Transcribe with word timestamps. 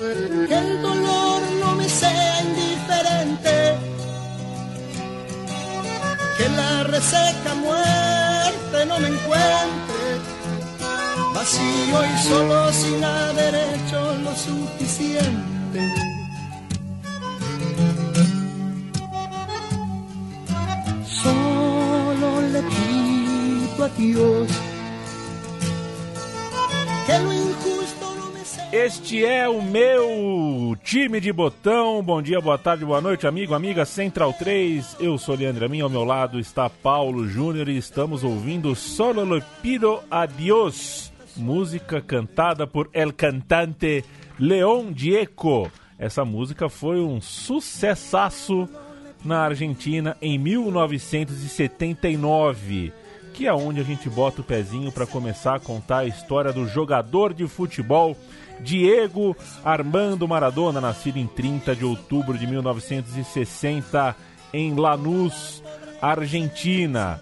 que 0.00 0.54
el 0.54 0.80
dolor 0.80 1.42
no 1.60 1.74
me 1.74 1.86
sea 1.86 2.42
indiferente, 2.42 3.76
que 6.38 6.48
la 6.48 6.84
reseca 6.84 7.54
muerte 7.54 8.86
no 8.86 8.98
me 8.98 9.08
encuentre 9.08 10.00
vacío 11.34 11.98
y 12.14 12.18
solo 12.28 12.72
sin 12.72 13.04
haber 13.04 13.54
hecho 13.54 14.14
lo 14.24 14.34
suficiente. 14.34 15.80
Solo 21.22 22.40
le 22.52 22.62
pido 22.62 23.84
a 23.84 23.88
Dios 23.98 24.69
Este 28.72 29.24
é 29.24 29.48
o 29.48 29.60
meu 29.60 30.76
time 30.84 31.20
de 31.20 31.32
botão. 31.32 32.00
Bom 32.04 32.22
dia, 32.22 32.40
boa 32.40 32.56
tarde, 32.56 32.84
boa 32.84 33.00
noite, 33.00 33.26
amigo, 33.26 33.52
amiga 33.52 33.84
Central 33.84 34.32
3. 34.32 34.98
Eu 35.00 35.18
sou 35.18 35.34
Leandro 35.34 35.64
Amin, 35.64 35.80
ao 35.80 35.90
meu 35.90 36.04
lado 36.04 36.38
está 36.38 36.70
Paulo 36.70 37.26
Júnior 37.26 37.68
e 37.68 37.76
estamos 37.76 38.22
ouvindo 38.22 38.76
Solo 38.76 39.24
le 39.24 39.42
pido 39.60 39.98
a 40.08 40.24
Dios, 40.24 41.12
música 41.36 42.00
cantada 42.00 42.64
por 42.64 42.88
el 42.92 43.12
cantante 43.12 44.04
León 44.38 44.94
Gieco. 44.96 45.68
Essa 45.98 46.24
música 46.24 46.68
foi 46.68 47.00
um 47.00 47.20
sucessaço 47.20 48.68
na 49.24 49.40
Argentina 49.40 50.16
em 50.22 50.38
1979, 50.38 52.92
que 53.34 53.48
é 53.48 53.52
onde 53.52 53.80
a 53.80 53.84
gente 53.84 54.08
bota 54.08 54.42
o 54.42 54.44
pezinho 54.44 54.92
para 54.92 55.08
começar 55.08 55.56
a 55.56 55.60
contar 55.60 55.98
a 55.98 56.06
história 56.06 56.52
do 56.52 56.68
jogador 56.68 57.34
de 57.34 57.48
futebol 57.48 58.16
Diego 58.62 59.36
Armando 59.64 60.28
Maradona, 60.28 60.80
nascido 60.80 61.18
em 61.18 61.26
30 61.26 61.74
de 61.74 61.84
outubro 61.84 62.38
de 62.38 62.46
1960 62.46 64.16
em 64.52 64.74
Lanús, 64.74 65.62
Argentina. 66.00 67.20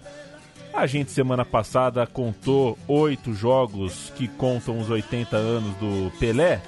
A 0.73 0.85
gente 0.85 1.11
semana 1.11 1.43
passada 1.43 2.05
contou 2.05 2.77
oito 2.87 3.33
jogos 3.33 4.13
que 4.15 4.27
contam 4.27 4.79
os 4.79 4.89
80 4.89 5.35
anos 5.35 5.75
do 5.75 6.11
Pelé. 6.19 6.61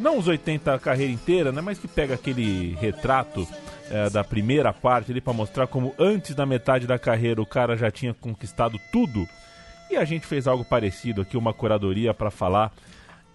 Não 0.00 0.18
os 0.18 0.26
80 0.26 0.74
a 0.74 0.78
carreira 0.78 1.12
inteira, 1.12 1.52
né? 1.52 1.60
Mas 1.60 1.78
que 1.78 1.88
pega 1.88 2.14
aquele 2.14 2.74
retrato 2.80 3.46
é, 3.90 4.10
da 4.10 4.24
primeira 4.24 4.72
parte 4.72 5.10
ali 5.10 5.20
para 5.20 5.32
mostrar 5.32 5.66
como 5.66 5.94
antes 5.98 6.34
da 6.34 6.44
metade 6.44 6.86
da 6.86 6.98
carreira 6.98 7.40
o 7.40 7.46
cara 7.46 7.76
já 7.76 7.90
tinha 7.90 8.12
conquistado 8.14 8.80
tudo. 8.90 9.26
E 9.90 9.96
a 9.96 10.04
gente 10.04 10.26
fez 10.26 10.46
algo 10.46 10.64
parecido 10.64 11.22
aqui, 11.22 11.36
uma 11.36 11.54
curadoria 11.54 12.12
para 12.12 12.30
falar 12.30 12.72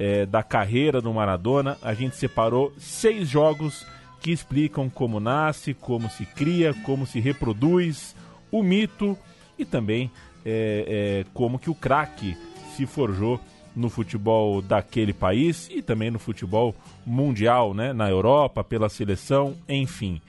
é, 0.01 0.25
da 0.25 0.41
carreira 0.41 0.99
do 0.99 1.13
Maradona. 1.13 1.77
A 1.79 1.93
gente 1.93 2.15
separou 2.15 2.73
seis 2.75 3.29
jogos 3.29 3.85
que 4.19 4.31
explicam 4.31 4.89
como 4.89 5.19
nasce, 5.19 5.75
como 5.75 6.09
se 6.09 6.25
cria, 6.25 6.73
como 6.83 7.05
se 7.05 7.19
reproduz 7.19 8.15
o 8.51 8.63
mito 8.63 9.15
e 9.59 9.63
também 9.63 10.09
é, 10.43 11.23
é, 11.23 11.25
como 11.35 11.59
que 11.59 11.69
o 11.69 11.75
craque 11.75 12.35
se 12.75 12.87
forjou 12.87 13.39
no 13.75 13.91
futebol 13.91 14.59
daquele 14.59 15.13
país 15.13 15.69
e 15.71 15.83
também 15.83 16.09
no 16.09 16.17
futebol 16.17 16.75
mundial, 17.05 17.71
né? 17.75 17.93
Na 17.93 18.09
Europa, 18.09 18.63
pela 18.63 18.89
seleção, 18.89 19.55
enfim. 19.69 20.19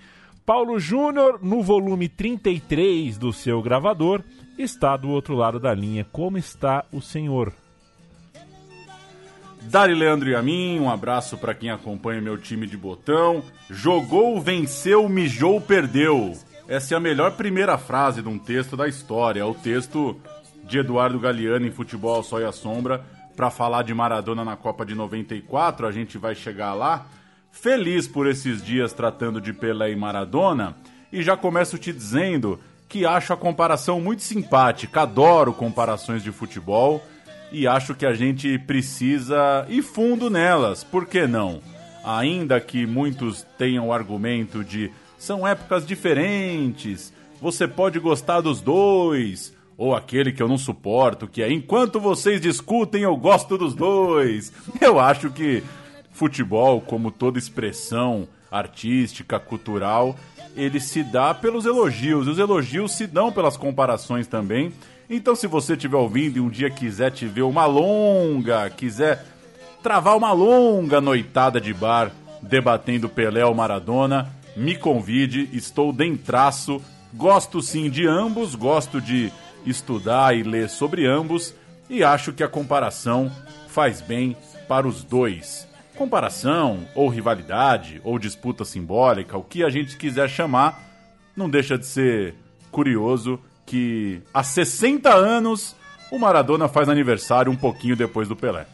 Paulo 0.45 0.79
Júnior, 0.79 1.39
no 1.43 1.63
volume 1.63 2.11
33 2.11 3.17
do 3.17 3.33
seu 3.33 3.63
gravador, 3.63 4.23
está 4.59 4.99
do 4.99 5.09
outro 5.09 5.35
lado 5.35 5.59
da 5.59 5.73
linha. 5.73 6.07
Como 6.13 6.37
está 6.37 6.85
o 6.93 7.01
senhor? 7.01 7.55
Dari 9.71 9.95
Leandro 9.95 10.29
e 10.29 10.35
a 10.35 10.43
mim, 10.43 10.79
um 10.81 10.91
abraço 10.91 11.39
para 11.39 11.55
quem 11.55 11.71
acompanha 11.71 12.21
meu 12.21 12.37
time 12.37 12.67
de 12.67 12.77
botão. 12.77 13.43
Jogou, 13.71 14.41
venceu, 14.41 15.09
mijou, 15.09 15.61
perdeu. 15.61 16.37
Essa 16.69 16.95
é 16.95 16.97
a 16.97 17.01
melhor 17.01 17.33
primeira 17.33 17.79
frase 17.79 18.23
de 18.23 18.29
um 18.29 18.39
texto 18.39 18.77
da 18.77 18.87
história. 18.87 19.41
É 19.41 19.45
o 19.45 19.55
texto 19.55 20.17
de 20.65 20.79
Eduardo 20.79 21.19
Galeano 21.19 21.67
em 21.67 21.71
Futebol 21.71 22.23
Sol 22.23 22.41
e 22.41 22.45
à 22.45 22.53
Sombra 22.53 23.05
para 23.35 23.51
falar 23.51 23.83
de 23.83 23.95
Maradona 23.95 24.45
na 24.45 24.57
Copa 24.57 24.85
de 24.85 24.95
94. 24.95 25.87
A 25.87 25.93
gente 25.93 26.19
vai 26.19 26.35
chegar 26.35 26.75
lá. 26.75 27.07
Feliz 27.51 28.07
por 28.09 28.27
esses 28.27 28.63
dias 28.63 28.93
tratando 28.93 29.41
de 29.41 29.53
Pelé 29.53 29.91
e 29.91 29.97
Maradona. 29.97 30.77
E 31.13 31.23
já 31.23 31.37
começo 31.37 31.79
te 31.79 31.93
dizendo 31.93 32.59
que 32.89 33.07
acho 33.07 33.33
a 33.33 33.37
comparação 33.37 34.01
muito 34.01 34.23
simpática. 34.23 35.03
Adoro 35.03 35.53
comparações 35.53 36.23
de 36.23 36.31
futebol 36.31 37.03
e 37.53 37.67
acho 37.67 37.95
que 37.95 38.07
a 38.07 38.15
gente 38.15 38.59
precisa 38.59 39.67
ir 39.69 39.83
fundo 39.83 40.31
nelas. 40.31 40.83
Por 40.83 41.07
que 41.07 41.27
não? 41.27 41.61
Ainda 42.03 42.61
que 42.61 42.87
muitos 42.87 43.47
tenham 43.57 43.89
o 43.89 43.93
argumento 43.93 44.65
de 44.65 44.91
são 45.19 45.47
épocas 45.47 45.87
diferentes, 45.87 47.13
você 47.41 47.69
pode 47.69 48.01
gostar 48.01 48.41
dos 48.41 48.61
dois, 48.61 49.55
ou 49.79 49.95
aquele 49.95 50.33
que 50.33 50.43
eu 50.43 50.49
não 50.49 50.59
suporto, 50.59 51.29
que 51.29 51.43
é 51.43 51.53
enquanto 51.53 52.01
vocês 52.01 52.41
discutem, 52.41 53.03
eu 53.03 53.17
gosto 53.17 53.57
dos 53.57 53.75
dois. 53.75 54.53
Eu 54.81 54.99
acho 54.99 55.31
que 55.31 55.63
futebol, 56.11 56.81
como 56.81 57.11
toda 57.11 57.39
expressão 57.39 58.27
artística, 58.51 59.39
cultural, 59.39 60.17
ele 60.57 60.81
se 60.81 61.03
dá 61.03 61.33
pelos 61.33 61.65
elogios, 61.67 62.27
e 62.27 62.31
os 62.31 62.39
elogios 62.39 62.93
se 62.93 63.07
dão 63.07 63.33
pelas 63.33 63.57
comparações 63.57 64.27
também. 64.27 64.73
Então, 65.15 65.37
se 65.37 65.47
você 65.47 65.75
estiver 65.75 65.99
ouvindo 65.99 66.39
e 66.39 66.41
um 66.41 66.49
dia 66.49 66.71
quiser 66.71 67.11
te 67.11 67.27
ver 67.27 67.43
uma 67.43 67.67
longa, 67.67 68.71
quiser 68.71 69.23
travar 69.83 70.17
uma 70.17 70.33
longa 70.33 71.03
noitada 71.03 71.61
de 71.61 71.75
bar 71.75 72.11
debatendo 72.41 73.11
Pelé 73.11 73.45
ou 73.45 73.55
Maradona, 73.55 74.35
me 74.57 74.75
convide, 74.75 75.51
estou 75.53 75.93
dentraço. 75.93 76.81
Gosto 77.13 77.61
sim 77.61 77.91
de 77.91 78.07
ambos, 78.07 78.55
gosto 78.55 79.03
de 79.03 79.31
estudar 79.67 80.35
e 80.35 80.43
ler 80.43 80.71
sobre 80.71 81.07
ambos 81.07 81.55
e 81.91 82.03
acho 82.03 82.33
que 82.33 82.43
a 82.43 82.49
comparação 82.49 83.31
faz 83.69 84.01
bem 84.01 84.35
para 84.67 84.89
os 84.89 85.05
dois. 85.05 85.69
Comparação, 85.95 86.87
ou 86.95 87.11
rivalidade, 87.11 88.01
ou 88.03 88.19
disputa 88.19 88.65
simbólica, 88.65 89.37
o 89.37 89.45
que 89.45 89.63
a 89.63 89.69
gente 89.69 89.95
quiser 89.99 90.31
chamar, 90.31 90.81
não 91.37 91.51
deixa 91.51 91.77
de 91.77 91.85
ser 91.85 92.35
curioso 92.71 93.39
que 93.67 94.21
há 94.33 94.43
60 94.43 95.13
anos 95.13 95.75
o 96.11 96.19
Maradona 96.19 96.69
faz 96.69 96.89
aniversário 96.89 97.51
um 97.51 97.57
pouquinho 97.57 97.97
depois 97.97 98.29
do 98.29 98.37
Pelé. 98.37 98.67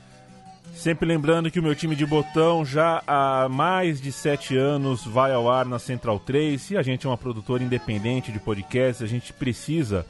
Sempre 0.75 1.09
lembrando 1.09 1.51
que 1.51 1.59
o 1.59 1.63
meu 1.63 1.75
time 1.75 1.97
de 1.97 2.07
botão 2.07 2.65
já 2.65 3.03
há 3.07 3.49
mais 3.49 4.01
de 4.01 4.13
sete 4.13 4.57
anos 4.57 5.05
vai 5.05 5.33
ao 5.33 5.51
ar 5.51 5.67
na 5.67 5.79
Central 5.79 6.21
3 6.21 6.71
e 6.71 6.77
a 6.77 6.83
gente 6.83 7.05
é 7.05 7.11
uma 7.11 7.19
produtora 7.19 7.65
independente 7.65 8.31
de 8.31 8.39
podcasts, 8.39 9.03
a 9.03 9.07
gente 9.07 9.33
precisa 9.33 10.07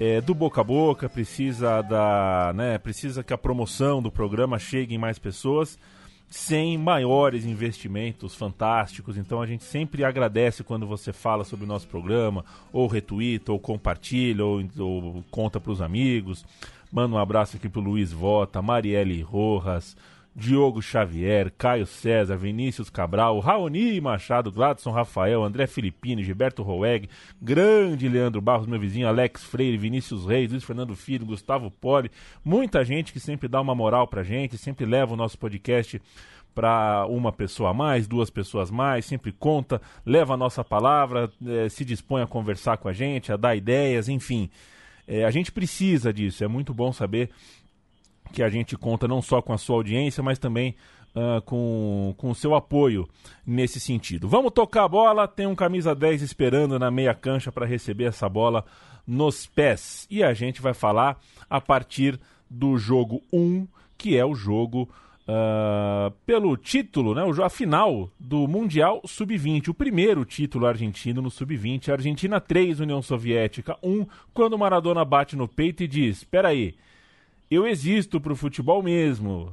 é, 0.00 0.20
do 0.20 0.34
boca 0.34 0.62
a 0.62 0.64
boca, 0.64 1.08
precisa 1.08 1.82
da, 1.82 2.52
né, 2.54 2.78
precisa 2.78 3.22
que 3.22 3.32
a 3.32 3.38
promoção 3.38 4.00
do 4.00 4.10
programa 4.10 4.58
chegue 4.58 4.94
em 4.94 4.98
mais 4.98 5.18
pessoas 5.18 5.78
sem 6.28 6.76
maiores 6.76 7.44
investimentos 7.44 8.34
fantásticos. 8.34 9.16
Então 9.16 9.40
a 9.40 9.46
gente 9.46 9.64
sempre 9.64 10.04
agradece 10.04 10.64
quando 10.64 10.86
você 10.86 11.12
fala 11.12 11.44
sobre 11.44 11.64
o 11.64 11.68
nosso 11.68 11.86
programa, 11.88 12.44
ou 12.72 12.86
retuita, 12.86 13.52
ou 13.52 13.58
compartilha, 13.58 14.44
ou, 14.44 14.62
ou 14.78 15.24
conta 15.30 15.60
para 15.60 15.72
os 15.72 15.80
amigos. 15.80 16.44
Manda 16.90 17.14
um 17.14 17.18
abraço 17.18 17.56
aqui 17.56 17.68
pro 17.68 17.80
Luiz 17.80 18.12
Vota, 18.12 18.62
Marielle 18.62 19.20
Rojas, 19.22 19.96
Diogo 20.36 20.82
Xavier, 20.82 21.50
Caio 21.56 21.86
César, 21.86 22.36
Vinícius 22.36 22.90
Cabral, 22.90 23.38
Raoni 23.40 23.98
Machado, 24.02 24.52
Gladson 24.52 24.90
Rafael, 24.90 25.42
André 25.42 25.66
Filipini, 25.66 26.22
Gilberto 26.22 26.62
Roeg, 26.62 27.08
grande 27.40 28.06
Leandro 28.06 28.42
Barros, 28.42 28.66
meu 28.66 28.78
vizinho, 28.78 29.08
Alex 29.08 29.44
Freire, 29.44 29.78
Vinícius 29.78 30.26
Reis, 30.26 30.50
Luiz 30.50 30.62
Fernando 30.62 30.94
Filho, 30.94 31.24
Gustavo 31.24 31.70
Poli, 31.70 32.10
muita 32.44 32.84
gente 32.84 33.14
que 33.14 33.18
sempre 33.18 33.48
dá 33.48 33.62
uma 33.62 33.74
moral 33.74 34.06
pra 34.06 34.22
gente, 34.22 34.58
sempre 34.58 34.84
leva 34.84 35.14
o 35.14 35.16
nosso 35.16 35.38
podcast 35.38 36.02
para 36.54 37.06
uma 37.08 37.32
pessoa 37.32 37.70
a 37.70 37.74
mais, 37.74 38.06
duas 38.06 38.28
pessoas 38.28 38.70
mais, 38.70 39.06
sempre 39.06 39.32
conta, 39.32 39.80
leva 40.04 40.34
a 40.34 40.36
nossa 40.36 40.62
palavra, 40.62 41.30
eh, 41.46 41.70
se 41.70 41.82
dispõe 41.82 42.20
a 42.20 42.26
conversar 42.26 42.76
com 42.76 42.88
a 42.88 42.92
gente, 42.92 43.32
a 43.32 43.38
dar 43.38 43.56
ideias, 43.56 44.06
enfim. 44.06 44.50
Eh, 45.08 45.24
a 45.24 45.30
gente 45.30 45.50
precisa 45.50 46.12
disso, 46.12 46.44
é 46.44 46.48
muito 46.48 46.74
bom 46.74 46.92
saber 46.92 47.30
que 48.32 48.42
a 48.42 48.48
gente 48.48 48.76
conta 48.76 49.08
não 49.08 49.22
só 49.22 49.40
com 49.40 49.52
a 49.52 49.58
sua 49.58 49.76
audiência, 49.76 50.22
mas 50.22 50.38
também 50.38 50.74
uh, 51.14 51.40
com, 51.42 52.14
com 52.16 52.30
o 52.30 52.34
seu 52.34 52.54
apoio 52.54 53.08
nesse 53.46 53.80
sentido. 53.80 54.28
Vamos 54.28 54.52
tocar 54.52 54.84
a 54.84 54.88
bola, 54.88 55.26
tem 55.26 55.46
um 55.46 55.54
camisa 55.54 55.94
10 55.94 56.22
esperando 56.22 56.78
na 56.78 56.90
meia 56.90 57.14
cancha 57.14 57.50
para 57.50 57.66
receber 57.66 58.04
essa 58.04 58.28
bola 58.28 58.64
nos 59.06 59.46
pés. 59.46 60.06
E 60.10 60.22
a 60.22 60.34
gente 60.34 60.60
vai 60.60 60.74
falar 60.74 61.18
a 61.48 61.60
partir 61.60 62.20
do 62.48 62.76
jogo 62.76 63.22
1, 63.32 63.66
que 63.96 64.16
é 64.16 64.24
o 64.24 64.34
jogo 64.34 64.88
uh, 65.26 66.10
pelo 66.24 66.56
título, 66.56 67.14
né, 67.14 67.22
a 67.42 67.48
final 67.48 68.10
do 68.18 68.46
Mundial 68.46 69.00
Sub-20, 69.04 69.68
o 69.68 69.74
primeiro 69.74 70.24
título 70.24 70.66
argentino 70.66 71.22
no 71.22 71.30
Sub-20. 71.30 71.90
Argentina 71.90 72.40
3, 72.40 72.80
União 72.80 73.00
Soviética 73.00 73.76
1, 73.82 74.06
quando 74.34 74.58
Maradona 74.58 75.04
bate 75.04 75.36
no 75.36 75.48
peito 75.48 75.82
e 75.82 75.88
diz: 75.88 76.18
Espera 76.18 76.48
aí 76.48 76.74
eu 77.50 77.66
existo 77.66 78.20
pro 78.20 78.36
futebol 78.36 78.82
mesmo. 78.82 79.52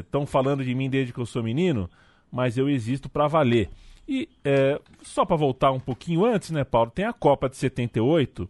Estão 0.00 0.22
é, 0.22 0.26
falando 0.26 0.64
de 0.64 0.74
mim 0.74 0.90
desde 0.90 1.12
que 1.12 1.20
eu 1.20 1.26
sou 1.26 1.42
menino, 1.42 1.88
mas 2.30 2.58
eu 2.58 2.68
existo 2.68 3.08
para 3.08 3.26
valer. 3.26 3.70
E 4.06 4.28
é, 4.44 4.78
só 5.02 5.24
para 5.24 5.36
voltar 5.36 5.70
um 5.70 5.80
pouquinho 5.80 6.24
antes, 6.24 6.50
né, 6.50 6.64
Paulo? 6.64 6.90
Tem 6.90 7.04
a 7.04 7.12
Copa 7.12 7.48
de 7.48 7.56
78 7.56 8.48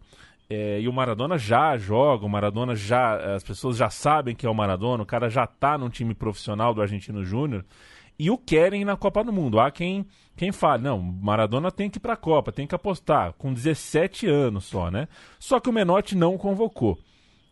é, 0.49 0.81
e 0.81 0.87
o 0.87 0.93
Maradona 0.93 1.37
já 1.37 1.77
joga, 1.77 2.25
o 2.25 2.29
Maradona 2.29 2.75
já. 2.75 3.35
As 3.35 3.43
pessoas 3.43 3.77
já 3.77 3.89
sabem 3.89 4.35
que 4.35 4.45
é 4.45 4.49
o 4.49 4.53
Maradona, 4.53 5.03
o 5.03 5.05
cara 5.05 5.29
já 5.29 5.47
tá 5.47 5.77
num 5.77 5.89
time 5.89 6.13
profissional 6.13 6.73
do 6.73 6.81
Argentino 6.81 7.23
Júnior 7.23 7.65
e 8.17 8.29
o 8.29 8.37
querem 8.37 8.85
na 8.85 8.95
Copa 8.95 9.23
do 9.23 9.31
Mundo. 9.31 9.59
Há 9.59 9.71
quem, 9.71 10.05
quem 10.35 10.51
fala, 10.51 10.77
não, 10.77 10.99
Maradona 10.99 11.71
tem 11.71 11.89
que 11.89 11.97
ir 11.97 12.01
pra 12.01 12.15
Copa, 12.15 12.51
tem 12.51 12.67
que 12.67 12.75
apostar, 12.75 13.33
com 13.33 13.53
17 13.53 14.27
anos 14.27 14.65
só, 14.65 14.89
né? 14.89 15.07
Só 15.39 15.59
que 15.59 15.69
o 15.69 15.73
Menotti 15.73 16.15
não 16.15 16.37
convocou. 16.37 16.97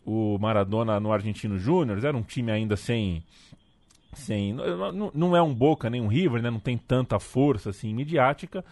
O 0.05 0.37
Maradona 0.39 0.99
no 0.99 1.11
Argentino 1.11 1.57
Júnior 1.57 2.03
era 2.03 2.15
um 2.15 2.23
time 2.23 2.51
ainda 2.51 2.75
sem. 2.75 3.23
sem 4.13 4.53
não, 4.53 5.11
não 5.13 5.35
é 5.35 5.41
um 5.41 5.53
Boca 5.53 5.89
nem 5.89 6.01
um 6.01 6.07
River, 6.07 6.41
né? 6.41 6.49
Não 6.49 6.59
tem 6.59 6.77
tanta 6.77 7.19
força 7.19 7.69
assim 7.69 7.93
midiática 7.93 8.63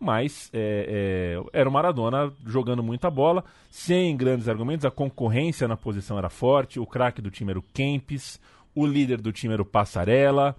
mas 0.00 0.48
é, 0.52 1.36
é, 1.42 1.58
era 1.58 1.68
o 1.68 1.72
Maradona 1.72 2.32
jogando 2.46 2.82
muita 2.82 3.10
bola, 3.10 3.44
sem 3.70 4.16
grandes 4.16 4.48
argumentos, 4.48 4.86
a 4.86 4.90
concorrência 4.90 5.66
na 5.66 5.76
posição 5.76 6.16
era 6.16 6.30
forte, 6.30 6.78
o 6.78 6.86
craque 6.86 7.20
do 7.20 7.30
time 7.30 7.50
era 7.50 7.58
o 7.58 7.64
Kempis, 7.74 8.40
o 8.74 8.86
líder 8.86 9.20
do 9.20 9.32
time 9.32 9.54
era 9.54 9.62
o 9.62 9.66
Passarella, 9.66 10.54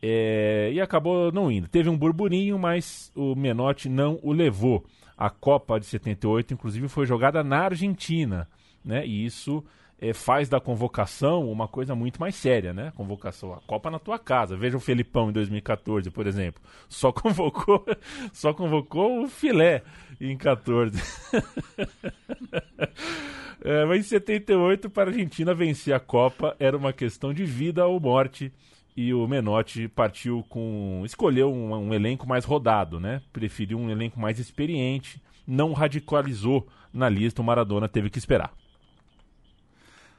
é, 0.00 0.70
e 0.72 0.80
acabou 0.80 1.32
não 1.32 1.50
indo. 1.50 1.66
Teve 1.66 1.88
um 1.88 1.98
burburinho, 1.98 2.56
mas 2.58 3.10
o 3.16 3.34
Menotti 3.34 3.88
não 3.88 4.20
o 4.22 4.32
levou. 4.32 4.84
A 5.16 5.28
Copa 5.28 5.80
de 5.80 5.86
78, 5.86 6.54
inclusive, 6.54 6.86
foi 6.86 7.04
jogada 7.04 7.42
na 7.42 7.64
Argentina, 7.64 8.46
né? 8.88 9.06
E 9.06 9.26
isso 9.26 9.62
é, 10.00 10.14
faz 10.14 10.48
da 10.48 10.58
convocação 10.58 11.50
uma 11.50 11.68
coisa 11.68 11.94
muito 11.94 12.18
mais 12.18 12.34
séria, 12.34 12.72
né? 12.72 12.90
Convocação, 12.96 13.52
a 13.52 13.60
Copa 13.60 13.90
na 13.90 13.98
tua 13.98 14.18
casa. 14.18 14.56
Veja 14.56 14.78
o 14.78 14.80
Felipão 14.80 15.28
em 15.28 15.32
2014, 15.32 16.10
por 16.10 16.26
exemplo. 16.26 16.62
Só 16.88 17.12
convocou, 17.12 17.84
só 18.32 18.54
convocou 18.54 19.22
o 19.22 19.28
filé 19.28 19.82
em 20.18 20.36
14. 20.38 20.98
é, 23.62 23.84
mas 23.84 24.00
em 24.00 24.08
78, 24.08 24.88
para 24.88 25.10
a 25.10 25.12
Argentina 25.12 25.52
vencer 25.52 25.92
a 25.92 26.00
Copa, 26.00 26.56
era 26.58 26.76
uma 26.76 26.92
questão 26.92 27.34
de 27.34 27.44
vida 27.44 27.86
ou 27.86 28.00
morte. 28.00 28.50
E 28.96 29.14
o 29.14 29.28
Menotti 29.28 29.86
partiu 29.86 30.44
com. 30.48 31.02
escolheu 31.04 31.52
um, 31.52 31.72
um 31.72 31.94
elenco 31.94 32.26
mais 32.26 32.44
rodado, 32.44 32.98
né? 32.98 33.22
Preferiu 33.32 33.78
um 33.78 33.90
elenco 33.90 34.18
mais 34.18 34.40
experiente, 34.40 35.22
não 35.46 35.72
radicalizou 35.72 36.66
na 36.92 37.08
lista, 37.08 37.40
o 37.40 37.44
Maradona 37.44 37.88
teve 37.88 38.10
que 38.10 38.18
esperar. 38.18 38.52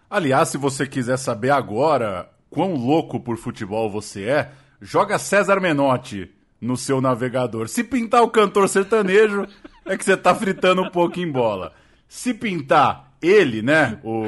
Aliás, 0.10 0.50
se 0.50 0.58
você 0.58 0.88
quiser 0.88 1.18
saber 1.18 1.52
agora 1.52 2.30
quão 2.50 2.74
louco 2.76 3.20
por 3.20 3.38
futebol 3.38 3.90
você 3.90 4.24
é, 4.24 4.52
joga 4.82 5.20
César 5.20 5.60
Menotti 5.60 6.32
no 6.60 6.76
seu 6.76 7.00
navegador. 7.00 7.68
Se 7.68 7.84
pintar 7.84 8.24
o 8.24 8.30
cantor 8.30 8.68
sertanejo, 8.68 9.48
é 9.86 9.98
que 9.98 10.04
você 10.04 10.18
tá 10.18 10.34
fritando 10.34 10.82
um 10.82 10.90
pouco 10.90 11.20
em 11.20 11.32
bola. 11.32 11.74
Se 12.08 12.34
pintar 12.34 13.14
ele, 13.22 13.62
né? 13.62 14.00
O, 14.04 14.24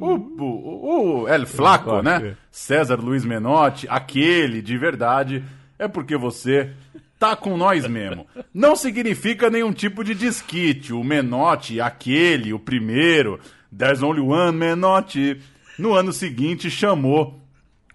o, 0.00 0.14
o, 0.38 1.22
o 1.22 1.28
El 1.28 1.46
Flaco, 1.46 2.02
né? 2.02 2.36
César 2.50 2.96
Luiz 2.96 3.24
Menotti, 3.24 3.86
aquele 3.88 4.60
de 4.60 4.76
verdade, 4.76 5.44
é 5.78 5.88
porque 5.88 6.16
você 6.16 6.70
tá 7.18 7.34
com 7.34 7.56
nós 7.56 7.86
mesmo. 7.86 8.26
Não 8.52 8.76
significa 8.76 9.48
nenhum 9.48 9.72
tipo 9.72 10.04
de 10.04 10.14
desquite. 10.14 10.92
O 10.92 11.02
Menotti, 11.02 11.80
aquele, 11.80 12.52
o 12.52 12.58
primeiro, 12.58 13.40
There's 13.76 14.02
Only 14.02 14.20
One 14.20 14.56
Menotti. 14.56 15.40
No 15.78 15.94
ano 15.94 16.12
seguinte, 16.12 16.70
chamou 16.70 17.40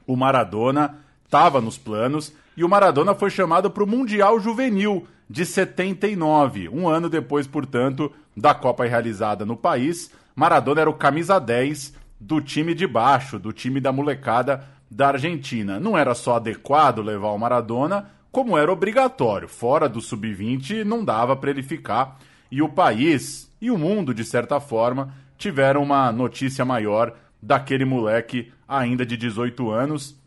o 0.06 0.16
Maradona, 0.16 0.98
estava 1.24 1.62
nos 1.62 1.78
planos, 1.78 2.34
e 2.58 2.64
o 2.64 2.70
Maradona 2.70 3.16
foi 3.16 3.30
chamado 3.30 3.70
para 3.70 3.84
o 3.84 3.88
Mundial 3.88 4.40
Juvenil 4.40 5.08
de 5.30 5.46
79. 5.46 6.68
Um 6.68 6.90
ano 6.90 7.10
depois, 7.10 7.48
portanto, 7.48 8.12
da 8.36 8.54
Copa 8.54 8.86
realizada 8.86 9.46
no 9.46 9.56
país, 9.56 10.12
Maradona 10.36 10.82
era 10.82 10.90
o 10.90 10.94
camisa 10.94 11.40
10 11.40 11.94
do 12.20 12.42
time 12.42 12.74
de 12.74 12.86
baixo, 12.86 13.40
do 13.40 13.54
time 13.54 13.80
da 13.80 13.94
molecada 13.94 14.66
da 14.92 15.10
Argentina. 15.10 15.80
Não 15.80 15.98
era 15.98 16.14
só 16.14 16.36
adequado 16.36 17.02
levar 17.02 17.30
o 17.30 17.38
Maradona, 17.38 18.10
como 18.32 18.58
era 18.58 18.72
obrigatório. 18.72 19.48
Fora 19.48 19.88
do 19.88 20.02
sub-20 20.02 20.84
não 20.84 21.06
dava 21.06 21.36
para 21.36 21.52
ele 21.52 21.64
ficar. 21.64 22.20
E 22.52 22.62
o 22.62 22.68
país 22.68 23.50
e 23.62 23.72
o 23.72 23.78
mundo, 23.78 24.14
de 24.14 24.26
certa 24.26 24.60
forma, 24.60 25.14
tiveram 25.40 25.82
uma 25.82 26.12
notícia 26.12 26.64
maior 26.64 27.16
daquele 27.42 27.86
moleque 27.86 28.52
ainda 28.68 29.06
de 29.06 29.18
18 29.18 29.72
anos. 29.72 30.20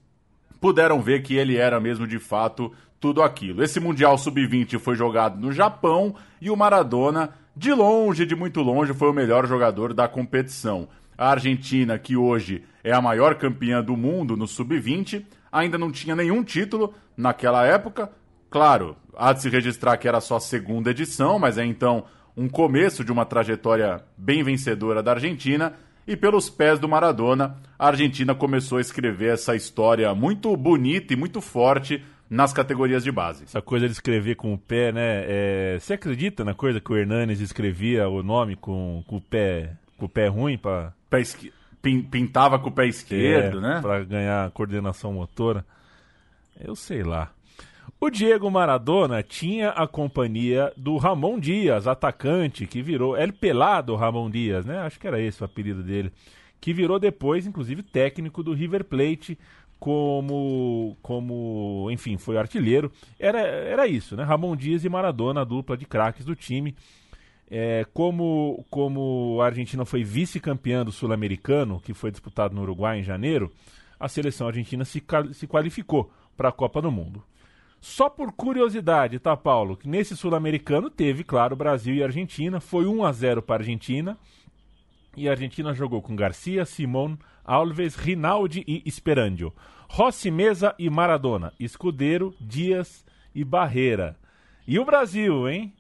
Puderam 0.61 1.01
ver 1.01 1.23
que 1.23 1.37
ele 1.37 1.57
era 1.57 1.79
mesmo 1.79 2.07
de 2.07 2.19
fato 2.19 2.73
tudo 2.99 3.23
aquilo. 3.23 3.63
Esse 3.63 3.79
Mundial 3.79 4.17
Sub-20 4.17 4.79
foi 4.79 4.97
jogado 4.97 5.39
no 5.39 5.53
Japão 5.53 6.15
e 6.41 6.51
o 6.51 6.57
Maradona, 6.57 7.31
de 7.55 7.73
longe, 7.73 8.25
de 8.25 8.35
muito 8.35 8.63
longe, 8.63 8.95
foi 8.95 9.11
o 9.11 9.13
melhor 9.13 9.47
jogador 9.47 9.93
da 9.93 10.09
competição. 10.09 10.89
A 11.19 11.31
Argentina, 11.31 11.99
que 11.99 12.17
hoje 12.17 12.65
é 12.83 12.93
a 12.93 13.03
maior 13.03 13.35
campeã 13.35 13.83
do 13.83 13.97
mundo 13.97 14.37
no 14.37 14.49
Sub-20, 14.49 15.25
ainda 15.51 15.77
não 15.77 15.93
tinha 15.93 16.17
nenhum 16.17 16.43
título 16.43 16.95
naquela 17.15 17.67
época. 17.67 18.11
Claro, 18.49 18.97
há 19.15 19.33
de 19.33 19.43
se 19.43 19.51
registrar 19.51 19.99
que 19.99 20.09
era 20.09 20.21
só 20.21 20.37
a 20.37 20.41
segunda 20.41 20.91
edição, 20.91 21.39
mas 21.39 21.59
é 21.59 21.65
então 21.65 22.05
um 22.37 22.49
começo 22.49 23.05
de 23.05 23.13
uma 23.13 23.25
trajetória 23.25 24.03
bem 24.17 24.43
vencedora 24.43 25.03
da 25.03 25.13
Argentina. 25.13 25.75
E 26.07 26.17
pelos 26.17 26.51
pés 26.51 26.81
do 26.81 26.89
Maradona, 26.89 27.57
a 27.79 27.87
Argentina 27.87 28.35
começou 28.35 28.79
a 28.79 28.81
escrever 28.81 29.35
essa 29.35 29.55
história 29.55 30.13
muito 30.15 30.57
bonita 30.57 31.13
e 31.13 31.17
muito 31.17 31.41
forte 31.41 32.03
nas 32.29 32.53
categorias 32.53 33.05
de 33.05 33.13
base. 33.13 33.45
Essa 33.45 33.61
coisa 33.61 33.87
de 33.87 33.93
escrever 33.93 34.37
com 34.37 34.53
o 34.55 34.59
pé, 34.59 34.91
né? 34.91 35.25
É... 35.27 35.79
Você 35.79 35.93
acredita 35.93 36.45
na 36.45 36.55
coisa 36.55 36.81
que 36.81 36.91
o 36.91 36.97
Hernanes 36.97 37.41
escrevia 37.41 38.09
o 38.09 38.23
nome 38.23 38.57
com, 38.57 39.05
com 39.07 39.17
o 39.17 39.21
pé 39.21 39.77
com 39.99 40.07
o 40.07 40.09
pé 40.09 40.27
ruim 40.27 40.59
para 40.59 40.93
pé 41.09 41.21
esqui... 41.21 41.53
pintava 42.11 42.59
com 42.59 42.71
o 42.71 42.73
pé 42.73 42.87
esquerdo, 42.87 43.59
é, 43.59 43.61
né? 43.61 43.81
Para 43.81 44.03
ganhar 44.03 44.51
coordenação 44.51 45.13
motora. 45.13 45.65
Eu 46.59 46.75
sei 46.75 47.03
lá. 47.03 47.31
O 48.05 48.11
Diego 48.11 48.51
Maradona 48.51 49.23
tinha 49.23 49.69
a 49.69 49.87
companhia 49.87 50.73
do 50.77 50.97
Ramon 50.97 51.39
Dias, 51.39 51.87
atacante, 51.87 52.67
que 52.67 52.83
virou 52.83 53.17
El 53.17 53.33
Pelado 53.33 53.95
Ramon 53.95 54.29
Dias, 54.29 54.67
né? 54.67 54.79
Acho 54.79 54.99
que 54.99 55.07
era 55.07 55.21
esse 55.21 55.41
o 55.41 55.45
apelido 55.45 55.85
dele. 55.85 56.11
Que 56.61 56.73
virou 56.73 56.99
depois, 56.99 57.47
inclusive, 57.47 57.81
técnico 57.81 58.43
do 58.43 58.55
River 58.55 58.83
Plate, 58.83 59.39
como, 59.79 60.97
como 61.01 61.89
enfim, 61.93 62.19
foi 62.19 62.37
artilheiro. 62.37 62.91
Era, 63.21 63.39
era 63.39 63.87
isso, 63.87 64.17
né? 64.17 64.25
Ramon 64.25 64.57
Dias 64.57 64.85
e 64.85 64.89
Maradona, 64.89 65.43
a 65.43 65.45
dupla 65.45 65.77
de 65.77 65.87
craques 65.87 66.25
do 66.25 66.35
time. 66.35 66.75
É, 67.49 67.87
como, 67.95 68.67
como 68.69 69.39
a 69.41 69.47
Argentina 69.47 69.85
foi 69.85 70.03
vice-campeã 70.03 70.85
do 70.85 70.91
Sul-Americano, 70.91 71.81
que 71.81 71.95
foi 71.95 72.11
disputado 72.11 72.53
no 72.53 72.63
Uruguai 72.63 72.99
em 72.99 73.05
janeiro, 73.05 73.49
a 74.01 74.09
seleção 74.09 74.49
argentina 74.49 74.85
se, 74.85 75.01
se 75.35 75.47
qualificou 75.47 76.11
para 76.37 76.49
a 76.49 76.53
Copa 76.53 76.83
do 76.83 76.91
Mundo. 76.91 77.23
Só 77.83 78.09
por 78.09 78.31
curiosidade, 78.31 79.19
tá, 79.19 79.37
Paulo? 79.37 79.77
Que 79.77 79.89
nesse 79.89 80.17
sul-americano 80.17 80.89
teve, 80.89 81.25
claro, 81.25 81.57
Brasil 81.57 81.93
e 81.93 82.03
Argentina. 82.05 82.61
Foi 82.61 82.87
1 82.87 83.05
a 83.05 83.11
0 83.11 83.43
para 83.43 83.57
a 83.57 83.59
Argentina. 83.59 84.17
E 85.17 85.29
a 85.29 85.33
Argentina 85.33 85.75
jogou 85.75 86.01
com 86.01 86.15
Garcia, 86.15 86.65
Simon, 86.65 87.17
Alves, 87.45 87.97
Rinaldi 87.97 88.63
e 88.69 88.85
Esperandio. 88.87 89.53
Rossi, 89.89 90.31
Mesa 90.31 90.77
e 90.79 90.89
Maradona. 90.89 91.53
Escudeiro, 91.59 92.33
Dias 92.41 93.05
e 93.35 93.43
Barreira. 93.43 94.17
E 94.65 94.79
o 94.79 94.85
Brasil, 94.85 95.49
hein? 95.49 95.75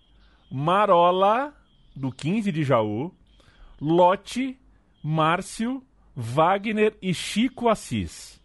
Marola, 0.50 1.54
do 1.94 2.10
15 2.10 2.50
de 2.50 2.64
Jaú. 2.64 3.14
Lote, 3.80 4.58
Márcio, 5.04 5.80
Wagner 6.16 6.96
e 7.00 7.14
Chico 7.14 7.68
Assis. 7.68 8.40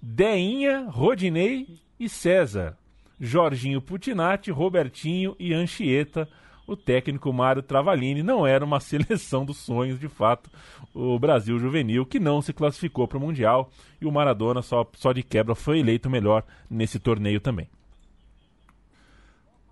Deinha, 0.00 0.88
Rodinei 0.88 1.78
e 2.00 2.08
César. 2.08 2.78
Jorginho 3.20 3.80
Putinati, 3.80 4.50
Robertinho 4.50 5.34
e 5.38 5.52
Anchieta. 5.52 6.28
O 6.66 6.76
técnico 6.76 7.32
Mário 7.32 7.62
Travalini 7.62 8.22
não 8.22 8.46
era 8.46 8.64
uma 8.64 8.80
seleção 8.80 9.44
dos 9.44 9.58
sonhos, 9.58 10.00
de 10.00 10.08
fato, 10.08 10.50
o 10.94 11.18
Brasil 11.18 11.58
juvenil, 11.58 12.06
que 12.06 12.18
não 12.18 12.40
se 12.40 12.52
classificou 12.52 13.06
para 13.06 13.18
o 13.18 13.20
Mundial 13.20 13.70
e 14.00 14.06
o 14.06 14.12
Maradona, 14.12 14.62
só, 14.62 14.88
só 14.94 15.12
de 15.12 15.22
quebra, 15.22 15.54
foi 15.54 15.80
eleito 15.80 16.08
melhor 16.08 16.42
nesse 16.70 16.98
torneio 16.98 17.40
também. 17.40 17.68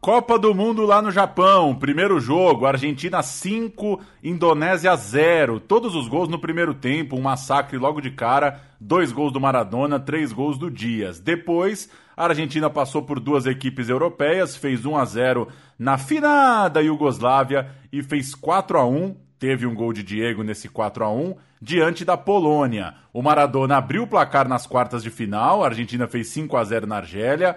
Copa 0.03 0.37
do 0.37 0.53
Mundo 0.53 0.85
lá 0.85 1.01
no 1.01 1.13
Japão, 1.13 1.77
primeiro 1.77 2.19
jogo, 2.19 2.67
Argentina 2.67 3.23
5, 3.23 4.01
Indonésia 4.21 4.97
0. 4.97 5.61
Todos 5.61 5.95
os 5.95 6.09
gols 6.09 6.29
no 6.29 6.41
primeiro 6.41 6.75
tempo, 6.75 7.15
um 7.15 7.23
massacre 7.23 7.79
logo 7.79 8.01
de 8.01 8.11
cara, 8.11 8.61
dois 8.81 9.13
gols 9.13 9.33
do 9.33 9.41
Maradona, 9.41 10.01
três 10.01 10.33
gols 10.33 10.59
do 10.59 10.69
Dias. 10.69 11.21
Depois, 11.21 11.89
a 12.23 12.29
Argentina 12.29 12.71
passou 12.71 13.02
por 13.02 13.19
duas 13.19 13.47
equipes 13.47 13.88
europeias, 13.88 14.57
fez 14.57 14.87
1 14.87 14.97
a 14.97 15.05
0 15.05 15.49
na 15.76 15.99
finada 15.99 16.81
Iugoslávia 16.81 17.69
e 17.93 18.00
fez 18.00 18.33
4 18.33 18.79
a 18.79 18.87
1. 18.87 19.17
Teve 19.41 19.67
um 19.67 19.75
gol 19.75 19.93
de 19.93 20.05
Diego 20.05 20.45
nesse 20.45 20.69
4 20.69 21.05
a 21.05 21.11
1 21.11 21.35
diante 21.61 22.05
da 22.05 22.17
Polônia. 22.17 22.95
O 23.12 23.23
Maradona 23.23 23.76
abriu 23.76 24.05
o 24.05 24.07
placar 24.07 24.49
nas 24.49 24.69
quartas 24.69 25.02
de 25.02 25.11
final, 25.11 25.64
a 25.64 25.67
Argentina 25.67 26.07
fez 26.07 26.29
5 26.29 26.57
a 26.57 26.62
0 26.62 26.87
na 26.87 26.97
Argélia. 26.97 27.57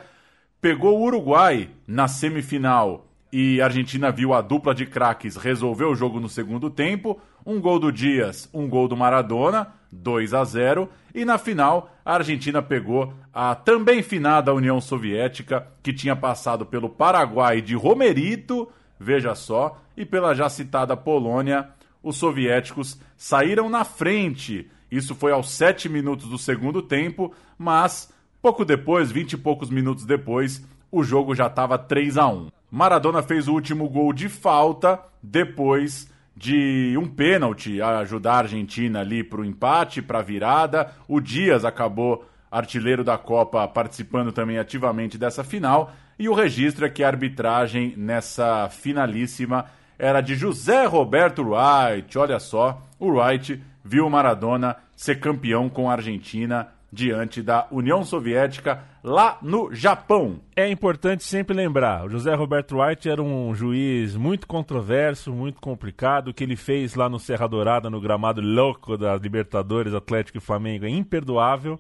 pegou 0.60 1.00
o 1.00 1.04
Uruguai 1.04 1.70
na 1.88 2.08
semifinal 2.08 3.06
e 3.32 3.62
a 3.62 3.66
Argentina 3.66 4.12
viu 4.12 4.34
a 4.34 4.42
dupla 4.42 4.74
de 4.74 4.88
craques 4.88 5.36
resolver 5.36 5.86
o 5.86 5.94
jogo 5.94 6.20
no 6.20 6.28
segundo 6.28 6.72
tempo. 6.72 7.22
Um 7.46 7.62
gol 7.62 7.78
do 7.78 7.92
Dias, 7.92 8.50
um 8.52 8.68
gol 8.68 8.88
do 8.88 8.98
Maradona, 8.98 9.68
2 9.96 10.34
a 10.34 10.44
0. 10.44 10.90
E 11.14 11.24
na 11.26 11.38
final, 11.38 11.92
a 12.04 12.16
Argentina 12.16 12.62
pegou 12.62 13.14
a 13.34 13.56
também 13.56 14.04
finada 14.04 14.54
União 14.54 14.80
Soviética, 14.80 15.68
que 15.82 15.94
tinha 15.94 16.16
passado 16.16 16.66
pelo 16.66 16.90
Paraguai 16.90 17.62
de 17.62 17.76
Romerito, 17.76 18.70
veja 19.00 19.34
só, 19.36 19.78
e 19.96 20.06
pela 20.06 20.34
já 20.34 20.50
citada 20.50 20.96
Polônia. 20.96 21.70
Os 22.04 22.18
soviéticos 22.18 23.00
saíram 23.18 23.70
na 23.70 23.84
frente. 23.84 24.70
Isso 24.92 25.16
foi 25.16 25.32
aos 25.32 25.50
7 25.52 25.90
minutos 25.90 26.28
do 26.28 26.38
segundo 26.38 26.82
tempo, 26.82 27.34
mas 27.58 28.14
pouco 28.42 28.64
depois, 28.64 29.12
20 29.12 29.34
e 29.34 29.38
poucos 29.38 29.70
minutos 29.70 30.06
depois, 30.06 30.64
o 30.92 31.04
jogo 31.04 31.34
já 31.34 31.48
estava 31.48 31.78
3 31.78 32.18
a 32.18 32.28
1. 32.28 32.50
Maradona 32.70 33.24
fez 33.24 33.48
o 33.48 33.54
último 33.54 33.90
gol 33.90 34.14
de 34.14 34.30
falta 34.30 35.00
depois 35.22 36.14
de 36.36 36.98
um 36.98 37.08
pênalti 37.08 37.82
ajudar 37.82 38.34
a 38.34 38.38
Argentina 38.40 39.00
ali 39.00 39.24
para 39.24 39.42
o 39.42 39.46
empate, 39.46 40.02
para 40.02 40.20
a 40.20 40.24
virada. 40.24 40.92
O 41.08 41.22
Dias 41.22 41.64
acabou 41.64 42.28
artilheiro 42.52 43.04
da 43.04 43.18
Copa, 43.18 43.68
participando 43.68 44.32
também 44.32 44.58
ativamente 44.58 45.18
dessa 45.18 45.44
final. 45.44 45.94
E 46.18 46.28
o 46.30 46.34
registro 46.34 46.86
é 46.86 46.90
que 46.90 47.04
a 47.04 47.08
arbitragem 47.08 47.94
nessa 47.98 48.70
finalíssima 48.70 49.66
era 49.98 50.22
de 50.22 50.36
José 50.36 50.86
Roberto 50.86 51.42
Wright. 51.42 52.18
Olha 52.18 52.40
só, 52.40 52.82
o 53.00 53.12
Wright 53.12 53.62
viu 53.84 54.08
o 54.08 54.10
Maradona 54.10 54.78
ser 54.96 55.20
campeão 55.20 55.70
com 55.70 55.90
a 55.90 55.94
Argentina 55.94 56.70
diante 56.92 57.42
da 57.42 57.68
União 57.72 58.04
Soviética 58.04 58.82
lá 59.06 59.38
no 59.40 59.72
Japão. 59.72 60.42
É 60.56 60.68
importante 60.68 61.24
sempre 61.24 61.56
lembrar, 61.56 62.06
o 62.06 62.10
José 62.10 62.34
Roberto 62.34 62.82
White 62.82 63.08
era 63.08 63.22
um 63.22 63.54
juiz 63.54 64.16
muito 64.16 64.48
controverso, 64.48 65.32
muito 65.32 65.62
complicado, 65.62 66.30
o 66.30 66.34
que 66.34 66.44
ele 66.44 66.56
fez 66.56 66.96
lá 66.96 67.08
no 67.08 67.20
Serra 67.20 67.48
Dourada, 67.48 67.88
no 67.88 68.02
gramado 68.02 68.42
louco 68.42 68.98
da 68.98 69.16
Libertadores, 69.16 69.94
Atlético 69.94 70.40
e 70.40 70.42
Flamengo, 70.42 70.86
é 70.86 70.90
imperdoável, 70.90 71.80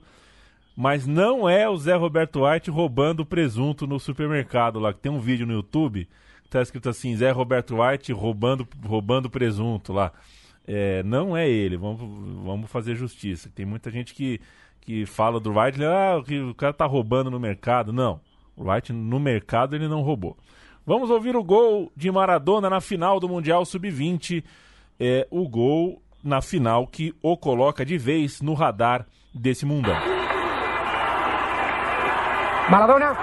mas 0.77 1.07
não 1.07 1.49
é 1.49 1.67
o 1.67 1.75
Zé 1.75 1.95
Roberto 1.95 2.45
White 2.45 2.69
roubando 2.69 3.25
presunto 3.25 3.87
no 3.87 3.99
supermercado 3.99 4.79
lá, 4.79 4.93
que 4.93 4.99
tem 4.99 5.11
um 5.11 5.19
vídeo 5.19 5.47
no 5.47 5.53
YouTube, 5.53 6.07
que 6.43 6.49
tá 6.49 6.61
escrito 6.61 6.89
assim, 6.89 7.15
Zé 7.15 7.31
Roberto 7.31 7.81
White 7.81 8.13
roubando, 8.13 8.67
roubando 8.85 9.31
presunto 9.31 9.91
lá. 9.91 10.11
É, 10.67 11.01
não 11.01 11.35
é 11.35 11.49
ele, 11.49 11.75
vamos, 11.75 11.99
vamos 12.43 12.69
fazer 12.69 12.95
justiça. 12.95 13.51
Tem 13.53 13.65
muita 13.65 13.89
gente 13.89 14.13
que 14.13 14.39
que 14.85 15.05
fala 15.05 15.39
do 15.39 15.51
Wright, 15.51 15.83
ah, 15.83 16.21
o 16.49 16.53
cara 16.53 16.73
tá 16.73 16.85
roubando 16.85 17.31
no 17.31 17.39
mercado. 17.39 17.91
Não, 17.91 18.19
o 18.55 18.63
Wright 18.63 18.93
no 18.93 19.19
mercado 19.19 19.75
ele 19.75 19.87
não 19.87 20.01
roubou. 20.01 20.37
Vamos 20.85 21.09
ouvir 21.09 21.35
o 21.35 21.43
gol 21.43 21.91
de 21.95 22.11
Maradona 22.11 22.69
na 22.69 22.79
final 22.79 23.19
do 23.19 23.27
Mundial 23.27 23.65
Sub-20. 23.65 24.43
É 24.99 25.27
o 25.31 25.49
gol 25.49 26.01
na 26.23 26.41
final 26.41 26.87
que 26.87 27.13
o 27.21 27.35
coloca 27.35 27.83
de 27.83 27.97
vez 27.97 28.41
no 28.41 28.53
radar 28.53 29.05
desse 29.33 29.65
mundão. 29.65 29.95
Maradona, 32.69 33.15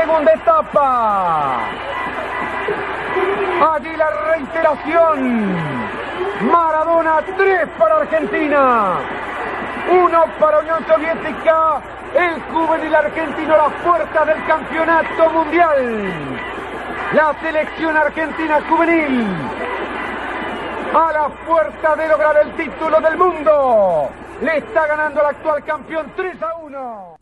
segunda 0.00 0.32
etapa. 0.32 1.58
Allí 3.72 3.96
la 3.96 4.10
reiteración. 4.32 5.56
Maradona 6.50 7.20
3 7.36 7.68
para 7.78 7.96
Argentina. 7.96 8.98
1 9.90 10.24
para 10.38 10.58
Unión 10.60 10.86
Soviética. 10.86 11.80
El 12.14 12.42
juvenil 12.52 12.94
argentino 12.94 13.54
a 13.54 13.58
la 13.58 13.68
puerta 13.68 14.24
del 14.24 14.44
campeonato 14.46 15.30
mundial. 15.30 16.12
La 17.12 17.34
selección 17.42 17.96
argentina 17.96 18.58
juvenil 18.68 19.26
a 20.94 21.12
la 21.12 21.28
puerta 21.46 21.96
de 21.96 22.08
lograr 22.08 22.36
el 22.38 22.52
título 22.56 23.00
del 23.00 23.16
mundo. 23.18 24.08
Le 24.40 24.56
está 24.58 24.86
ganando 24.86 25.20
al 25.20 25.26
actual 25.26 25.62
campeón 25.64 26.12
3 26.16 26.42
a 26.42 26.54
1. 26.56 27.19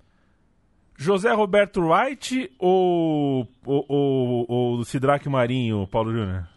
José 1.00 1.32
Roberto 1.32 1.80
Wright 1.80 2.50
ou, 2.58 3.46
ou, 3.64 3.86
ou, 3.88 4.46
ou 4.48 4.84
Sidraque 4.84 5.28
Marinho, 5.28 5.86
Paulo 5.86 6.12
Júnior? 6.12 6.48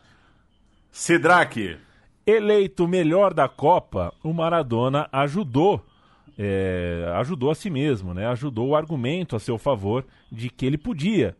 Sidraque. 0.91 1.77
Eleito 2.25 2.87
melhor 2.87 3.35
da 3.35 3.47
Copa, 3.47 4.11
o 4.23 4.33
Maradona 4.33 5.07
ajudou, 5.11 5.85
é, 6.39 7.05
ajudou 7.17 7.51
a 7.51 7.55
si 7.55 7.69
mesmo, 7.69 8.15
né? 8.15 8.25
ajudou 8.27 8.69
o 8.69 8.75
argumento 8.75 9.35
a 9.35 9.39
seu 9.39 9.59
favor 9.59 10.03
de 10.31 10.49
que 10.49 10.65
ele 10.65 10.77
podia 10.77 11.37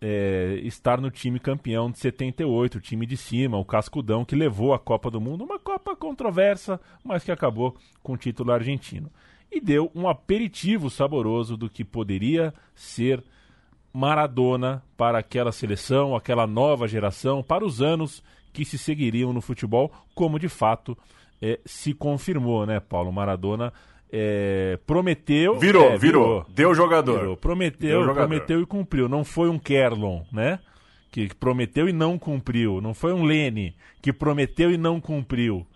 é, 0.00 0.58
estar 0.64 1.00
no 1.00 1.10
time 1.10 1.38
campeão 1.38 1.88
de 1.88 2.00
78, 2.00 2.78
o 2.78 2.80
time 2.80 3.06
de 3.06 3.16
cima, 3.16 3.58
o 3.58 3.64
cascudão 3.64 4.24
que 4.24 4.34
levou 4.34 4.74
a 4.74 4.78
Copa 4.78 5.08
do 5.08 5.20
Mundo, 5.20 5.44
uma 5.44 5.60
Copa 5.60 5.94
controversa, 5.94 6.80
mas 7.04 7.22
que 7.22 7.30
acabou 7.30 7.76
com 8.02 8.14
o 8.14 8.16
título 8.16 8.50
argentino 8.50 9.08
e 9.50 9.60
deu 9.60 9.90
um 9.94 10.08
aperitivo 10.08 10.88
saboroso 10.88 11.56
do 11.56 11.68
que 11.68 11.84
poderia 11.84 12.54
ser 12.74 13.22
Maradona 13.92 14.82
para 14.96 15.18
aquela 15.18 15.50
seleção, 15.50 16.14
aquela 16.14 16.46
nova 16.46 16.86
geração, 16.86 17.42
para 17.42 17.64
os 17.64 17.82
anos 17.82 18.22
que 18.52 18.64
se 18.64 18.78
seguiriam 18.78 19.32
no 19.32 19.40
futebol, 19.40 19.92
como 20.14 20.38
de 20.38 20.48
fato 20.48 20.96
é, 21.42 21.58
se 21.64 21.92
confirmou, 21.92 22.66
né, 22.66 22.78
Paulo? 22.78 23.12
Maradona 23.12 23.72
é, 24.12 24.78
prometeu. 24.86 25.58
Virou, 25.58 25.84
é, 25.84 25.98
virou, 25.98 25.98
virou, 25.98 26.46
Deu 26.48 26.74
jogador. 26.74 27.18
Virou, 27.18 27.36
prometeu, 27.36 27.88
Deu 27.88 28.00
jogador. 28.02 28.28
prometeu 28.28 28.60
e 28.60 28.66
cumpriu. 28.66 29.08
Não 29.08 29.24
foi 29.24 29.48
um 29.48 29.58
Kerlon, 29.58 30.22
né? 30.32 30.58
Que 31.10 31.28
prometeu 31.34 31.88
e 31.88 31.92
não 31.92 32.18
cumpriu. 32.18 32.80
Não 32.80 32.94
foi 32.94 33.12
um 33.12 33.24
Lene 33.24 33.74
que 34.00 34.12
prometeu 34.12 34.70
e 34.70 34.76
não 34.76 35.00
cumpriu. 35.00 35.66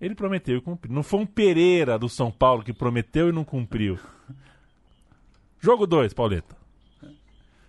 Ele 0.00 0.14
prometeu 0.14 0.58
e 0.58 0.60
cumpriu. 0.60 0.94
Não 0.94 1.02
foi 1.02 1.20
um 1.20 1.26
Pereira 1.26 1.98
do 1.98 2.08
São 2.08 2.30
Paulo 2.30 2.62
que 2.62 2.72
prometeu 2.72 3.28
e 3.28 3.32
não 3.32 3.44
cumpriu. 3.44 3.98
Jogo 5.60 5.86
2, 5.86 6.12
Pauleta. 6.14 6.56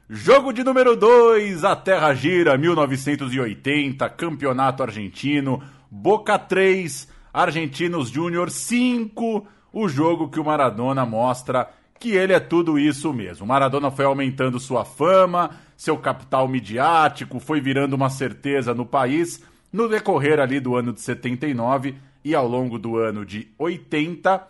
Jogo 0.07 0.51
de 0.51 0.63
número 0.63 0.95
2, 0.95 1.63
a 1.63 1.75
Terra 1.75 2.13
Gira, 2.13 2.57
1980, 2.57 4.09
Campeonato 4.09 4.81
Argentino, 4.81 5.61
Boca 5.89 6.37
3, 6.37 7.07
Argentinos 7.33 8.09
Júnior 8.09 8.49
5, 8.49 9.47
o 9.71 9.87
jogo 9.87 10.29
que 10.29 10.39
o 10.39 10.43
Maradona 10.43 11.05
mostra 11.05 11.69
que 11.99 12.11
ele 12.11 12.33
é 12.33 12.39
tudo 12.39 12.79
isso 12.79 13.13
mesmo. 13.13 13.45
Maradona 13.45 13.91
foi 13.91 14.05
aumentando 14.05 14.59
sua 14.59 14.85
fama, 14.85 15.51
seu 15.75 15.97
capital 15.97 16.47
midiático, 16.47 17.39
foi 17.39 17.59
virando 17.59 17.93
uma 17.93 18.09
certeza 18.09 18.73
no 18.73 18.85
país 18.85 19.43
no 19.71 19.87
decorrer 19.87 20.39
ali 20.39 20.59
do 20.59 20.75
ano 20.75 20.91
de 20.91 21.01
79 21.01 21.95
e 22.23 22.35
ao 22.35 22.47
longo 22.47 22.77
do 22.77 22.97
ano 22.97 23.25
de 23.25 23.47
80, 23.57 24.45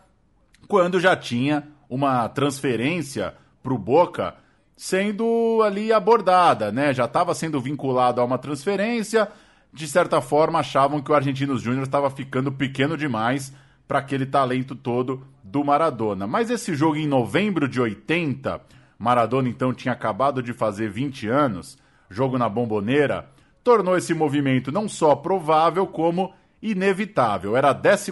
quando 0.67 0.99
já 0.99 1.15
tinha 1.15 1.67
uma 1.89 2.27
transferência 2.29 3.33
para 3.61 3.73
o 3.73 3.77
Boca 3.77 4.35
sendo 4.75 5.61
ali 5.63 5.91
abordada, 5.91 6.71
né? 6.71 6.93
Já 6.93 7.05
estava 7.05 7.33
sendo 7.33 7.59
vinculado 7.59 8.21
a 8.21 8.23
uma 8.23 8.37
transferência. 8.37 9.27
De 9.73 9.87
certa 9.87 10.21
forma, 10.21 10.59
achavam 10.59 11.01
que 11.01 11.11
o 11.11 11.15
Argentinos 11.15 11.61
Júnior 11.61 11.83
estava 11.83 12.09
ficando 12.09 12.51
pequeno 12.51 12.95
demais 12.95 13.53
para 13.87 13.99
aquele 13.99 14.25
talento 14.25 14.75
todo 14.75 15.25
do 15.43 15.63
Maradona. 15.65 16.25
Mas 16.27 16.49
esse 16.49 16.75
jogo 16.75 16.95
em 16.95 17.07
novembro 17.07 17.67
de 17.67 17.81
80, 17.81 18.61
Maradona 18.97 19.49
então 19.49 19.73
tinha 19.73 19.93
acabado 19.93 20.41
de 20.41 20.53
fazer 20.53 20.89
20 20.89 21.27
anos, 21.27 21.77
jogo 22.09 22.37
na 22.37 22.47
Bomboneira, 22.47 23.29
tornou 23.63 23.97
esse 23.97 24.13
movimento 24.13 24.71
não 24.71 24.87
só 24.87 25.15
provável, 25.15 25.85
como 25.87 26.33
inevitável. 26.61 27.55
Era 27.55 27.69
a 27.69 27.73
12 27.73 28.11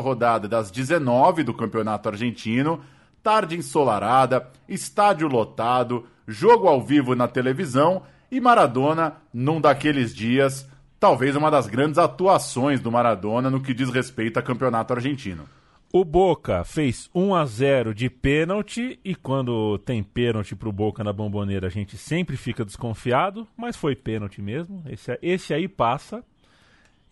rodada 0.00 0.48
das 0.48 0.70
19 0.70 1.42
do 1.42 1.54
Campeonato 1.54 2.08
Argentino, 2.08 2.80
tarde 3.22 3.56
ensolarada, 3.56 4.48
estádio 4.68 5.28
lotado, 5.28 6.06
jogo 6.26 6.68
ao 6.68 6.82
vivo 6.82 7.14
na 7.14 7.26
televisão 7.26 8.02
e 8.30 8.40
Maradona 8.40 9.16
num 9.32 9.60
daqueles 9.60 10.14
dias, 10.14 10.68
talvez 11.00 11.34
uma 11.36 11.50
das 11.50 11.66
grandes 11.66 11.98
atuações 11.98 12.80
do 12.80 12.92
Maradona 12.92 13.50
no 13.50 13.60
que 13.60 13.74
diz 13.74 13.90
respeito 13.90 14.38
a 14.38 14.42
Campeonato 14.42 14.92
Argentino. 14.92 15.44
O 15.90 16.04
Boca 16.04 16.64
fez 16.64 17.08
1 17.14 17.34
a 17.34 17.46
0 17.46 17.94
de 17.94 18.10
pênalti 18.10 19.00
e 19.02 19.14
quando 19.14 19.78
tem 19.78 20.02
pênalti 20.02 20.54
pro 20.54 20.70
Boca 20.70 21.02
na 21.02 21.14
bomboneira 21.14 21.66
a 21.66 21.70
gente 21.70 21.96
sempre 21.96 22.36
fica 22.36 22.62
desconfiado, 22.62 23.48
mas 23.56 23.74
foi 23.74 23.96
pênalti 23.96 24.42
mesmo. 24.42 24.82
Esse, 24.86 25.18
esse 25.22 25.54
aí 25.54 25.66
passa. 25.66 26.22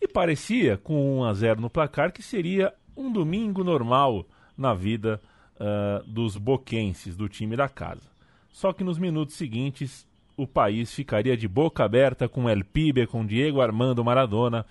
E 0.00 0.06
parecia, 0.06 0.76
com 0.76 1.20
1 1.20 1.24
a 1.24 1.34
0 1.34 1.60
no 1.60 1.70
placar, 1.70 2.12
que 2.12 2.22
seria 2.22 2.72
um 2.96 3.12
domingo 3.12 3.64
normal 3.64 4.26
na 4.56 4.74
vida 4.74 5.20
uh, 5.56 6.04
dos 6.06 6.36
boquenses, 6.36 7.16
do 7.16 7.28
time 7.28 7.56
da 7.56 7.68
casa. 7.68 8.10
Só 8.50 8.72
que 8.72 8.84
nos 8.84 8.98
minutos 8.98 9.34
seguintes, 9.34 10.06
o 10.36 10.46
país 10.46 10.92
ficaria 10.94 11.36
de 11.36 11.48
boca 11.48 11.84
aberta 11.84 12.28
com 12.28 12.48
El 12.48 12.64
Pibe, 12.64 13.06
com 13.06 13.24
Diego 13.24 13.60
Armando 13.60 14.04
Maradona, 14.04 14.64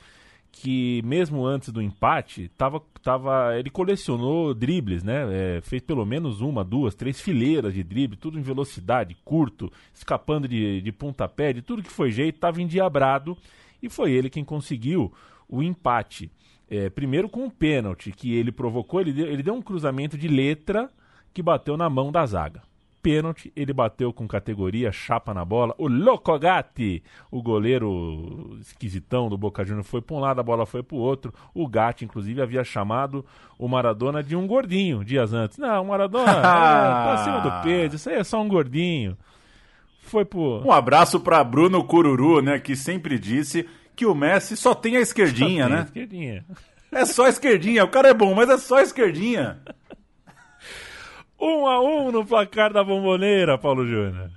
que 0.52 1.02
mesmo 1.04 1.46
antes 1.46 1.70
do 1.70 1.82
empate, 1.82 2.50
tava, 2.58 2.82
tava, 3.04 3.58
ele 3.60 3.70
colecionou 3.70 4.54
dribles, 4.54 5.04
né? 5.04 5.58
É, 5.58 5.62
fez 5.62 5.82
pelo 5.82 6.06
menos 6.06 6.40
uma, 6.40 6.64
duas, 6.64 6.96
três 6.96 7.20
fileiras 7.20 7.74
de 7.74 7.84
drible, 7.84 8.16
tudo 8.16 8.40
em 8.40 8.42
velocidade, 8.42 9.18
curto, 9.26 9.72
escapando 9.94 10.48
de, 10.48 10.82
de 10.82 10.92
pontapé, 10.94 11.52
de 11.52 11.62
tudo 11.62 11.84
que 11.84 11.92
foi 11.92 12.10
jeito, 12.10 12.36
estava 12.36 12.62
endiabrado 12.62 13.38
e 13.86 13.90
foi 13.90 14.12
ele 14.12 14.30
quem 14.30 14.44
conseguiu 14.44 15.12
o 15.48 15.62
empate. 15.62 16.32
É, 16.70 16.90
primeiro 16.90 17.30
com 17.30 17.46
um 17.46 17.50
pênalti 17.50 18.12
que 18.12 18.34
ele 18.34 18.52
provocou, 18.52 19.00
ele 19.00 19.14
deu, 19.14 19.28
ele 19.28 19.44
deu 19.44 19.54
um 19.54 19.62
cruzamento 19.62 20.18
de 20.18 20.28
letra 20.28 20.90
que 21.34 21.44
bateu 21.44 21.78
na 21.78 21.90
mão 21.90 22.12
da 22.12 22.26
zaga 22.26 22.64
pênalti, 23.06 23.54
ele 23.56 23.72
bateu 23.72 24.12
com 24.12 24.28
categoria, 24.28 24.92
chapa 24.92 25.32
na 25.32 25.46
bola. 25.46 25.76
O 25.78 25.88
Locogatti, 25.88 27.04
o 27.30 27.40
goleiro 27.40 28.58
esquisitão 28.60 29.30
do 29.30 29.38
Boca 29.38 29.64
Juniors, 29.64 29.88
foi 29.88 30.02
para 30.02 30.16
um 30.16 30.20
lado, 30.20 30.40
a 30.40 30.44
bola 30.44 30.66
foi 30.66 30.82
para 30.82 30.96
o 30.96 31.00
outro. 31.00 31.32
O 31.54 31.68
Gatti, 31.68 32.04
inclusive, 32.04 32.42
havia 32.42 32.64
chamado 32.64 33.24
o 33.60 33.68
Maradona 33.68 34.24
de 34.24 34.36
um 34.36 34.48
gordinho 34.48 35.06
dias 35.06 35.34
antes. 35.34 35.60
Não, 35.60 35.84
o 35.84 35.88
Maradona 35.90 36.32
é, 36.34 36.42
tá 36.42 37.14
acima 37.14 37.42
do 37.42 37.62
peso, 37.62 37.96
isso 37.96 38.10
aí 38.10 38.16
é 38.16 38.24
só 38.24 38.42
um 38.42 38.48
gordinho. 38.48 39.16
Foi 40.06 40.24
pro. 40.24 40.62
Um 40.66 40.72
abraço 40.72 41.20
para 41.20 41.44
Bruno 41.44 41.84
Cururu, 41.84 42.42
né, 42.42 42.60
que 42.60 42.76
sempre 42.76 43.20
disse 43.20 43.68
que 43.96 44.06
o 44.06 44.14
Messi 44.16 44.56
só 44.56 44.74
tem 44.74 44.98
a 44.98 45.02
esquerdinha, 45.02 45.64
Só 45.64 45.70
tem 45.70 45.76
né? 45.76 45.82
a 45.82 45.86
esquerdinha. 45.86 46.46
É 46.92 47.06
só 47.06 47.26
a 47.26 47.30
esquerdinha. 47.30 47.84
O 47.84 47.90
cara 47.90 48.10
é 48.10 48.14
bom, 48.14 48.34
mas 48.34 48.50
é 48.50 48.58
só 48.58 48.78
a 48.78 48.84
esquerdinha. 48.84 49.60
Um 51.40 51.68
a 51.68 51.82
um 51.82 52.12
no 52.12 52.26
placar 52.26 52.72
da 52.72 52.84
bomboneira, 52.84 53.58
Paulo 53.58 53.86
Júnior. 53.86 54.32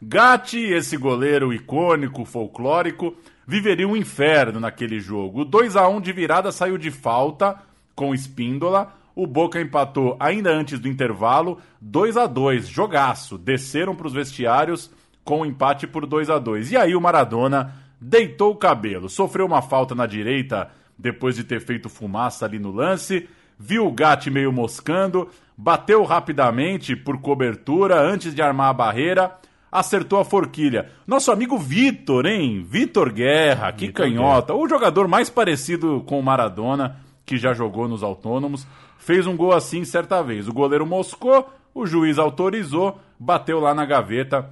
Gatti, 0.00 0.58
esse 0.58 0.96
goleiro 0.96 1.52
icônico, 1.52 2.24
folclórico, 2.24 3.16
viveria 3.46 3.88
um 3.88 3.96
inferno 3.96 4.60
naquele 4.60 5.00
jogo. 5.00 5.40
O 5.40 5.44
2 5.44 5.76
a 5.76 5.88
1 5.88 6.00
de 6.00 6.12
virada 6.12 6.52
saiu 6.52 6.76
de 6.76 6.90
falta 6.90 7.58
com 7.94 8.14
Espíndola. 8.14 8.92
O 9.14 9.26
Boca 9.26 9.60
empatou 9.60 10.16
ainda 10.18 10.50
antes 10.50 10.80
do 10.80 10.88
intervalo, 10.88 11.58
2 11.80 12.16
a 12.16 12.26
2 12.26 12.66
jogaço. 12.66 13.38
Desceram 13.38 13.94
para 13.94 14.08
os 14.08 14.12
vestiários 14.12 14.90
com 15.22 15.40
o 15.40 15.46
empate 15.46 15.86
por 15.86 16.04
2 16.04 16.28
a 16.28 16.38
2 16.38 16.72
E 16.72 16.76
aí 16.76 16.94
o 16.94 17.00
Maradona 17.00 17.74
deitou 18.00 18.52
o 18.52 18.56
cabelo, 18.56 19.08
sofreu 19.08 19.46
uma 19.46 19.62
falta 19.62 19.94
na 19.94 20.04
direita 20.04 20.70
depois 20.98 21.36
de 21.36 21.44
ter 21.44 21.60
feito 21.60 21.88
fumaça 21.88 22.44
ali 22.44 22.58
no 22.58 22.70
lance, 22.70 23.28
viu 23.58 23.86
o 23.86 23.92
Gatti 23.92 24.30
meio 24.30 24.52
moscando, 24.52 25.28
bateu 25.56 26.04
rapidamente 26.04 26.94
por 26.94 27.20
cobertura 27.20 28.00
antes 28.00 28.34
de 28.34 28.42
armar 28.42 28.68
a 28.68 28.74
barreira, 28.74 29.32
acertou 29.72 30.20
a 30.20 30.24
forquilha. 30.24 30.90
Nosso 31.06 31.32
amigo 31.32 31.58
Vitor, 31.58 32.26
hein? 32.26 32.64
Vitor 32.68 33.12
Guerra, 33.12 33.72
que 33.72 33.86
Vitor 33.86 34.04
canhota, 34.04 34.54
o 34.54 34.68
jogador 34.68 35.08
mais 35.08 35.28
parecido 35.28 36.02
com 36.06 36.20
o 36.20 36.22
Maradona 36.22 37.03
que 37.24 37.36
já 37.36 37.52
jogou 37.54 37.88
nos 37.88 38.02
autônomos, 38.02 38.66
fez 38.98 39.26
um 39.26 39.36
gol 39.36 39.52
assim 39.52 39.84
certa 39.84 40.22
vez. 40.22 40.48
O 40.48 40.52
goleiro 40.52 40.86
moscou, 40.86 41.50
o 41.74 41.86
juiz 41.86 42.18
autorizou, 42.18 43.00
bateu 43.18 43.60
lá 43.60 43.74
na 43.74 43.84
gaveta. 43.84 44.50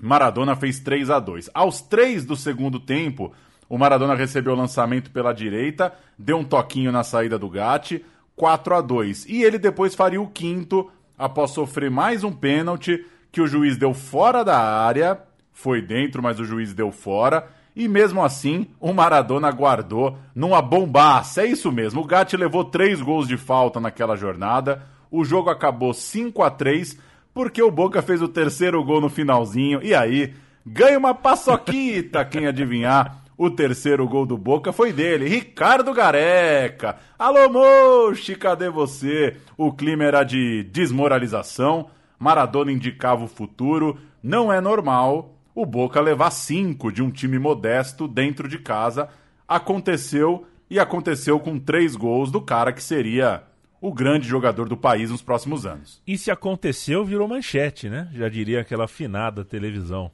Maradona 0.00 0.56
fez 0.56 0.80
3 0.80 1.10
a 1.10 1.18
2. 1.18 1.50
Aos 1.54 1.80
3 1.80 2.24
do 2.24 2.36
segundo 2.36 2.78
tempo, 2.78 3.32
o 3.68 3.78
Maradona 3.78 4.14
recebeu 4.14 4.52
o 4.52 4.56
lançamento 4.56 5.10
pela 5.10 5.32
direita, 5.32 5.92
deu 6.18 6.38
um 6.38 6.44
toquinho 6.44 6.92
na 6.92 7.02
saída 7.02 7.38
do 7.38 7.48
Gatti, 7.48 8.04
4 8.36 8.74
a 8.74 8.80
2. 8.80 9.26
E 9.26 9.42
ele 9.42 9.58
depois 9.58 9.94
faria 9.94 10.20
o 10.20 10.28
quinto 10.28 10.90
após 11.16 11.52
sofrer 11.52 11.90
mais 11.90 12.24
um 12.24 12.32
pênalti 12.32 13.04
que 13.30 13.40
o 13.40 13.46
juiz 13.46 13.76
deu 13.76 13.92
fora 13.92 14.44
da 14.44 14.58
área, 14.58 15.20
foi 15.52 15.80
dentro, 15.80 16.22
mas 16.22 16.38
o 16.38 16.44
juiz 16.44 16.72
deu 16.72 16.90
fora. 16.92 17.48
E 17.76 17.88
mesmo 17.88 18.22
assim, 18.22 18.68
o 18.78 18.92
Maradona 18.92 19.50
guardou 19.50 20.16
numa 20.34 20.62
bombaça. 20.62 21.42
É 21.42 21.46
isso 21.46 21.72
mesmo. 21.72 22.02
O 22.02 22.06
Gatti 22.06 22.36
levou 22.36 22.64
três 22.64 23.00
gols 23.00 23.26
de 23.26 23.36
falta 23.36 23.80
naquela 23.80 24.16
jornada. 24.16 24.82
O 25.10 25.24
jogo 25.24 25.50
acabou 25.50 25.92
5 25.92 26.42
a 26.42 26.50
3 26.50 26.98
porque 27.34 27.60
o 27.60 27.70
Boca 27.70 28.00
fez 28.00 28.22
o 28.22 28.28
terceiro 28.28 28.82
gol 28.84 29.00
no 29.00 29.10
finalzinho. 29.10 29.80
E 29.82 29.92
aí, 29.92 30.32
ganha 30.64 30.96
uma 30.96 31.14
paçoquita, 31.14 32.24
quem 32.26 32.46
adivinhar. 32.46 33.24
O 33.36 33.50
terceiro 33.50 34.06
gol 34.06 34.24
do 34.24 34.38
Boca 34.38 34.72
foi 34.72 34.92
dele, 34.92 35.28
Ricardo 35.28 35.92
Gareca. 35.92 36.96
Alô, 37.18 37.48
Mochi, 37.48 38.36
cadê 38.36 38.70
você? 38.70 39.36
O 39.58 39.72
clima 39.72 40.04
era 40.04 40.22
de 40.22 40.62
desmoralização. 40.70 41.90
Maradona 42.16 42.70
indicava 42.70 43.24
o 43.24 43.28
futuro. 43.28 43.98
Não 44.22 44.52
é 44.52 44.60
normal 44.60 45.33
o 45.54 45.64
Boca 45.64 46.00
levar 46.00 46.30
cinco 46.30 46.90
de 46.90 47.02
um 47.02 47.10
time 47.10 47.38
modesto 47.38 48.08
dentro 48.08 48.48
de 48.48 48.58
casa. 48.58 49.08
Aconteceu 49.46 50.46
e 50.68 50.78
aconteceu 50.78 51.38
com 51.38 51.58
três 51.58 51.94
gols 51.94 52.30
do 52.30 52.40
cara 52.40 52.72
que 52.72 52.82
seria 52.82 53.42
o 53.80 53.92
grande 53.92 54.26
jogador 54.26 54.68
do 54.68 54.76
país 54.76 55.10
nos 55.10 55.22
próximos 55.22 55.66
anos. 55.66 56.02
E 56.06 56.16
se 56.16 56.30
aconteceu, 56.30 57.04
virou 57.04 57.28
manchete, 57.28 57.88
né? 57.88 58.08
Já 58.14 58.28
diria 58.28 58.62
aquela 58.62 58.84
afinada 58.84 59.44
televisão. 59.44 60.10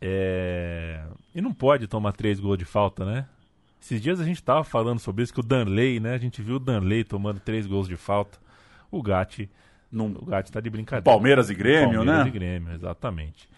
É... 0.00 1.02
E 1.34 1.40
não 1.40 1.52
pode 1.52 1.86
tomar 1.86 2.12
três 2.12 2.38
gols 2.38 2.58
de 2.58 2.64
falta, 2.64 3.04
né? 3.04 3.26
Esses 3.80 4.00
dias 4.00 4.20
a 4.20 4.24
gente 4.24 4.42
tava 4.42 4.64
falando 4.64 4.98
sobre 4.98 5.24
isso, 5.24 5.34
que 5.34 5.40
o 5.40 5.42
Danley, 5.42 6.00
né? 6.00 6.14
A 6.14 6.18
gente 6.18 6.40
viu 6.40 6.56
o 6.56 6.60
Danley 6.60 7.04
tomando 7.04 7.40
três 7.40 7.66
gols 7.66 7.88
de 7.88 7.96
falta. 7.96 8.38
O 8.90 9.02
Gatti, 9.02 9.50
Num 9.90 10.06
o 10.06 10.24
Gatti 10.24 10.50
tá 10.50 10.60
de 10.60 10.70
brincadeira. 10.70 11.04
Palmeiras 11.04 11.50
e 11.50 11.54
Grêmio, 11.54 11.96
Palmeiras 11.96 12.24
né? 12.24 12.28
e 12.28 12.30
Grêmio, 12.30 12.72
exatamente. 12.74 13.48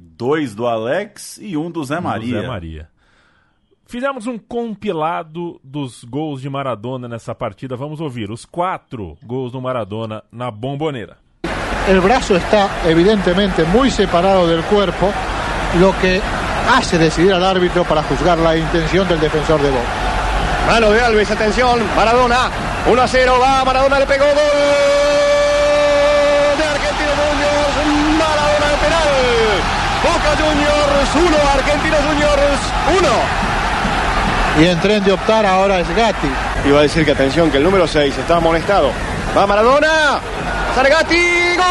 Dois 0.00 0.54
do 0.54 0.66
Alex 0.66 1.38
e 1.42 1.56
um 1.56 1.70
do 1.70 1.82
Zé 1.84 1.96
do 1.96 2.02
Maria. 2.02 2.40
Zé 2.40 2.46
Maria. 2.46 2.88
Fizemos 3.86 4.26
um 4.26 4.38
compilado 4.38 5.60
dos 5.64 6.04
gols 6.04 6.40
de 6.40 6.48
Maradona 6.48 7.08
nessa 7.08 7.34
partida. 7.34 7.74
Vamos 7.76 8.00
ouvir 8.00 8.30
os 8.30 8.44
quatro 8.44 9.16
gols 9.24 9.50
do 9.50 9.60
Maradona 9.60 10.22
na 10.30 10.50
bomboneira. 10.50 11.16
el 11.88 12.00
brazo 12.00 12.36
está 12.36 12.68
evidentemente 12.84 13.64
muy 13.64 13.90
separado 13.90 14.46
del 14.46 14.62
cuerpo, 14.64 15.10
lo 15.80 15.98
que 15.98 16.20
hace 16.70 16.98
decidir 16.98 17.32
al 17.32 17.42
árbitro 17.42 17.82
para 17.84 18.02
juzgar 18.02 18.38
la 18.38 18.56
intención 18.56 19.08
del 19.08 19.18
defensor 19.18 19.60
de 19.62 19.70
Boca. 19.70 19.88
Mano 20.66 20.90
de 20.90 21.00
Alves, 21.00 21.30
atención, 21.30 21.80
Maradona, 21.96 22.50
1 22.86 23.02
a 23.02 23.08
0, 23.08 23.38
va, 23.40 23.64
Maradona 23.64 23.98
le 23.98 24.06
pegó 24.06 24.24
gol 24.24 24.97
Boca 30.02 30.36
Juniors 30.38 31.10
1, 31.14 31.36
Argentinos 31.54 32.00
Juniors 32.08 32.60
1. 34.56 34.62
Y 34.62 34.66
en 34.66 34.80
tren 34.80 35.02
de 35.04 35.12
optar 35.12 35.44
ahora 35.44 35.80
es 35.80 35.88
Gatti. 35.94 36.28
Iba 36.64 36.78
a 36.80 36.82
decir 36.82 37.04
que 37.04 37.12
atención, 37.12 37.50
que 37.50 37.56
el 37.58 37.64
número 37.64 37.86
6 37.86 38.16
está 38.16 38.36
amonestado. 38.36 38.92
Va 39.36 39.46
Maradona, 39.46 40.20
Sargati, 40.74 41.56
gol 41.56 41.64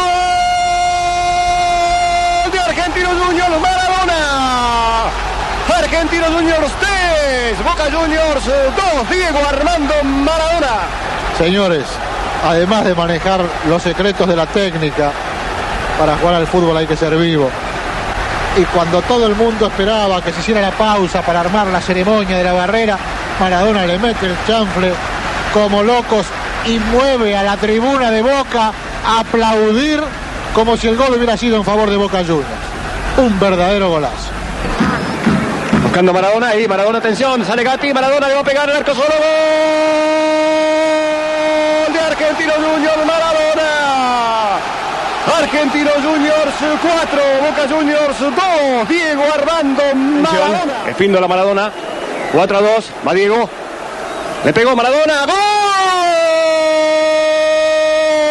de 2.52 2.58
Argentinos 2.58 3.14
Juniors, 3.24 3.60
Maradona. 3.60 5.04
Argentinos 5.78 6.28
Juniors 6.30 6.72
3, 6.80 7.64
Boca 7.64 7.84
Juniors 7.84 8.44
2, 8.44 9.10
Diego 9.10 9.38
Armando 9.48 9.94
Maradona. 10.04 10.86
Señores, 11.38 11.84
además 12.44 12.84
de 12.84 12.94
manejar 12.94 13.40
los 13.68 13.82
secretos 13.82 14.28
de 14.28 14.36
la 14.36 14.46
técnica, 14.46 15.12
para 15.98 16.16
jugar 16.18 16.34
al 16.34 16.46
fútbol 16.46 16.76
hay 16.76 16.86
que 16.86 16.96
ser 16.96 17.16
vivo. 17.16 17.50
Y 18.56 18.64
cuando 18.64 19.02
todo 19.02 19.26
el 19.26 19.34
mundo 19.36 19.66
esperaba 19.66 20.22
que 20.22 20.32
se 20.32 20.40
hiciera 20.40 20.60
la 20.60 20.70
pausa 20.72 21.22
para 21.22 21.40
armar 21.40 21.68
la 21.68 21.80
ceremonia 21.80 22.36
de 22.36 22.44
la 22.44 22.52
barrera, 22.52 22.98
Maradona 23.38 23.86
le 23.86 23.98
mete 23.98 24.26
el 24.26 24.36
chanfle 24.46 24.92
como 25.52 25.82
locos 25.82 26.26
y 26.66 26.78
mueve 26.78 27.36
a 27.36 27.42
la 27.42 27.56
tribuna 27.56 28.10
de 28.10 28.22
Boca 28.22 28.72
a 29.06 29.20
aplaudir 29.20 30.02
como 30.54 30.76
si 30.76 30.88
el 30.88 30.96
gol 30.96 31.14
hubiera 31.16 31.36
sido 31.36 31.56
en 31.56 31.64
favor 31.64 31.88
de 31.88 31.96
Boca 31.96 32.18
Juniors. 32.18 32.46
Un 33.16 33.38
verdadero 33.38 33.90
golazo. 33.90 34.30
Buscando 35.82 36.12
Maradona 36.12 36.48
ahí, 36.48 36.66
Maradona 36.66 36.98
atención, 36.98 37.44
sale 37.44 37.62
Gatti, 37.62 37.92
Maradona 37.92 38.28
le 38.28 38.34
va 38.34 38.40
a 38.40 38.44
pegar 38.44 38.68
el 38.68 38.76
arco 38.76 38.92
solo, 38.94 39.06
gol 39.06 39.14
de 41.92 42.00
Argentinos 42.00 42.56
Juniors, 42.56 43.06
Maradona. 43.06 43.47
Argentinos 45.38 45.94
Juniors 46.02 46.54
4, 46.58 47.20
Boca 47.40 47.68
Juniors 47.68 48.18
2, 48.18 48.88
Diego 48.88 49.22
Armando 49.32 49.82
Maradona. 49.94 50.88
Espíndola 50.88 51.28
Maradona, 51.28 51.72
4 52.32 52.56
a 52.56 52.60
2, 52.60 52.92
va 53.06 53.14
Diego, 53.14 53.48
le 54.44 54.52
pegó 54.52 54.74
Maradona, 54.74 55.26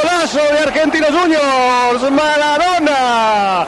golazo 0.02 0.40
de 0.52 0.60
Argentinos 0.60 1.12
Juniors, 1.12 2.12
Maradona. 2.12 3.66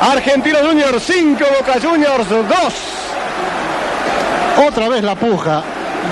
Argentinos 0.00 0.62
Juniors 0.62 1.02
5, 1.02 1.44
Boca 1.58 1.80
Juniors 1.80 2.28
2. 2.28 2.46
Otra 4.68 4.88
vez 4.88 5.02
la 5.02 5.14
puja. 5.16 5.62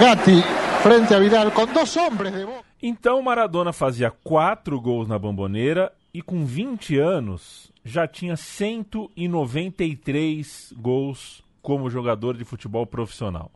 Gatti 0.01 0.43
frente 0.83 1.15
a 1.15 1.19
Vidal 1.19 1.53
con 1.53 1.73
dos 1.73 1.97
hombres 1.97 2.35
de 2.35 2.45
Boca. 2.45 2.65
Então 2.83 3.23
Maradona 3.23 3.73
fazia 3.73 4.11
quatro 4.11 4.81
gols 4.81 5.09
na 5.09 5.19
bomboneira 5.19 5.93
e 6.15 6.23
com 6.23 6.47
20 6.47 6.97
anos 6.97 7.71
já 7.85 8.07
tinha 8.07 8.37
193 8.37 10.73
gols 10.77 11.43
como 11.61 11.91
jogador 11.91 12.37
de 12.37 12.45
futebol 12.45 12.87
profissional. 12.87 13.51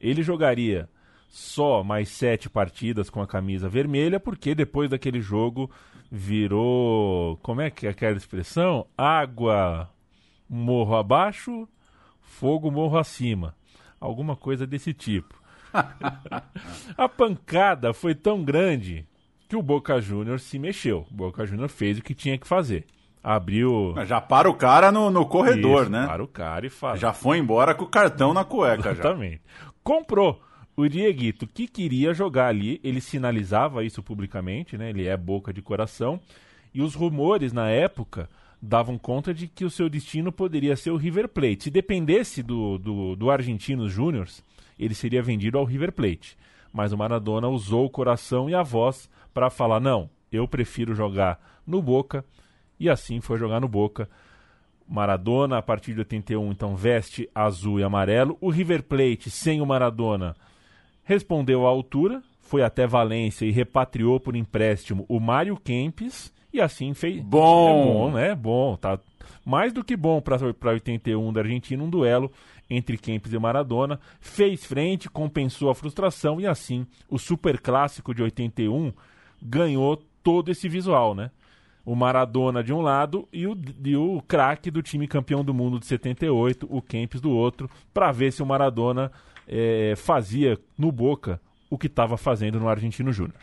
Ele 0.00 0.22
jogaria 0.22 0.88
só 1.28 1.84
mais 1.84 2.08
sete 2.08 2.48
partidas 2.48 3.10
com 3.10 3.20
a 3.20 3.26
camisa 3.26 3.68
vermelha, 3.68 4.18
porque 4.18 4.54
depois 4.54 4.88
daquele 4.88 5.20
jogo 5.20 5.70
virou. 6.10 7.36
Como 7.42 7.60
é 7.60 7.68
que 7.70 7.86
é 7.86 7.90
aquela 7.90 8.16
expressão? 8.16 8.86
Água 8.96 9.90
morro 10.48 10.96
abaixo, 10.96 11.68
fogo 12.22 12.70
morro 12.70 12.96
acima. 12.96 13.54
Alguma 14.00 14.34
coisa 14.34 14.66
desse 14.66 14.94
tipo. 14.94 15.38
a 16.96 17.08
pancada 17.08 17.92
foi 17.92 18.14
tão 18.14 18.42
grande 18.42 19.06
que 19.52 19.56
o 19.56 19.62
Boca 19.62 20.00
Juniors 20.00 20.44
se 20.44 20.58
mexeu. 20.58 21.06
O 21.10 21.14
Boca 21.14 21.44
Juniors 21.44 21.70
fez 21.70 21.98
o 21.98 22.02
que 22.02 22.14
tinha 22.14 22.38
que 22.38 22.48
fazer. 22.48 22.86
Abriu. 23.22 23.94
Já 24.06 24.18
para 24.18 24.48
o 24.48 24.54
cara 24.54 24.90
no, 24.90 25.10
no 25.10 25.26
corredor, 25.26 25.82
Isso, 25.82 25.92
né? 25.92 26.06
Para 26.06 26.24
o 26.24 26.26
cara 26.26 26.66
e 26.66 26.70
fala. 26.70 26.96
Já 26.96 27.12
foi 27.12 27.36
embora 27.36 27.74
com 27.74 27.84
o 27.84 27.86
cartão 27.86 28.32
na 28.32 28.46
cueca. 28.46 28.92
Exatamente. 28.92 29.42
Já. 29.44 29.70
Comprou. 29.84 30.40
O 30.74 30.88
Dieguito, 30.88 31.46
que 31.46 31.68
queria 31.68 32.14
jogar 32.14 32.46
ali, 32.46 32.80
ele 32.82 32.98
sinalizava 32.98 33.84
isso 33.84 34.02
publicamente, 34.02 34.78
né? 34.78 34.88
Ele 34.88 35.06
é 35.06 35.14
boca 35.18 35.52
de 35.52 35.60
coração. 35.60 36.18
E 36.72 36.80
os 36.80 36.94
rumores 36.94 37.52
na 37.52 37.68
época 37.68 38.30
davam 38.60 38.96
conta 38.96 39.34
de 39.34 39.46
que 39.46 39.66
o 39.66 39.70
seu 39.70 39.86
destino 39.90 40.32
poderia 40.32 40.76
ser 40.76 40.92
o 40.92 40.96
River 40.96 41.28
Plate. 41.28 41.64
Se 41.64 41.70
dependesse 41.70 42.42
do, 42.42 42.78
do, 42.78 43.16
do 43.16 43.30
Argentinos 43.30 43.92
Júniors, 43.92 44.42
ele 44.78 44.94
seria 44.94 45.22
vendido 45.22 45.58
ao 45.58 45.64
River 45.66 45.92
Plate. 45.92 46.38
Mas 46.72 46.90
o 46.90 46.96
Maradona 46.96 47.48
usou 47.48 47.84
o 47.84 47.90
coração 47.90 48.48
e 48.48 48.54
a 48.54 48.62
voz 48.62 49.10
para 49.32 49.50
falar: 49.50 49.80
não, 49.80 50.08
eu 50.30 50.46
prefiro 50.48 50.94
jogar 50.94 51.38
no 51.66 51.82
Boca. 51.82 52.24
E 52.78 52.88
assim 52.88 53.20
foi 53.20 53.38
jogar 53.38 53.60
no 53.60 53.68
Boca. 53.68 54.08
Maradona, 54.88 55.58
a 55.58 55.62
partir 55.62 55.94
de 55.94 56.00
81, 56.00 56.50
então 56.50 56.76
veste 56.76 57.28
azul 57.34 57.80
e 57.80 57.82
amarelo. 57.82 58.36
O 58.40 58.50
River 58.50 58.82
Plate, 58.82 59.30
sem 59.30 59.60
o 59.60 59.66
Maradona, 59.66 60.34
respondeu 61.04 61.66
à 61.66 61.70
altura, 61.70 62.22
foi 62.40 62.62
até 62.62 62.86
Valência 62.86 63.46
e 63.46 63.50
repatriou 63.50 64.20
por 64.20 64.36
empréstimo 64.36 65.06
o 65.08 65.18
Mário 65.18 65.56
Kempes 65.56 66.32
e 66.52 66.60
assim 66.60 66.92
fez. 66.92 67.22
Bom, 67.22 67.68
é 67.68 67.84
bom, 67.84 68.10
né? 68.10 68.34
Bom, 68.34 68.76
tá 68.76 68.98
mais 69.44 69.72
do 69.72 69.82
que 69.82 69.96
bom 69.96 70.20
para 70.20 70.36
81 70.70 71.32
da 71.32 71.40
Argentina, 71.40 71.82
um 71.82 71.88
duelo 71.88 72.30
entre 72.68 72.98
Kempes 72.98 73.32
e 73.32 73.38
Maradona. 73.38 73.98
Fez 74.20 74.64
frente, 74.64 75.08
compensou 75.08 75.70
a 75.70 75.74
frustração 75.74 76.40
e 76.40 76.46
assim 76.46 76.86
o 77.08 77.18
Super 77.18 77.60
Clássico 77.60 78.14
de 78.14 78.22
81 78.22 78.92
ganhou 79.42 79.96
todo 80.22 80.50
esse 80.50 80.68
visual, 80.68 81.14
né? 81.14 81.30
O 81.84 81.96
Maradona 81.96 82.62
de 82.62 82.72
um 82.72 82.80
lado 82.80 83.28
e 83.32 83.46
o, 83.46 83.56
o 84.16 84.22
craque 84.22 84.70
do 84.70 84.82
time 84.82 85.08
campeão 85.08 85.44
do 85.44 85.52
mundo 85.52 85.80
de 85.80 85.86
78, 85.86 86.68
o 86.70 86.80
Kempes 86.80 87.20
do 87.20 87.30
outro, 87.30 87.68
para 87.92 88.12
ver 88.12 88.32
se 88.32 88.40
o 88.42 88.46
Maradona 88.46 89.10
é, 89.48 89.94
fazia 89.96 90.56
no 90.78 90.92
Boca 90.92 91.40
o 91.68 91.76
que 91.76 91.88
estava 91.88 92.16
fazendo 92.16 92.60
no 92.60 92.68
Argentino 92.68 93.12
Júnior. 93.12 93.40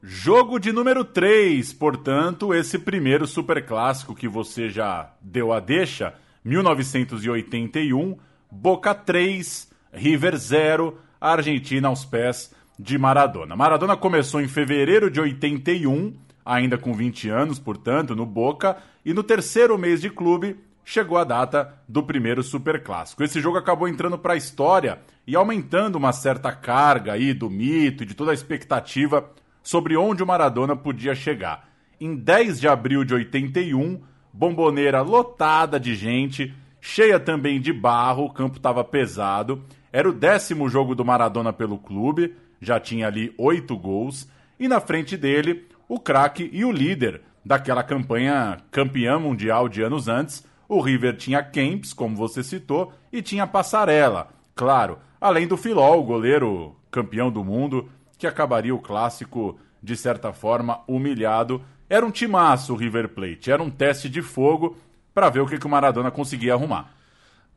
Jogo 0.00 0.60
de 0.60 0.70
número 0.70 1.04
3, 1.04 1.72
portanto, 1.72 2.54
esse 2.54 2.78
primeiro 2.78 3.26
superclássico 3.26 4.14
que 4.14 4.28
você 4.28 4.68
já 4.68 5.12
deu 5.20 5.52
a 5.52 5.58
deixa, 5.58 6.14
1981, 6.44 8.16
Boca 8.50 8.94
3, 8.94 9.68
River 9.92 10.36
0, 10.36 10.98
Argentina 11.20 11.88
aos 11.88 12.04
pés 12.04 12.54
de 12.78 12.96
Maradona. 12.96 13.56
Maradona 13.56 13.96
começou 13.96 14.40
em 14.40 14.48
fevereiro 14.48 15.10
de 15.10 15.20
81, 15.20 16.14
ainda 16.44 16.78
com 16.78 16.94
20 16.94 17.28
anos, 17.28 17.58
portanto, 17.58 18.14
no 18.14 18.24
Boca, 18.24 18.76
e 19.04 19.12
no 19.12 19.22
terceiro 19.22 19.76
mês 19.76 20.00
de 20.00 20.10
clube 20.10 20.56
chegou 20.84 21.18
a 21.18 21.24
data 21.24 21.74
do 21.86 22.02
primeiro 22.02 22.42
superclássico. 22.42 23.22
Esse 23.22 23.40
jogo 23.40 23.58
acabou 23.58 23.88
entrando 23.88 24.16
para 24.16 24.32
a 24.32 24.36
história 24.36 25.00
e 25.26 25.36
aumentando 25.36 25.96
uma 25.96 26.12
certa 26.12 26.50
carga 26.50 27.12
aí 27.12 27.34
do 27.34 27.50
mito 27.50 28.02
e 28.02 28.06
de 28.06 28.14
toda 28.14 28.30
a 28.30 28.34
expectativa 28.34 29.30
sobre 29.62 29.96
onde 29.98 30.22
o 30.22 30.26
Maradona 30.26 30.74
podia 30.74 31.14
chegar. 31.14 31.68
Em 32.00 32.16
10 32.16 32.60
de 32.60 32.68
abril 32.68 33.04
de 33.04 33.12
81, 33.12 34.00
bomboneira 34.32 35.02
lotada 35.02 35.78
de 35.78 35.94
gente, 35.94 36.54
cheia 36.80 37.20
também 37.20 37.60
de 37.60 37.72
barro, 37.72 38.24
o 38.24 38.32
campo 38.32 38.56
estava 38.56 38.82
pesado. 38.82 39.62
Era 39.92 40.08
o 40.08 40.12
décimo 40.12 40.68
jogo 40.68 40.94
do 40.94 41.04
Maradona 41.04 41.52
pelo 41.52 41.78
clube, 41.78 42.34
já 42.60 42.78
tinha 42.78 43.06
ali 43.06 43.32
oito 43.38 43.76
gols, 43.76 44.28
e 44.58 44.68
na 44.68 44.80
frente 44.80 45.16
dele, 45.16 45.66
o 45.88 45.98
craque 45.98 46.50
e 46.52 46.64
o 46.64 46.72
líder 46.72 47.22
daquela 47.44 47.82
campanha 47.82 48.58
campeã 48.70 49.18
mundial 49.18 49.68
de 49.68 49.82
anos 49.82 50.08
antes. 50.08 50.44
O 50.68 50.80
River 50.80 51.16
tinha 51.16 51.42
Kempis, 51.42 51.94
como 51.94 52.14
você 52.14 52.42
citou, 52.42 52.92
e 53.10 53.22
tinha 53.22 53.46
Passarella, 53.46 54.28
claro, 54.54 54.98
além 55.18 55.46
do 55.46 55.56
Filó, 55.56 55.98
o 55.98 56.04
goleiro 56.04 56.76
campeão 56.90 57.30
do 57.30 57.42
mundo, 57.42 57.88
que 58.18 58.26
acabaria 58.26 58.74
o 58.74 58.78
clássico, 58.78 59.58
de 59.82 59.96
certa 59.96 60.32
forma, 60.32 60.80
humilhado. 60.86 61.62
Era 61.88 62.04
um 62.04 62.10
timaço 62.10 62.74
o 62.74 62.76
River 62.76 63.08
Plate, 63.08 63.50
era 63.50 63.62
um 63.62 63.70
teste 63.70 64.10
de 64.10 64.20
fogo 64.20 64.76
para 65.14 65.30
ver 65.30 65.40
o 65.40 65.46
que, 65.46 65.58
que 65.58 65.66
o 65.66 65.70
Maradona 65.70 66.10
conseguia 66.10 66.52
arrumar. 66.52 66.97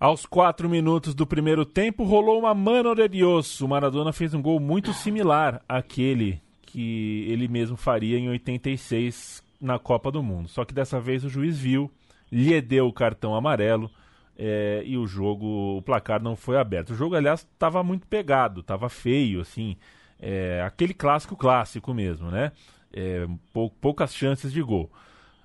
Aos 0.02 0.26
quatro 0.26 0.68
minutos 0.68 1.14
do 1.14 1.28
primeiro 1.28 1.64
tempo, 1.64 2.04
rolou 2.04 2.40
uma 2.40 2.56
mano 2.56 2.96
de 2.96 3.08
Dios. 3.08 3.62
O 3.62 3.68
Maradona 3.68 4.12
fez 4.12 4.34
um 4.34 4.42
gol 4.42 4.60
muito 4.60 4.92
similar 4.94 5.62
àquele 5.70 6.42
que 6.64 7.28
ele 7.30 7.48
mesmo 7.48 7.78
faria 7.78 8.18
em 8.18 8.28
86 8.28 9.44
na 9.62 9.78
Copa 9.78 10.12
do 10.12 10.24
Mundo. 10.24 10.50
Só 10.50 10.66
que 10.66 10.74
dessa 10.74 11.00
vez 11.00 11.24
o 11.24 11.30
juiz 11.30 11.60
viu, 11.60 11.88
lhe 12.32 12.60
deu 12.60 12.88
o 12.88 12.92
cartão 12.92 13.36
amarelo 13.36 13.92
é, 14.36 14.82
e 14.84 14.98
o 14.98 15.06
jogo, 15.06 15.78
o 15.78 15.84
placar 15.84 16.20
não 16.20 16.36
foi 16.36 16.58
aberto. 16.58 16.94
O 16.94 16.96
jogo, 16.96 17.14
aliás, 17.14 17.42
estava 17.42 17.84
muito 17.84 18.08
pegado, 18.08 18.62
estava 18.62 18.90
feio, 18.90 19.42
assim, 19.42 19.78
é, 20.20 20.64
aquele 20.66 20.96
clássico 20.96 21.36
clássico 21.36 21.94
mesmo, 21.94 22.32
né? 22.32 22.52
É, 22.92 23.28
pou, 23.54 23.70
poucas 23.70 24.16
chances 24.16 24.52
de 24.52 24.64
gol. 24.64 24.92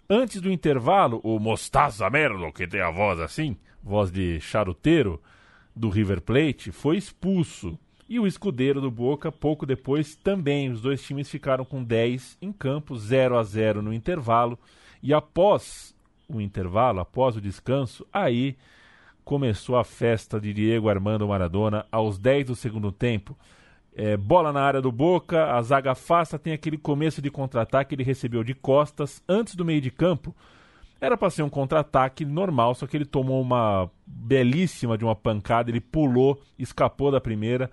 Antes 0.09 0.41
do 0.41 0.51
intervalo, 0.51 1.21
o 1.23 1.39
Mostaza 1.39 2.09
Merlo, 2.09 2.51
que 2.55 2.67
tem 2.67 2.81
a 2.81 2.91
voz 2.91 3.21
assim, 3.21 3.55
voz 3.87 4.11
de 4.11 4.41
charuteiro 4.41 5.23
do 5.75 5.89
River 5.89 6.21
Plate, 6.21 6.73
foi 6.73 6.97
expulso. 6.97 7.79
E 8.09 8.19
o 8.19 8.27
escudeiro 8.27 8.81
do 8.81 8.91
Boca, 8.91 9.31
pouco 9.31 9.65
depois, 9.65 10.17
também. 10.17 10.71
Os 10.71 10.81
dois 10.81 11.03
times 11.03 11.31
ficaram 11.31 11.65
com 11.65 11.83
10 11.83 12.37
em 12.43 12.53
campo, 12.53 12.97
0 12.97 13.39
a 13.39 13.43
0 13.45 13.83
no 13.83 13.93
intervalo. 13.93 14.59
E 15.03 15.15
após 15.15 15.95
o 16.29 16.41
intervalo, 16.41 16.99
após 16.99 17.37
o 17.37 17.41
descanso, 17.41 18.05
aí 18.13 18.57
começou 19.25 19.77
a 19.77 19.85
festa 19.85 20.41
de 20.41 20.53
Diego 20.53 20.89
Armando 20.89 21.29
Maradona 21.29 21.87
aos 21.91 22.19
10 22.19 22.47
do 22.47 22.57
segundo 22.57 22.91
tempo. 22.91 23.37
É, 23.95 24.17
bola 24.17 24.53
na 24.53 24.63
área 24.63 24.83
do 24.83 24.93
Boca, 24.93 25.53
a 25.53 25.63
zaga 25.63 25.93
afasta, 25.93 26.39
tem 26.39 26.53
aquele 26.53 26.77
começo 26.77 27.23
de 27.23 27.31
contra-ataque, 27.31 27.95
ele 27.95 28.05
recebeu 28.05 28.45
de 28.45 28.55
costas, 28.55 29.23
antes 29.29 29.55
do 29.55 29.65
meio 29.65 29.81
de 29.81 29.91
campo. 29.91 30.35
Era 31.01 31.17
para 31.17 31.31
ser 31.31 31.43
um 31.43 31.49
contra-ataque 31.51 32.25
normal, 32.25 32.75
só 32.75 32.87
que 32.87 32.97
ele 32.97 33.05
tomou 33.05 33.41
uma 33.41 33.91
belíssima 34.07 34.97
de 34.97 35.05
uma 35.05 35.15
pancada, 35.15 35.71
ele 35.71 35.81
pulou, 35.81 36.41
escapou 36.59 37.11
da 37.11 37.21
primeira. 37.21 37.71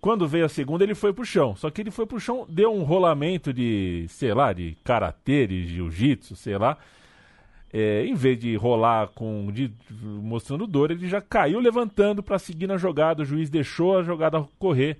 Quando 0.00 0.26
veio 0.26 0.46
a 0.46 0.48
segunda, 0.48 0.82
ele 0.82 0.94
foi 0.94 1.12
pro 1.12 1.24
chão. 1.24 1.54
Só 1.54 1.70
que 1.70 1.80
ele 1.80 1.90
foi 1.90 2.06
pro 2.06 2.18
chão, 2.18 2.46
deu 2.48 2.74
um 2.74 2.82
rolamento 2.82 3.52
de, 3.52 4.06
sei 4.08 4.34
lá, 4.34 4.52
de 4.52 4.76
karatê, 4.82 5.46
de 5.46 5.66
jiu-jitsu, 5.68 6.34
sei 6.34 6.58
lá. 6.58 6.76
É, 7.72 8.04
em 8.04 8.14
vez 8.14 8.38
de 8.38 8.56
rolar 8.56 9.08
com 9.14 9.50
de, 9.52 9.72
mostrando 9.90 10.66
dor, 10.66 10.90
ele 10.90 11.08
já 11.08 11.20
caiu 11.20 11.60
levantando 11.60 12.22
para 12.22 12.38
seguir 12.38 12.66
na 12.66 12.76
jogada. 12.76 13.22
O 13.22 13.24
juiz 13.24 13.48
deixou 13.48 13.98
a 13.98 14.02
jogada 14.02 14.44
correr. 14.58 14.98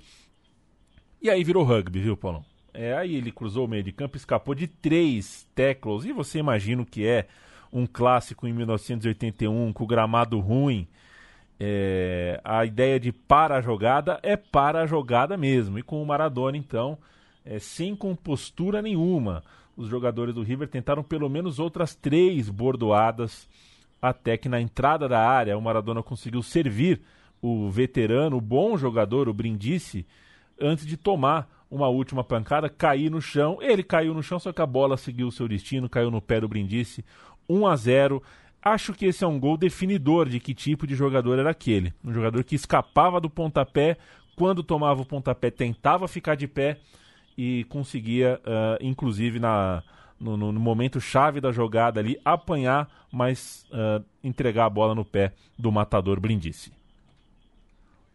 E 1.21 1.29
aí 1.29 1.43
virou 1.43 1.65
rugby, 1.65 2.01
viu, 2.01 2.17
Paulão? 2.17 2.45
É, 2.73 2.95
aí 2.95 3.17
ele 3.17 3.33
cruzou 3.33 3.67
o 3.67 3.69
meio 3.69 3.83
de 3.83 3.93
campo, 3.93 4.17
escapou 4.17 4.55
de 4.55 4.67
três 4.67 5.47
tackles. 5.55 6.05
E 6.05 6.13
você 6.13 6.39
imagina 6.39 6.83
o 6.83 6.87
que 6.87 7.05
é 7.05 7.27
um 7.73 7.87
clássico 7.87 8.47
em 8.47 8.53
1981 8.53 9.73
com 9.73 9.85
o 9.85 9.87
gramado 9.87 10.39
ruim. 10.39 10.87
É, 11.59 12.41
a 12.45 12.65
ideia 12.65 12.99
de 12.99 13.13
para 13.13 13.57
a 13.57 13.61
jogada 13.61 14.19
é 14.23 14.37
para 14.37 14.83
a 14.83 14.87
jogada 14.87 15.37
mesmo. 15.37 15.79
E 15.79 15.83
com 15.83 16.03
o 16.03 16.07
Maradona, 16.07 16.57
então, 16.57 16.99
é, 17.45 17.59
sem 17.59 17.97
compostura 17.97 18.83
nenhuma. 18.83 19.43
Os 19.77 19.89
jogadores 19.89 20.35
do 20.35 20.43
River 20.43 20.69
tentaram 20.69 21.03
pelo 21.03 21.29
menos 21.29 21.59
outras 21.59 21.95
três 21.95 22.51
bordoadas, 22.51 23.49
até 24.01 24.37
que 24.37 24.49
na 24.49 24.61
entrada 24.61 25.09
da 25.09 25.21
área 25.21 25.57
o 25.57 25.63
Maradona 25.63 26.03
conseguiu 26.03 26.43
servir 26.43 27.01
o 27.41 27.71
veterano, 27.71 28.37
o 28.37 28.41
bom 28.41 28.77
jogador, 28.77 29.29
o 29.29 29.35
Brindisi, 29.35 30.07
antes 30.61 30.87
de 30.87 30.97
tomar 30.97 31.49
uma 31.71 31.89
última 31.89 32.23
pancada, 32.23 32.69
cair 32.69 33.11
no 33.11 33.21
chão. 33.21 33.59
Ele 33.63 33.83
caiu 33.83 34.13
no 34.13 34.23
chão, 34.23 34.39
só 34.39 34.53
que 34.53 34.61
a 34.61 34.67
bola 34.67 34.99
seguiu 34.99 35.29
o 35.29 35.33
seu 35.33 35.49
destino, 35.49 35.89
caiu 35.89 36.11
no 36.11 36.21
pé 36.21 36.39
do 36.39 36.49
Brindisi. 36.49 37.05
1 37.49 37.67
a 37.67 37.77
0 37.77 38.23
Acho 38.65 38.93
que 38.93 39.07
esse 39.07 39.25
é 39.25 39.27
um 39.27 39.41
gol 39.41 39.57
definidor 39.57 40.29
de 40.29 40.39
que 40.39 40.55
tipo 40.55 40.87
de 40.87 40.95
jogador 40.95 41.37
era 41.37 41.51
aquele. 41.51 41.93
Um 42.05 42.13
jogador 42.13 42.45
que 42.45 42.55
escapava 42.55 43.21
do 43.21 43.29
pontapé, 43.29 43.97
quando 44.37 44.63
tomava 44.63 45.03
o 45.03 45.07
pontapé 45.07 45.51
tentava 45.51 46.07
ficar 46.07 46.37
de 46.37 46.47
pé 46.47 46.79
e 47.37 47.65
conseguia, 47.65 48.41
uh, 48.45 48.79
inclusive 48.81 49.41
na, 49.41 49.83
no, 50.21 50.37
no, 50.37 50.53
momento 50.53 51.01
chave 51.01 51.41
da 51.41 51.51
jogada 51.51 51.99
ali, 51.99 52.17
apanhar, 52.25 52.89
mas 53.11 53.67
uh, 53.73 54.05
entregar 54.23 54.67
a 54.67 54.71
bola 54.71 54.95
no 54.95 55.05
pé 55.05 55.33
do 55.59 55.73
matador 55.73 56.21
Brindisi. 56.21 56.73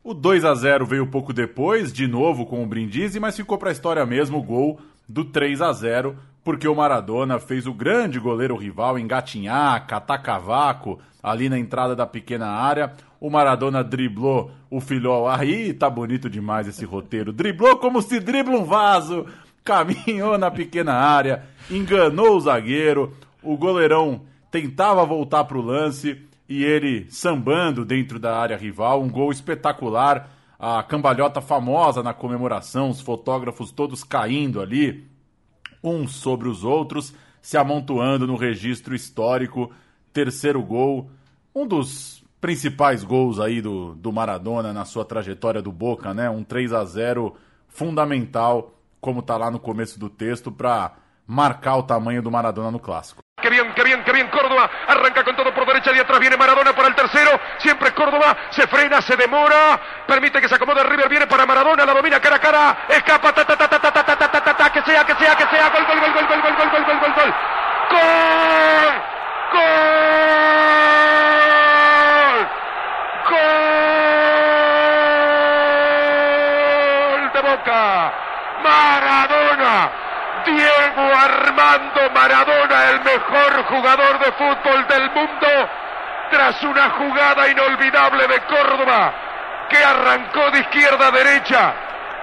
O 0.02 0.14
2 0.14 0.46
a 0.46 0.56
0 0.56 0.86
veio 0.86 1.08
pouco 1.08 1.34
depois, 1.34 1.92
de 1.92 2.08
novo 2.08 2.46
com 2.46 2.64
o 2.64 2.66
Brindisi, 2.66 3.20
mas 3.20 3.36
ficou 3.36 3.58
para 3.58 3.70
a 3.70 3.74
história 3.74 4.06
mesmo 4.06 4.38
o 4.38 4.44
gol 4.44 4.80
do 5.10 5.26
3 5.26 5.62
a 5.62 5.74
0 5.74 6.18
porque 6.48 6.66
o 6.66 6.74
Maradona 6.74 7.40
fez 7.40 7.68
o 7.68 7.74
grande 7.74 8.22
goleiro 8.22 8.56
rival 8.56 8.98
engatinhar, 8.98 9.86
catar 9.86 10.20
cavaco 10.20 10.98
ali 11.22 11.50
na 11.50 11.60
entrada 11.60 11.94
da 11.94 12.08
pequena 12.08 12.48
área. 12.48 12.94
O 13.20 13.30
Maradona 13.30 13.84
driblou 13.84 14.50
o 14.70 14.80
filhol. 14.80 15.28
Aí 15.28 15.74
tá 15.74 15.90
bonito 15.90 16.30
demais 16.30 16.66
esse 16.66 16.86
roteiro. 16.86 17.34
Driblou 17.34 17.76
como 17.76 18.02
se 18.02 18.22
dribla 18.22 18.58
um 18.58 18.64
vaso. 18.64 19.26
Caminhou 19.62 20.38
na 20.38 20.50
pequena 20.50 20.94
área, 20.94 21.44
enganou 21.70 22.38
o 22.38 22.40
zagueiro. 22.40 23.14
O 23.44 23.58
goleirão 23.58 24.22
tentava 24.50 25.06
voltar 25.06 25.44
para 25.44 25.58
o 25.58 25.62
lance 25.62 26.18
e 26.48 26.64
ele 26.64 27.08
sambando 27.10 27.84
dentro 27.84 28.18
da 28.18 28.38
área 28.38 28.56
rival. 28.56 29.02
Um 29.02 29.10
gol 29.10 29.34
espetacular. 29.34 30.30
A 30.58 30.82
cambalhota 30.82 31.42
famosa 31.42 32.02
na 32.02 32.14
comemoração, 32.14 32.90
os 32.90 33.02
fotógrafos 33.02 33.70
todos 33.70 34.02
caindo 34.02 34.62
ali 34.62 35.17
uns 35.88 36.16
sobre 36.16 36.48
os 36.48 36.64
outros, 36.64 37.14
se 37.42 37.58
amontoando 37.58 38.28
no 38.28 38.36
registro 38.36 38.94
histórico. 38.94 39.72
Terceiro 40.12 40.62
gol, 40.62 41.10
um 41.54 41.66
dos 41.66 42.24
principais 42.40 43.04
gols 43.04 43.40
aí 43.40 43.62
do, 43.62 43.96
do 43.96 44.12
Maradona 44.12 44.74
na 44.74 44.86
sua 44.86 45.06
trajetória 45.06 45.62
do 45.62 45.72
Boca, 45.72 46.14
né? 46.14 46.30
Um 46.30 46.44
3 46.44 46.74
a 46.74 46.86
0 46.86 47.36
fundamental, 47.68 48.74
como 49.00 49.22
tá 49.22 49.38
lá 49.38 49.52
no 49.52 49.60
começo 49.60 50.00
do 50.00 50.10
texto, 50.10 50.52
para 50.52 50.94
marcar 51.26 51.78
o 51.78 51.84
tamanho 51.84 52.22
do 52.22 52.32
Maradona 52.32 52.72
no 52.72 52.80
clássico. 52.80 53.22
Que 53.40 53.52
bien, 53.52 53.72
que 53.76 53.84
bien, 53.84 54.04
que 54.04 54.12
bien 54.12 54.28
Córdoba. 54.30 54.70
Arranca 54.88 55.24
con 55.24 55.36
todo 55.36 55.54
por 55.54 55.66
derecha 55.68 55.92
y 55.96 56.00
atrás 56.00 56.20
viene 56.20 56.36
Maradona 56.36 56.74
para 56.74 56.88
el 56.88 56.96
tercero. 56.96 57.40
Siempre 57.60 57.94
Córdoba. 57.94 58.36
Se 58.50 58.66
frena, 58.66 59.00
se 59.00 59.16
demora. 59.16 59.80
Permite 60.08 60.42
que 60.42 60.50
se 60.50 60.56
acomode 60.56 60.84
River. 60.84 61.08
Viene 61.08 61.28
para 61.28 61.46
Maradona. 61.46 61.86
La 61.86 61.94
domina 61.94 62.20
cara 62.20 62.38
a 62.38 62.40
cara. 62.40 62.78
Escapa. 62.90 63.32
Ta, 63.34 63.46
ta, 63.46 63.56
ta, 63.56 63.68
ta, 63.68 63.80
ta, 63.80 63.92
ta, 63.92 64.04
que 65.06 65.16
sea, 65.16 65.36
que 65.36 65.46
sea. 65.48 65.70
Gol, 65.70 65.86
gol, 65.86 66.00
gol, 66.00 66.14
gol, 66.14 66.28
gol, 66.28 66.42
gol, 66.42 66.56
gol, 66.56 66.70
gol, 66.72 66.86
gol, 66.86 67.00
gol, 67.00 67.14
gol. 67.14 67.34
Gol. 67.90 68.94
Gol. 69.54 69.98
Gol 77.10 77.32
de 77.34 77.42
Boca. 77.42 78.14
Maradona. 78.64 79.92
Diego 80.46 81.14
Armando 81.14 82.10
Maradona, 82.14 82.90
el 82.90 83.02
mejor 83.02 83.66
jugador 83.66 84.20
de 84.20 84.32
fútbol 84.32 84.88
del 84.88 85.12
mundo, 85.12 85.48
tras 86.32 86.64
una 86.64 86.90
jugada 86.92 87.50
inolvidable 87.50 88.28
de 88.28 88.40
Córdoba, 88.42 89.14
que 89.70 89.84
arrancó 89.84 90.50
de 90.52 90.60
izquierda 90.60 91.08
a 91.08 91.12
derecha, 91.12 91.74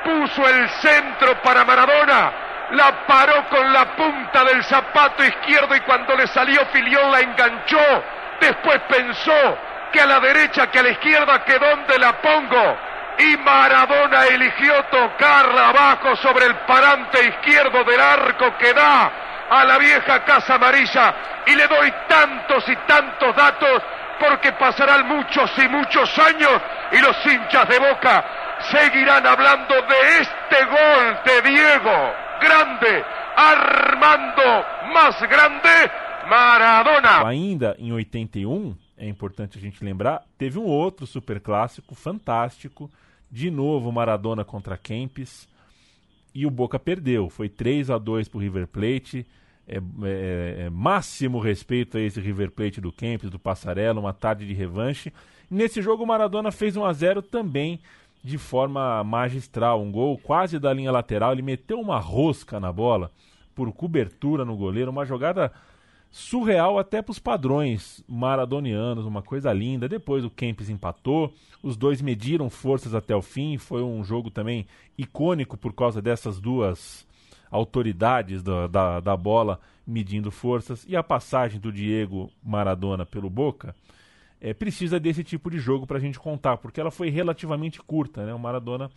puso 0.05 0.49
el 0.49 0.71
centro 0.71 1.35
para 1.43 1.65
Maradona, 1.65 2.33
la 2.75 3.07
paró 3.07 3.49
con 3.49 3.73
la 3.73 3.97
punta 3.97 4.45
del 4.45 4.63
zapato 4.65 5.25
izquierdo 5.25 5.75
y 5.75 5.81
cuando 5.81 6.15
le 6.17 6.27
salió 6.27 6.65
Filión 6.67 7.11
la 7.11 7.21
enganchó, 7.21 8.05
después 8.41 8.81
pensó 8.89 9.59
que 9.93 10.01
a 10.01 10.07
la 10.07 10.21
derecha, 10.21 10.71
que 10.71 10.81
a 10.81 10.83
la 10.83 10.91
izquierda, 10.91 11.45
que 11.45 11.59
dónde 11.59 11.99
la 11.99 12.13
pongo, 12.21 12.77
y 13.19 13.37
Maradona 13.39 14.25
eligió 14.25 14.75
tocarla 14.85 15.69
abajo 15.69 16.17
sobre 16.17 16.47
el 16.47 16.55
parante 16.67 17.25
izquierdo 17.25 17.85
del 17.85 18.01
arco 18.01 18.57
que 18.59 18.73
da 18.73 19.11
a 19.51 19.65
la 19.65 19.79
vieja 19.79 20.25
Casa 20.25 20.55
Amarilla. 20.55 21.15
Y 21.47 21.55
le 21.55 21.69
doy 21.69 21.93
tantos 22.09 22.69
y 22.69 22.77
tantos 22.87 23.37
datos 23.37 23.83
porque 24.19 24.53
pasarán 24.53 25.07
muchos 25.07 25.51
y 25.59 25.69
muchos 25.69 26.19
años 26.19 26.61
y 26.93 26.99
los 26.99 27.27
hinchas 27.27 27.69
de 27.69 27.79
Boca 27.79 28.25
seguirán 28.71 29.27
hablando 29.27 29.75
de 29.75 30.19
este 30.21 30.65
gol 30.65 31.19
de 31.25 31.43
Diego, 31.43 32.15
grande, 32.41 33.05
Armando, 33.37 34.93
más 34.93 35.21
grande, 35.21 35.91
Maradona. 36.29 37.27
Ainda 37.27 37.77
em 37.79 37.93
81, 37.93 38.77
é 38.97 39.09
importante 39.09 39.59
a 39.59 39.61
gente 39.61 39.85
lembrar, 39.85 40.25
teve 40.39 40.59
um 40.59 40.65
outro 40.65 41.07
superclássico 41.07 41.95
fantástico 41.95 42.91
de 43.31 43.51
novo 43.51 43.91
Maradona 43.91 44.45
contra 44.45 44.77
Kempis. 44.77 45.49
E 46.35 46.47
o 46.47 46.51
Boca 46.51 46.79
perdeu. 46.79 47.29
Foi 47.29 47.49
3 47.49 47.91
a 47.91 47.99
2 47.99 48.29
para 48.29 48.39
o 48.39 48.41
River 48.41 48.67
Plate. 48.67 49.27
É, 49.67 49.79
é, 49.79 50.65
é, 50.67 50.71
máximo 50.71 51.39
respeito 51.39 51.97
a 51.97 52.01
esse 52.01 52.21
River 52.21 52.51
Plate 52.51 52.81
do 52.81 52.93
Kempis, 52.93 53.31
do 53.31 53.39
Passarella, 53.39 54.01
uma 54.01 54.13
tarde 54.13 54.47
de 54.47 54.53
revanche. 54.53 55.13
Nesse 55.51 55.81
jogo 55.81 56.05
o 56.05 56.07
Maradona 56.07 56.51
fez 56.51 56.77
1 56.77 56.85
a 56.85 56.93
0 56.93 57.23
também 57.23 57.81
de 58.25 58.39
forma 58.39 59.05
magistral, 59.05 59.83
um 59.83 59.93
gol 59.93 60.17
quase 60.17 60.59
da 60.59 60.73
linha 60.73 60.91
lateral, 60.91 61.33
ele 61.33 61.43
meteu 61.43 61.79
uma 61.79 61.99
rosca 61.99 62.59
na 62.59 62.73
bola 62.73 63.11
por 63.55 63.71
cobertura 63.71 64.47
no 64.47 64.57
goleiro, 64.57 64.91
uma 64.91 65.05
jogada 65.05 65.53
surreal 66.11 66.79
até 66.79 67.03
para 67.03 67.13
os 67.13 67.19
padrões 67.19 68.03
maradonianos, 68.09 69.05
uma 69.05 69.21
coisa 69.21 69.53
linda. 69.53 69.87
Depois 69.87 70.25
o 70.25 70.31
Kempis 70.31 70.71
empatou, 70.71 71.35
os 71.63 71.77
dois 71.77 72.01
mediram 72.01 72.49
forças 72.49 72.95
até 72.95 73.15
o 73.15 73.21
fim. 73.21 73.59
Foi 73.59 73.83
um 73.83 74.03
jogo 74.03 74.31
também 74.31 74.67
icônico 74.97 75.59
por 75.59 75.75
causa 75.75 76.01
dessas 76.01 76.41
duas 76.41 77.07
autoridades 77.51 78.43
da, 78.43 78.67
da, 78.67 79.01
da 79.01 79.17
bola 79.17 79.61
medindo 79.87 80.31
forças. 80.31 80.87
E 80.89 80.97
a 80.97 81.03
passagem 81.03 81.61
do 81.61 81.71
Diego 81.71 82.31
Maradona 82.43 83.05
pelo 83.05 83.29
Boca 83.29 83.75
é, 84.41 84.53
precisa 84.53 85.01
desse 85.01 85.25
tipo 85.25 85.51
de 85.51 85.59
jogo 85.59 85.87
para 85.87 85.99
a 85.99 86.01
gente 86.01 86.19
contar, 86.19 86.57
porque 86.59 86.81
ela 86.81 86.91
foi 86.91 87.11
relativamente 87.11 87.81
curta. 87.81 88.25
Né? 88.25 88.35
O 88.35 88.39
Maradona 88.39 88.91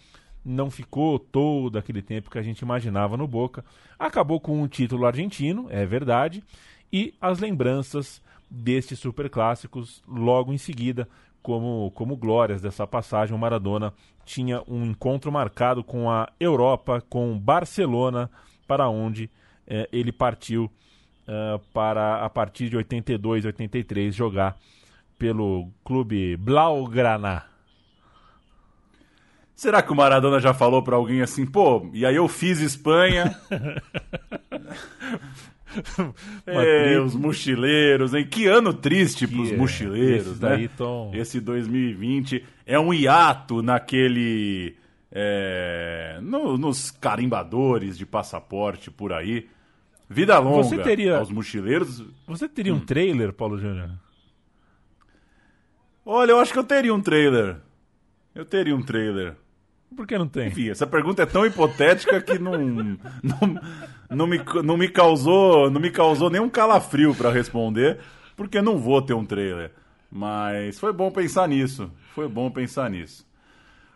não 0.44 0.70
ficou 0.70 1.20
todo 1.20 1.78
aquele 1.78 2.02
tempo 2.02 2.30
que 2.30 2.38
a 2.38 2.42
gente 2.42 2.60
imaginava 2.60 3.18
no 3.18 3.28
Boca. 3.28 3.64
Acabou 3.98 4.40
com 4.40 4.62
um 4.62 4.68
título 4.68 5.06
argentino, 5.06 5.68
é 5.70 5.86
verdade 5.86 6.44
e 6.92 7.14
as 7.20 7.40
lembranças 7.40 8.22
destes 8.50 9.00
superclássicos 9.00 10.02
logo 10.08 10.54
em 10.54 10.58
seguida, 10.58 11.08
como, 11.42 11.92
como 11.92 12.16
glórias 12.16 12.62
dessa 12.62 12.88
passagem, 12.88 13.36
o 13.36 13.40
Maradona 13.40 13.94
tinha 14.26 14.62
um 14.68 14.86
encontro 14.86 15.32
marcado 15.32 15.84
com 15.84 16.10
a 16.10 16.30
Europa, 16.40 17.02
com 17.10 17.38
Barcelona, 17.38 18.30
para 18.68 18.90
onde 18.90 19.30
eh, 19.66 19.88
ele 19.92 20.12
partiu 20.12 20.70
eh, 21.28 21.60
para, 21.74 22.26
a 22.26 22.30
partir 22.30 22.70
de 22.70 22.76
82, 22.76 23.46
83, 23.46 24.14
jogar 24.14 24.58
pelo 25.18 25.70
clube 25.84 26.38
Blaugrana. 26.38 27.46
Será 29.56 29.82
que 29.82 29.92
o 29.92 29.96
Maradona 29.96 30.40
já 30.40 30.54
falou 30.54 30.84
para 30.84 30.96
alguém 30.96 31.22
assim, 31.22 31.46
pô, 31.46 31.90
e 31.92 32.06
aí 32.06 32.16
eu 32.16 32.28
fiz 32.28 32.60
Espanha? 32.60 33.36
é, 36.46 37.00
os 37.00 37.16
mochileiros, 37.16 38.14
hein? 38.14 38.28
Que 38.30 38.46
ano 38.46 38.74
triste 38.74 39.28
para 39.28 39.42
os 39.42 39.52
é, 39.52 39.58
mochileiros, 39.58 40.40
né? 40.40 40.70
Esse 41.14 41.40
2020 41.40 42.46
é 42.66 42.80
um 42.80 42.94
hiato 42.94 43.64
naquele. 43.64 44.76
É, 45.12 46.20
no, 46.22 46.58
nos 46.58 46.92
carimbadores 46.92 47.98
de 47.98 48.06
passaporte 48.06 48.92
por 48.92 49.12
aí. 49.12 49.48
Vida 50.10 50.38
longa 50.38 50.64
você 50.64 50.78
teria, 50.78 51.18
aos 51.18 51.32
mochileiros. 51.32 52.04
Você 52.28 52.48
teria 52.48 52.74
hum. 52.74 52.78
um 52.78 52.80
trailer, 52.80 53.34
Paulo 53.34 53.58
Júnior? 53.58 53.90
Olha, 56.10 56.32
eu 56.32 56.40
acho 56.40 56.54
que 56.54 56.60
eu 56.60 56.64
teria 56.64 56.94
um 56.94 57.02
trailer. 57.02 57.58
Eu 58.34 58.46
teria 58.46 58.74
um 58.74 58.82
trailer. 58.82 59.36
Por 59.94 60.08
que 60.08 60.18
não 60.18 60.26
tem? 60.26 60.48
Enfim, 60.48 60.70
essa 60.70 60.88
pergunta 60.88 61.22
é 61.22 61.26
tão 61.26 61.46
hipotética 61.46 62.22
que 62.22 62.40
não, 62.40 62.58
não, 62.58 63.60
não, 64.10 64.26
me, 64.26 64.40
não, 64.64 64.78
me 64.78 64.88
causou, 64.88 65.70
não 65.70 65.82
me 65.82 65.92
causou 65.92 66.30
nenhum 66.30 66.48
calafrio 66.48 67.14
para 67.14 67.30
responder, 67.30 68.00
porque 68.38 68.62
não 68.62 68.78
vou 68.78 69.02
ter 69.02 69.16
um 69.16 69.26
trailer. 69.26 69.74
Mas 70.10 70.80
foi 70.80 70.94
bom 70.94 71.12
pensar 71.12 71.46
nisso. 71.46 71.92
Foi 72.16 72.30
bom 72.30 72.50
pensar 72.50 72.90
nisso. 72.90 73.28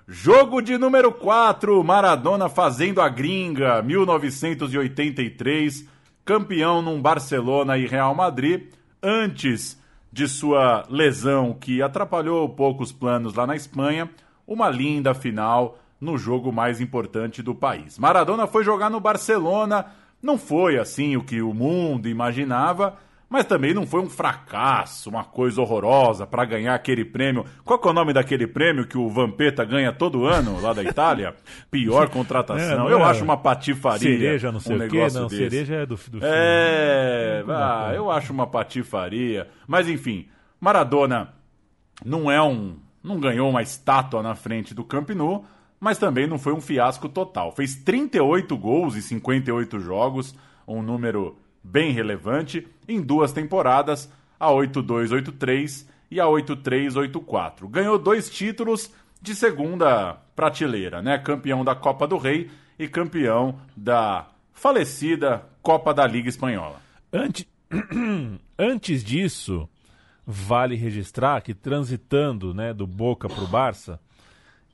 Jogo 0.06 0.62
de 0.62 0.78
número 0.78 1.14
4, 1.14 1.82
Maradona 1.82 2.50
fazendo 2.50 3.00
a 3.00 3.08
gringa, 3.08 3.82
1983, 3.82 5.88
campeão 6.26 6.82
num 6.82 7.02
Barcelona 7.02 7.78
e 7.78 7.88
Real 7.88 8.14
Madrid, 8.14 8.64
antes 9.02 9.80
de 10.12 10.28
sua 10.28 10.86
lesão 10.90 11.54
que 11.54 11.82
atrapalhou 11.82 12.50
poucos 12.50 12.92
planos 12.92 13.36
lá 13.36 13.48
na 13.48 13.56
Espanha, 13.56 14.10
uma 14.46 14.70
linda 14.70 15.14
final 15.14 15.78
no 16.00 16.18
jogo 16.18 16.52
mais 16.52 16.82
importante 16.82 17.42
do 17.42 17.56
país. 17.56 17.98
Maradona 17.98 18.48
foi 18.48 18.64
jogar 18.64 18.90
no 18.90 19.00
Barcelona, 19.00 19.86
não 20.22 20.38
foi 20.38 20.78
assim 20.78 21.16
o 21.16 21.24
que 21.24 21.42
o 21.42 21.54
mundo 21.54 22.10
imaginava, 22.10 22.98
mas 23.32 23.46
também 23.46 23.74
não 23.74 23.88
foi 23.88 24.02
um 24.02 24.10
fracasso, 24.10 25.10
uma 25.10 25.24
coisa 25.24 25.62
horrorosa 25.62 26.28
para 26.28 26.44
ganhar 26.44 26.76
aquele 26.76 27.06
prêmio. 27.06 27.46
Qual 27.64 27.80
é 27.82 27.88
o 27.88 27.94
nome 27.94 28.12
daquele 28.12 28.46
prêmio 28.46 28.86
que 28.86 28.98
o 28.98 29.08
Vampeta 29.08 29.64
ganha 29.64 29.94
todo 29.94 30.26
ano 30.26 30.60
lá 30.60 30.74
da 30.74 30.84
Itália? 30.84 31.34
Pior 31.72 32.10
contratação. 32.10 32.90
É, 32.90 32.92
eu 32.92 33.00
é 33.00 33.04
acho 33.04 33.24
uma 33.24 33.38
patifaria. 33.38 34.18
Cereja, 34.18 34.52
não 34.52 34.60
sei 34.60 34.76
um 34.76 34.86
o 34.86 34.90
quê. 34.90 35.08
Não, 35.14 35.28
desse. 35.28 35.38
cereja 35.50 35.76
é 35.76 35.86
do, 35.86 35.96
do 35.96 36.20
É, 36.22 37.42
ah, 37.48 37.94
eu 37.96 38.12
acho 38.12 38.34
uma 38.34 38.46
patifaria. 38.46 39.48
Mas 39.66 39.88
enfim, 39.88 40.28
Maradona 40.60 41.34
não 42.04 42.30
é 42.30 42.44
um. 42.44 42.76
não 43.02 43.18
ganhou 43.18 43.50
uma 43.50 43.62
estátua 43.62 44.22
na 44.22 44.36
frente 44.36 44.74
do 44.74 44.84
Camp 44.84 45.10
Nou, 45.12 45.46
mas 45.80 45.98
também 45.98 46.28
não 46.28 46.38
foi 46.38 46.52
um 46.52 46.60
fiasco 46.60 47.08
total. 47.08 47.54
Fez 47.54 47.76
38 47.76 48.58
gols 48.58 48.98
em 48.98 49.02
58 49.02 49.80
jogos, 49.80 50.36
um 50.68 50.82
número 50.82 51.38
bem 51.64 51.92
relevante, 51.92 52.68
em 52.88 53.02
duas 53.02 53.32
temporadas, 53.32 54.12
a 54.40 54.48
8-2-8-3 54.50 55.86
e 56.10 56.20
a 56.20 56.26
8-3-8-4. 56.26 57.70
Ganhou 57.70 57.98
dois 57.98 58.30
títulos 58.30 58.92
de 59.22 59.36
segunda 59.36 60.14
prateleira, 60.36 61.02
né? 61.02 61.18
Campeão 61.18 61.64
da 61.64 61.76
Copa 61.76 62.08
do 62.08 62.18
Rei 62.18 62.50
e 62.78 62.88
campeão 62.88 63.60
da 63.78 64.28
falecida 64.52 65.46
Copa 65.62 65.94
da 65.94 66.08
Liga 66.08 66.28
Espanhola. 66.28 66.82
Antes, 67.14 67.46
Antes 68.58 69.04
disso, 69.04 69.68
vale 70.26 70.76
registrar 70.76 71.42
que 71.42 71.54
transitando 71.54 72.54
né, 72.54 72.74
do 72.74 72.86
Boca 72.86 73.30
para 73.30 73.44
o 73.44 73.48
Barça, 73.48 74.00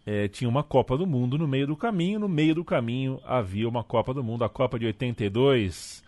é, 0.06 0.28
tinha 0.28 0.50
uma 0.50 0.64
Copa 0.64 0.98
do 0.98 1.06
Mundo 1.06 1.38
no 1.38 1.48
meio 1.48 1.68
do 1.68 1.76
caminho. 1.76 2.20
No 2.20 2.30
meio 2.30 2.56
do 2.56 2.66
caminho 2.66 3.20
havia 3.26 3.68
uma 3.68 3.84
Copa 3.84 4.14
do 4.14 4.24
Mundo, 4.24 4.44
a 4.44 4.50
Copa 4.50 4.80
de 4.80 4.86
82. 4.86 6.04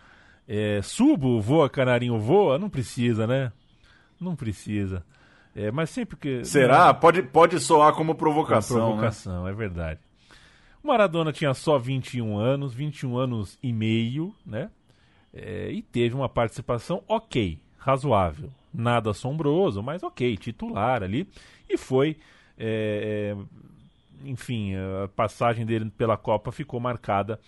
É, 0.52 0.82
subo, 0.82 1.40
voa, 1.40 1.70
canarinho 1.70 2.18
voa? 2.18 2.58
Não 2.58 2.68
precisa, 2.68 3.24
né? 3.24 3.52
Não 4.20 4.34
precisa. 4.34 5.06
É, 5.54 5.70
mas 5.70 5.90
sempre 5.90 6.16
que. 6.16 6.44
Será? 6.44 6.88
Né, 6.88 6.94
pode, 6.94 7.22
pode 7.22 7.60
soar 7.60 7.94
como 7.94 8.16
provocação. 8.16 8.76
Como 8.76 8.88
provocação, 8.88 9.44
né? 9.44 9.50
é 9.52 9.54
verdade. 9.54 10.00
O 10.82 10.88
Maradona 10.88 11.32
tinha 11.32 11.54
só 11.54 11.78
21 11.78 12.36
anos, 12.36 12.74
21 12.74 13.16
anos 13.16 13.56
e 13.62 13.72
meio, 13.72 14.34
né? 14.44 14.70
É, 15.32 15.70
e 15.70 15.82
teve 15.82 16.16
uma 16.16 16.28
participação 16.28 17.04
ok, 17.06 17.60
razoável. 17.78 18.50
Nada 18.74 19.10
assombroso, 19.12 19.80
mas 19.84 20.02
ok, 20.02 20.36
titular 20.36 21.04
ali. 21.04 21.28
E 21.68 21.78
foi. 21.78 22.16
É, 22.58 23.36
enfim, 24.24 24.74
a 24.74 25.06
passagem 25.14 25.64
dele 25.64 25.92
pela 25.96 26.16
Copa 26.16 26.50
ficou 26.50 26.80
marcada 26.80 27.38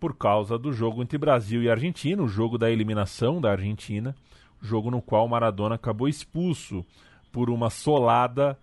por 0.00 0.16
causa 0.16 0.58
do 0.58 0.72
jogo 0.72 1.02
entre 1.02 1.18
Brasil 1.18 1.62
e 1.62 1.70
Argentina, 1.70 2.22
o 2.22 2.28
jogo 2.28 2.56
da 2.56 2.70
eliminação 2.70 3.40
da 3.40 3.52
Argentina, 3.52 4.16
jogo 4.60 4.90
no 4.90 5.02
qual 5.02 5.28
Maradona 5.28 5.74
acabou 5.74 6.08
expulso 6.08 6.84
por 7.30 7.50
uma 7.50 7.68
solada 7.68 8.58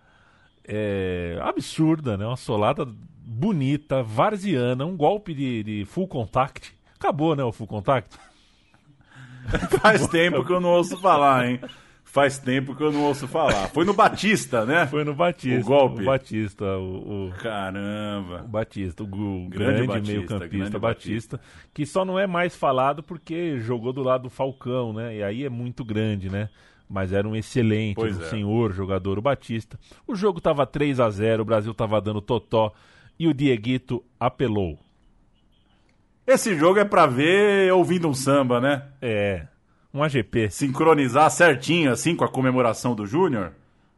é, 0.66 1.38
absurda, 1.40 2.16
né? 2.16 2.26
Uma 2.26 2.36
solada 2.36 2.84
bonita, 2.84 4.02
varziana, 4.02 4.84
um 4.84 4.96
golpe 4.96 5.32
de, 5.32 5.62
de 5.62 5.84
full 5.84 6.08
contact. 6.08 6.74
Acabou, 6.96 7.36
né, 7.36 7.44
o 7.44 7.52
full 7.52 7.68
contact? 7.68 8.18
Faz 9.80 10.06
tempo 10.08 10.44
que 10.44 10.52
eu 10.52 10.60
não 10.60 10.70
ouço 10.70 11.00
falar, 11.00 11.48
hein? 11.48 11.60
Faz 12.10 12.38
tempo 12.38 12.74
que 12.74 12.82
eu 12.82 12.90
não 12.90 13.02
ouço 13.02 13.28
falar. 13.28 13.68
Foi 13.68 13.84
no 13.84 13.92
Batista, 13.92 14.64
né? 14.64 14.86
Foi 14.86 15.04
no 15.04 15.14
Batista. 15.14 15.60
O 15.60 15.62
golpe. 15.62 16.02
O 16.02 16.06
Batista, 16.06 16.64
o. 16.78 17.26
o 17.26 17.32
Caramba. 17.32 18.44
O 18.46 18.48
Batista, 18.48 19.02
o, 19.02 19.06
o 19.06 19.48
grande, 19.50 19.86
grande 19.86 20.12
meio-campista 20.12 20.78
Batista, 20.78 20.78
Batista, 20.78 21.40
que 21.74 21.84
só 21.84 22.06
não 22.06 22.18
é 22.18 22.26
mais 22.26 22.56
falado 22.56 23.02
porque 23.02 23.58
jogou 23.60 23.92
do 23.92 24.02
lado 24.02 24.22
do 24.22 24.30
Falcão, 24.30 24.90
né? 24.94 25.16
E 25.16 25.22
aí 25.22 25.44
é 25.44 25.50
muito 25.50 25.84
grande, 25.84 26.30
né? 26.30 26.48
Mas 26.88 27.12
era 27.12 27.28
um 27.28 27.36
excelente, 27.36 27.96
pois 27.96 28.18
um 28.18 28.22
é. 28.22 28.24
senhor 28.24 28.72
jogador, 28.72 29.18
o 29.18 29.22
Batista. 29.22 29.78
O 30.06 30.16
jogo 30.16 30.40
tava 30.40 30.64
3 30.64 31.00
a 31.00 31.10
0 31.10 31.42
o 31.42 31.46
Brasil 31.46 31.74
tava 31.74 32.00
dando 32.00 32.22
totó 32.22 32.72
e 33.18 33.28
o 33.28 33.34
Dieguito 33.34 34.02
apelou. 34.18 34.78
Esse 36.26 36.56
jogo 36.56 36.78
é 36.78 36.86
pra 36.86 37.06
ver 37.06 37.70
ouvindo 37.74 38.08
um 38.08 38.14
samba, 38.14 38.62
né? 38.62 38.84
É. 39.02 39.46
Um 39.98 40.02
AGP. 40.04 40.48
Sincronizar 40.48 41.28
certinho, 41.28 41.90
assim, 41.90 42.14
com 42.14 42.24
a 42.24 42.28
comemoração 42.28 42.94
do 42.94 43.04
Júnior. 43.04 43.50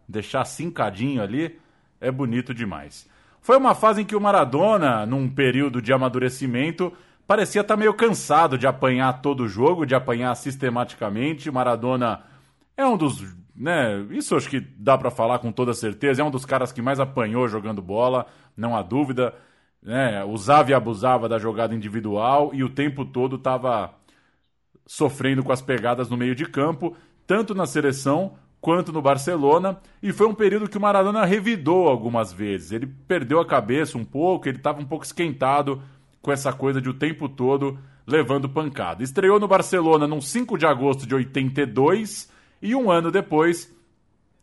Deixar 0.09 0.47
cincadinho 0.47 1.23
ali. 1.23 1.61
É 2.01 2.11
bonito 2.11 2.55
demais. 2.55 3.07
Foi 3.43 3.59
uma 3.59 3.75
fase 3.75 4.01
em 4.01 4.05
que 4.07 4.17
o 4.17 4.21
Maradona, 4.21 5.05
num 5.05 5.29
período 5.29 5.83
de 5.83 5.93
amadurecimento, 5.93 6.91
parecia 7.27 7.61
estar 7.61 7.77
meio 7.77 7.93
cansado 7.93 8.57
de 8.57 8.67
apanhar 8.67 9.21
todo 9.21 9.41
o 9.41 9.49
jogo, 9.49 9.85
de 9.85 9.95
apanhar 9.95 10.35
sistematicamente. 10.37 11.51
O 11.51 11.53
Maradona 11.53 12.23
é 12.79 12.87
um 12.87 12.97
dos. 12.97 13.23
Né, 13.55 14.07
isso 14.09 14.35
acho 14.35 14.49
que 14.49 14.59
dá 14.59 14.97
para 14.97 15.11
falar 15.11 15.39
com 15.39 15.53
toda 15.53 15.75
certeza. 15.75 16.23
É 16.23 16.25
um 16.25 16.31
dos 16.31 16.47
caras 16.47 16.73
que 16.73 16.81
mais 16.81 16.99
apanhou 16.99 17.47
jogando 17.47 17.83
bola, 17.83 18.25
não 18.57 18.75
há 18.75 18.81
dúvida. 18.81 19.35
Né, 19.83 20.25
usava 20.25 20.71
e 20.71 20.75
abusava 20.75 21.29
da 21.29 21.39
jogada 21.39 21.75
individual 21.75 22.53
e 22.55 22.65
o 22.65 22.71
tempo 22.71 23.05
todo 23.05 23.37
estava 23.37 23.95
sofrendo 24.87 25.43
com 25.43 25.53
as 25.53 25.63
pegadas 25.63 26.09
no 26.09 26.17
meio 26.17 26.35
de 26.35 26.45
campo, 26.47 26.97
tanto 27.27 27.55
na 27.55 27.67
seleção 27.67 28.35
quanto 28.61 28.93
no 28.93 29.01
Barcelona, 29.01 29.81
e 30.03 30.13
foi 30.13 30.27
um 30.27 30.35
período 30.35 30.69
que 30.69 30.77
o 30.77 30.81
Maradona 30.81 31.25
revidou 31.25 31.89
algumas 31.89 32.33
vezes. 32.33 32.73
Ele 32.73 32.87
perdeu 33.09 33.41
a 33.41 33.47
cabeça 33.47 33.97
um 33.97 34.05
pouco, 34.05 34.49
ele 34.49 34.59
estava 34.59 34.81
um 34.81 34.85
pouco 34.85 35.05
esquentado 35.05 35.83
com 36.21 36.31
essa 36.31 36.53
coisa 36.53 36.81
de 36.81 36.89
o 36.89 36.95
tempo 36.95 37.29
todo 37.29 37.79
levando 38.07 38.49
pancada. 38.49 39.03
Estreou 39.03 39.41
no 39.41 39.49
Barcelona 39.49 40.07
no 40.07 40.21
5 40.21 40.59
de 40.59 40.67
agosto 40.67 41.07
de 41.07 41.15
82 41.15 42.31
e 42.61 42.75
um 42.75 42.91
ano 42.91 43.11
depois, 43.11 43.73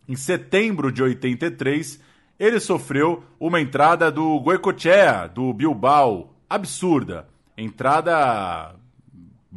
em 0.07 0.15
setembro 0.15 0.91
de 0.91 1.03
83, 1.03 2.01
ele 2.39 2.59
sofreu 2.59 3.23
uma 3.39 3.61
entrada 3.61 4.11
do 4.11 4.39
Goicoechea, 4.39 5.27
do 5.27 5.53
Bilbao, 5.53 6.33
absurda. 6.49 7.27
Entrada 7.57 8.75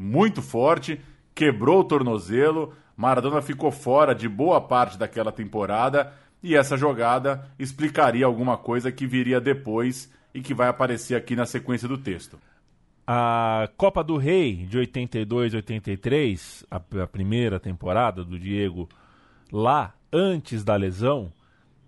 muito 0.01 0.41
forte, 0.41 0.99
quebrou 1.35 1.81
o 1.81 1.85
tornozelo. 1.85 2.73
Maradona 2.97 3.43
ficou 3.43 3.71
fora 3.71 4.15
de 4.15 4.27
boa 4.27 4.59
parte 4.59 4.97
daquela 4.97 5.31
temporada 5.31 6.11
e 6.43 6.57
essa 6.57 6.75
jogada 6.75 7.47
explicaria 7.59 8.25
alguma 8.25 8.57
coisa 8.57 8.91
que 8.91 9.07
viria 9.07 9.39
depois 9.39 10.11
e 10.35 10.41
que 10.41 10.55
vai 10.55 10.69
aparecer 10.69 11.17
aqui 11.17 11.37
na 11.37 11.45
sequência 11.45 11.87
do 11.87 11.99
texto. 11.99 12.39
A 13.07 13.69
Copa 13.77 14.03
do 14.03 14.17
Rei 14.17 14.55
de 14.67 14.79
82 14.79 15.53
83, 15.53 16.65
a, 16.71 16.77
a 16.77 17.07
primeira 17.07 17.61
temporada 17.61 18.25
do 18.25 18.39
Diego 18.39 18.89
lá 19.53 19.93
antes 20.11 20.65
da 20.65 20.77
lesão, 20.77 21.31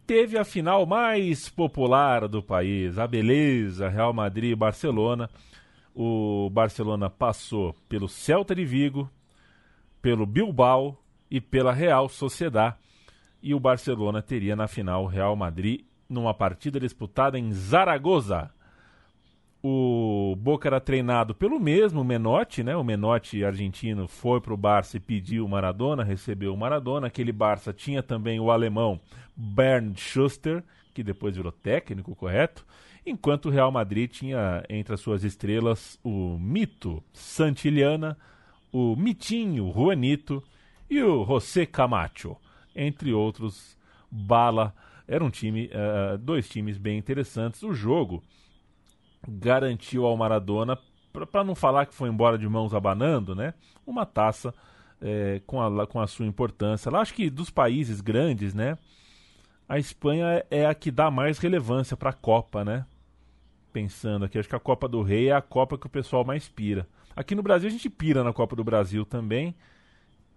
teve 0.07 0.37
a 0.37 0.45
final 0.45 0.85
mais 0.85 1.49
popular 1.49 2.29
do 2.29 2.43
país, 2.43 2.99
a 2.99 3.07
beleza, 3.07 3.89
Real 3.89 4.13
Madrid 4.13 4.53
e 4.53 4.57
Barcelona. 4.57 5.31
O 5.95 6.49
Barcelona 6.51 7.11
passou 7.11 7.75
pelo 7.89 8.09
Celta 8.09 8.55
de 8.55 8.65
Vigo, 8.65 9.11
pelo 10.01 10.25
Bilbao 10.25 10.99
e 11.31 11.41
pela 11.41 11.73
Real 11.73 12.09
Sociedad. 12.09 12.77
E 13.43 13.55
o 13.55 13.61
Barcelona 13.61 14.23
teria 14.23 14.57
na 14.57 14.69
final 14.69 15.05
o 15.05 15.09
Real 15.09 15.35
Madrid 15.37 15.83
numa 16.09 16.33
partida 16.33 16.79
disputada 16.79 17.39
em 17.39 17.53
Zaragoza. 17.53 18.51
O 19.63 20.35
Boca 20.39 20.69
era 20.69 20.81
treinado 20.81 21.35
pelo 21.35 21.61
mesmo 21.61 22.03
Menotti, 22.03 22.65
né? 22.65 22.77
O 22.77 22.83
Menotti 22.83 23.45
argentino 23.45 24.09
foi 24.09 24.41
para 24.41 24.53
o 24.53 24.57
Barça 24.57 24.97
e 24.97 25.01
pediu 25.01 25.45
o 25.45 25.49
Maradona, 25.49 26.03
recebeu 26.03 26.53
o 26.53 26.57
Maradona. 26.57 27.07
Aquele 27.07 27.33
Barça 27.33 27.73
tinha 27.73 28.03
também 28.03 28.41
o 28.41 28.51
alemão 28.51 29.01
Bernd 29.37 29.97
Schuster, 29.97 30.65
que 30.93 31.03
depois 31.03 31.37
virou 31.37 31.53
técnico, 31.53 32.15
correto? 32.17 32.67
Enquanto 33.05 33.47
o 33.47 33.51
Real 33.51 33.73
Madrid 33.73 34.11
tinha 34.11 34.65
entre 34.69 34.95
as 34.95 35.01
suas 35.01 35.25
estrelas 35.25 35.99
o 36.05 36.39
Mito 36.39 37.03
Santillana, 37.13 38.17
o 38.73 38.95
Mitinho 38.95 39.73
Juanito 39.73 40.43
e 40.89 41.03
o 41.03 41.25
José 41.25 41.67
Camacho, 41.67 42.37
entre 42.75 43.13
outros 43.13 43.77
bala. 44.11 44.75
Era 45.09 45.25
um 45.25 45.31
time, 45.31 45.67
uh, 45.67 46.17
dois 46.17 46.49
times 46.49 46.79
bem 46.79 46.97
interessantes. 46.97 47.63
O 47.63 47.75
jogo 47.75 48.23
garantiu 49.27 50.07
ao 50.07 50.17
Maradona, 50.17 50.79
para 51.31 51.45
não 51.45 51.55
falar 51.55 51.87
que 51.87 51.95
foi 51.95 52.09
embora 52.09 52.39
de 52.39 52.49
mãos 52.49 52.73
abanando, 52.73 53.35
né? 53.35 53.53
Uma 53.87 54.07
taça 54.07 54.55
é, 55.01 55.41
com, 55.47 55.61
a, 55.61 55.87
com 55.87 56.01
a 56.01 56.07
sua 56.07 56.27
importância. 56.27 56.91
Lá 56.91 57.01
acho 57.01 57.15
que 57.15 57.29
dos 57.29 57.51
países 57.51 58.01
grandes, 58.01 58.55
né? 58.55 58.79
A 59.69 59.79
Espanha 59.79 60.45
é 60.51 60.67
a 60.67 60.75
que 60.75 60.91
dá 60.91 61.11
mais 61.11 61.39
relevância 61.39 61.97
para 61.97 62.11
a 62.11 62.15
Copa, 62.15 62.65
né? 62.65 62.87
Pensando 63.73 64.25
aqui, 64.25 64.39
acho 64.39 64.49
que 64.49 64.57
a 64.57 64.61
Copa 64.61 64.87
do 64.87 65.03
Rei 65.03 65.29
é 65.29 65.33
a 65.33 65.41
Copa 65.41 65.79
que 65.79 65.87
o 65.87 65.91
pessoal 65.91 66.25
mais 66.25 66.49
pira. 66.49 66.87
Aqui 67.17 67.35
no 67.35 67.43
Brasil 67.43 67.69
a 67.69 67.73
gente 67.73 67.89
pira 67.89 68.23
na 68.23 68.33
Copa 68.33 68.55
do 68.55 68.63
Brasil 68.63 69.05
também, 69.05 69.55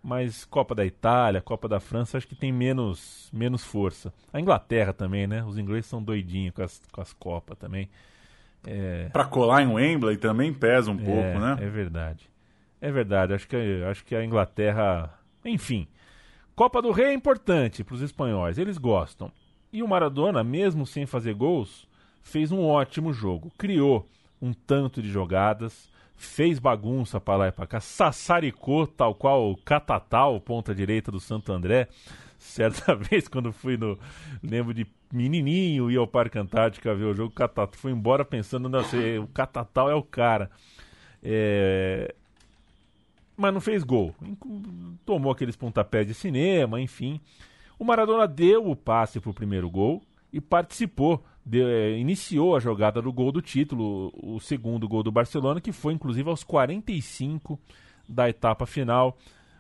mas 0.02 0.46
Copa 0.46 0.76
da 0.76 0.86
Itália, 0.86 1.42
Copa 1.42 1.68
da 1.68 1.80
França, 1.80 2.18
acho 2.18 2.28
que 2.28 2.36
tem 2.36 2.52
menos, 2.52 3.30
menos 3.34 3.64
força. 3.64 4.14
A 4.32 4.40
Inglaterra 4.40 4.94
também, 4.94 5.28
né? 5.28 5.44
Os 5.44 5.58
ingleses 5.58 5.88
são 5.88 6.02
doidinhos 6.02 6.54
com 6.54 6.62
as, 6.62 6.82
com 6.92 7.02
as 7.02 7.12
Copas 7.12 7.58
também. 7.58 7.90
É... 8.66 9.10
Para 9.10 9.26
colar 9.26 9.62
em 9.64 9.68
Wembley 9.68 10.18
também 10.18 10.54
pesa 10.54 10.92
um 10.92 11.00
é, 11.00 11.04
pouco, 11.04 11.40
né? 11.40 11.58
É 11.60 11.70
verdade. 11.70 12.30
É 12.80 12.92
verdade. 12.92 13.34
Acho 13.34 13.48
que, 13.48 13.84
acho 13.90 14.06
que 14.06 14.16
a 14.16 14.24
Inglaterra 14.24 15.12
Enfim, 15.44 15.88
Copa 16.56 16.82
do 16.82 16.92
Rei 16.92 17.08
é 17.08 17.14
importante 17.14 17.84
para 17.84 17.96
os 17.96 18.02
espanhóis, 18.02 18.58
eles 18.58 18.78
gostam. 18.78 19.32
E 19.74 19.84
o 19.84 19.88
Maradona, 19.88 20.44
mesmo 20.44 20.86
sem 20.86 21.06
fazer 21.06 21.34
gols, 21.34 21.88
fez 22.26 22.52
um 22.52 22.66
ótimo 22.66 23.14
jogo. 23.14 23.52
Criou 23.58 24.06
um 24.42 24.52
tanto 24.52 25.02
de 25.02 25.10
jogadas, 25.10 25.90
fez 26.18 26.60
bagunça 26.60 27.22
para 27.22 27.38
lá 27.38 27.48
e 27.48 27.52
para 27.52 27.68
cá, 27.68 27.80
sassaricou, 27.80 28.86
tal 28.88 29.16
qual 29.16 29.52
o 29.52 29.56
Catatal, 29.56 30.42
ponta 30.42 30.76
direita 30.76 31.12
do 31.12 31.20
Santo 31.20 31.54
André. 31.54 31.88
Certa 32.38 32.94
vez, 32.98 33.28
quando 33.28 33.54
fui 33.54 33.78
no. 33.78 33.98
Lembro 34.44 34.74
de 34.74 34.86
menininho, 35.12 35.90
ia 35.90 36.00
ao 36.00 36.08
Parque 36.08 36.38
Antártica 36.38 36.94
ver 36.94 37.06
o 37.06 37.14
jogo, 37.14 37.30
o 37.30 37.34
Catatal 37.36 37.70
foi 37.74 37.92
embora 37.92 38.26
pensando, 38.26 38.68
não 38.68 38.84
sei, 38.84 39.18
o 39.18 39.28
Catatal 39.28 39.90
é 39.90 39.96
o 39.96 40.04
cara. 40.04 40.52
É... 41.24 42.14
Mas 43.38 43.54
não 43.54 43.62
fez 43.62 43.84
gol. 43.84 44.14
Tomou 45.06 45.32
aqueles 45.32 45.56
pontapés 45.56 46.08
de 46.08 46.14
cinema, 46.14 46.80
enfim. 46.82 47.22
O 47.80 47.84
Maradona 47.84 48.28
deu 48.28 48.70
o 48.70 48.76
passe 48.76 49.20
para 49.20 49.30
o 49.30 49.34
primeiro 49.34 49.70
gol 49.70 50.02
e 50.32 50.42
participou, 50.42 51.24
é, 51.54 51.98
iniciou 51.98 52.56
a 52.56 52.60
jogada 52.60 53.02
do 53.02 53.12
gol 53.12 53.32
do 53.32 53.42
título, 53.42 54.12
o 54.22 54.40
segundo 54.40 54.88
gol 54.88 55.04
do 55.04 55.12
Barcelona, 55.12 55.62
que 55.62 55.72
foi 55.72 55.94
inclusive 55.94 56.30
aos 56.30 56.44
45 56.44 57.60
da 58.08 58.30
etapa 58.30 58.66
final. 58.66 59.18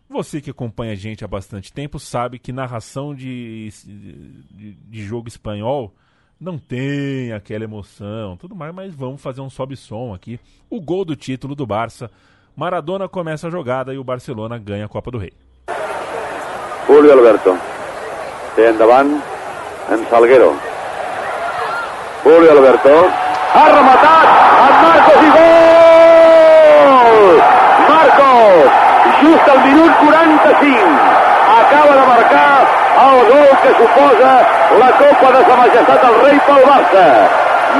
Você 0.10 0.40
que 0.40 0.52
acompanha 0.52 0.94
a 0.94 0.96
gente 0.96 1.24
há 1.24 1.28
bastante 1.28 1.74
tempo 1.74 2.00
sabe 2.00 2.38
que 2.38 2.52
narração 2.52 3.14
de, 3.14 3.70
de, 3.86 4.74
de 4.74 5.04
jogo 5.04 5.28
espanhol 5.28 5.94
não 6.40 6.58
tem 6.58 7.32
aquela 7.32 7.64
emoção, 7.64 8.38
tudo 8.38 8.56
mais, 8.56 8.74
mas 8.74 8.94
vamos 8.94 9.22
fazer 9.22 9.42
um 9.42 9.50
sobe-som 9.50 10.14
aqui. 10.14 10.40
O 10.70 10.82
gol 10.82 11.06
do 11.06 11.16
título 11.16 11.56
do 11.56 11.66
Barça. 11.66 12.12
Maradona 12.56 13.10
começa 13.10 13.48
a 13.48 13.50
jogada 13.50 13.94
e 13.94 13.98
o 13.98 14.04
Barcelona 14.04 14.58
ganha 14.58 14.86
a 14.86 14.90
Copa 14.90 15.12
do 15.12 15.18
Rei. 15.18 15.34
Julio 16.88 17.12
Alberto. 17.12 17.58
Té 18.56 18.70
endavant 18.70 19.22
en 19.92 20.06
Salguero. 20.10 20.75
Julio 22.26 22.52
Alberto. 22.52 22.90
Ha 23.56 23.66
rematat 23.76 24.28
en 24.66 24.74
Marcos 24.84 25.20
i 25.28 25.30
gol! 25.36 27.30
Marcos, 27.92 28.70
just 29.22 29.46
al 29.54 29.60
minut 29.68 29.94
45, 30.02 30.90
acaba 31.62 31.92
de 32.00 32.06
marcar 32.14 32.58
el 33.06 33.20
gol 33.32 33.52
que 33.64 33.72
suposa 33.80 34.32
la 34.82 34.90
Copa 35.00 35.28
de 35.36 35.42
Sa 35.50 35.56
Majestat 35.62 36.00
del 36.06 36.16
Rei 36.26 36.38
pel 36.48 36.62
Barça. 36.70 37.06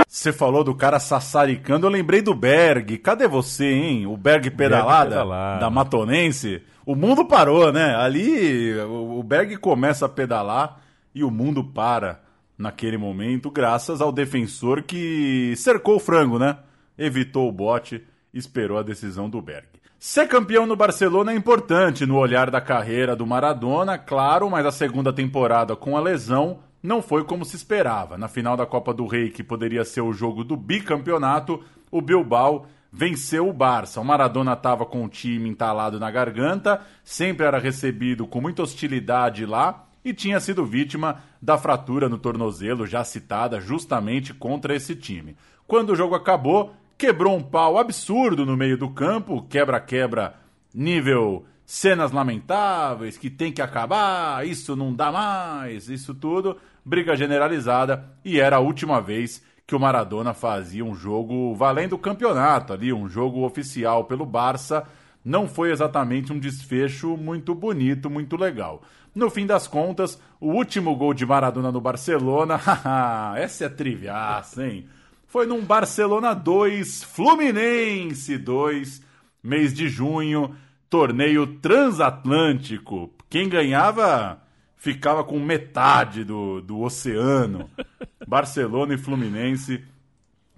Você 0.08 0.32
falou 0.34 0.64
do 0.64 0.76
cara 0.76 1.00
sassaricando, 1.00 1.88
eu 1.88 1.92
lembrei 1.92 2.22
do 2.22 2.34
Berg. 2.36 2.98
Cadê 3.00 3.28
você, 3.28 3.66
hein? 3.66 4.06
O 4.08 4.16
Berg 4.18 4.50
pedalada, 4.52 5.10
Berg 5.10 5.10
pedalada. 5.10 5.60
da 5.60 5.70
Matonense. 5.70 6.62
O 6.86 6.96
mundo 6.96 7.26
parou, 7.26 7.72
né? 7.72 7.96
Ali 7.96 8.76
o 8.80 9.22
Berg 9.24 9.58
começa 9.58 10.06
a 10.06 10.10
pedalar 10.10 10.78
e 11.14 11.24
o 11.24 11.32
mundo 11.32 11.64
para 11.64 12.20
naquele 12.58 12.98
momento, 12.98 13.52
graças 13.52 14.02
ao 14.02 14.12
defensor 14.12 14.84
que 14.84 15.54
cercou 15.58 15.98
o 15.98 16.00
frango, 16.00 16.40
né? 16.40 16.58
Evitou 16.98 17.50
o 17.50 17.52
bote, 17.52 18.04
esperou 18.34 18.78
a 18.78 18.84
decisão 18.84 19.30
do 19.30 19.42
Berg. 19.42 19.68
Ser 20.00 20.28
campeão 20.28 20.66
no 20.66 20.76
Barcelona 20.76 21.32
é 21.32 21.36
importante 21.36 22.06
no 22.06 22.18
olhar 22.18 22.52
da 22.52 22.62
carreira 22.62 23.16
do 23.16 23.26
Maradona, 23.26 23.98
claro, 23.98 24.50
mas 24.50 24.66
a 24.66 24.72
segunda 24.72 25.12
temporada 25.12 25.76
com 25.76 25.98
a 25.98 26.02
lesão 26.02 26.60
não 26.82 27.02
foi 27.02 27.24
como 27.24 27.44
se 27.44 27.56
esperava. 27.56 28.18
Na 28.18 28.28
final 28.28 28.56
da 28.56 28.66
Copa 28.66 28.94
do 28.94 29.08
Rei, 29.08 29.30
que 29.30 29.44
poderia 29.44 29.84
ser 29.84 30.02
o 30.02 30.14
jogo 30.14 30.44
do 30.44 30.56
bicampeonato, 30.56 31.64
o 31.90 32.02
Bilbao 32.02 32.68
venceu 32.92 33.50
o 33.50 33.54
Barça. 33.54 34.00
O 34.00 34.06
Maradona 34.06 34.54
estava 34.54 34.86
com 34.86 35.04
o 35.04 35.10
time 35.10 35.50
entalado 35.50 36.00
na 36.00 36.12
garganta, 36.12 36.82
sempre 37.04 37.46
era 37.46 37.58
recebido 37.58 38.28
com 38.28 38.40
muita 38.40 38.62
hostilidade 38.62 39.46
lá 39.46 39.85
e 40.06 40.14
tinha 40.14 40.40
sido 40.40 40.64
vítima 40.64 41.24
da 41.42 41.58
fratura 41.58 42.08
no 42.08 42.20
tornozelo 42.20 42.86
já 42.86 43.04
citada 43.04 43.60
justamente 43.60 44.34
contra 44.34 44.76
esse 44.76 44.96
time. 44.96 45.36
Quando 45.68 45.90
o 45.90 45.96
jogo 45.96 46.14
acabou, 46.14 46.76
quebrou 46.96 47.36
um 47.36 47.42
pau 47.42 47.80
absurdo 47.80 48.46
no 48.46 48.56
meio 48.56 48.78
do 48.78 48.92
campo, 48.92 49.46
quebra-quebra 49.50 50.36
nível 50.72 51.46
cenas 51.66 52.12
lamentáveis, 52.12 53.18
que 53.18 53.30
tem 53.30 53.52
que 53.52 53.62
acabar, 53.62 54.48
isso 54.48 54.76
não 54.76 54.94
dá 54.94 55.12
mais, 55.12 55.90
isso 55.90 56.14
tudo, 56.14 56.56
briga 56.86 57.16
generalizada 57.16 58.06
e 58.24 58.40
era 58.40 58.58
a 58.58 58.60
última 58.60 59.02
vez 59.02 59.44
que 59.66 59.76
o 59.76 59.80
Maradona 59.80 60.34
fazia 60.34 60.86
um 60.86 60.94
jogo 60.94 61.56
valendo 61.56 61.94
o 61.94 61.98
campeonato 61.98 62.72
ali, 62.72 62.94
um 62.94 63.10
jogo 63.10 63.44
oficial 63.44 64.06
pelo 64.06 64.26
Barça. 64.26 64.86
Não 65.24 65.48
foi 65.48 65.72
exatamente 65.72 66.32
um 66.32 66.38
desfecho 66.38 67.18
muito 67.18 67.56
bonito, 67.56 68.08
muito 68.08 68.38
legal. 68.38 68.84
No 69.16 69.30
fim 69.30 69.46
das 69.46 69.66
contas, 69.66 70.22
o 70.42 70.52
último 70.52 70.94
gol 70.94 71.14
de 71.14 71.26
Maradona 71.26 71.72
no 71.72 71.80
Barcelona, 71.80 72.60
essa 73.38 73.64
é 73.64 73.70
triviaça, 73.70 74.68
hein? 74.68 74.90
Foi 75.26 75.46
num 75.46 75.64
Barcelona 75.64 76.34
2, 76.34 77.02
Fluminense 77.06 78.38
2, 78.38 79.02
mês 79.42 79.74
de 79.74 79.88
junho, 79.88 80.54
torneio 80.90 81.48
transatlântico. 81.48 83.10
Quem 83.30 83.48
ganhava 83.48 84.42
ficava 84.76 85.24
com 85.24 85.40
metade 85.40 86.26
do, 86.26 86.60
do 86.60 86.82
oceano. 86.82 87.70
Barcelona 88.28 88.96
e 88.96 88.98
Fluminense. 88.98 89.82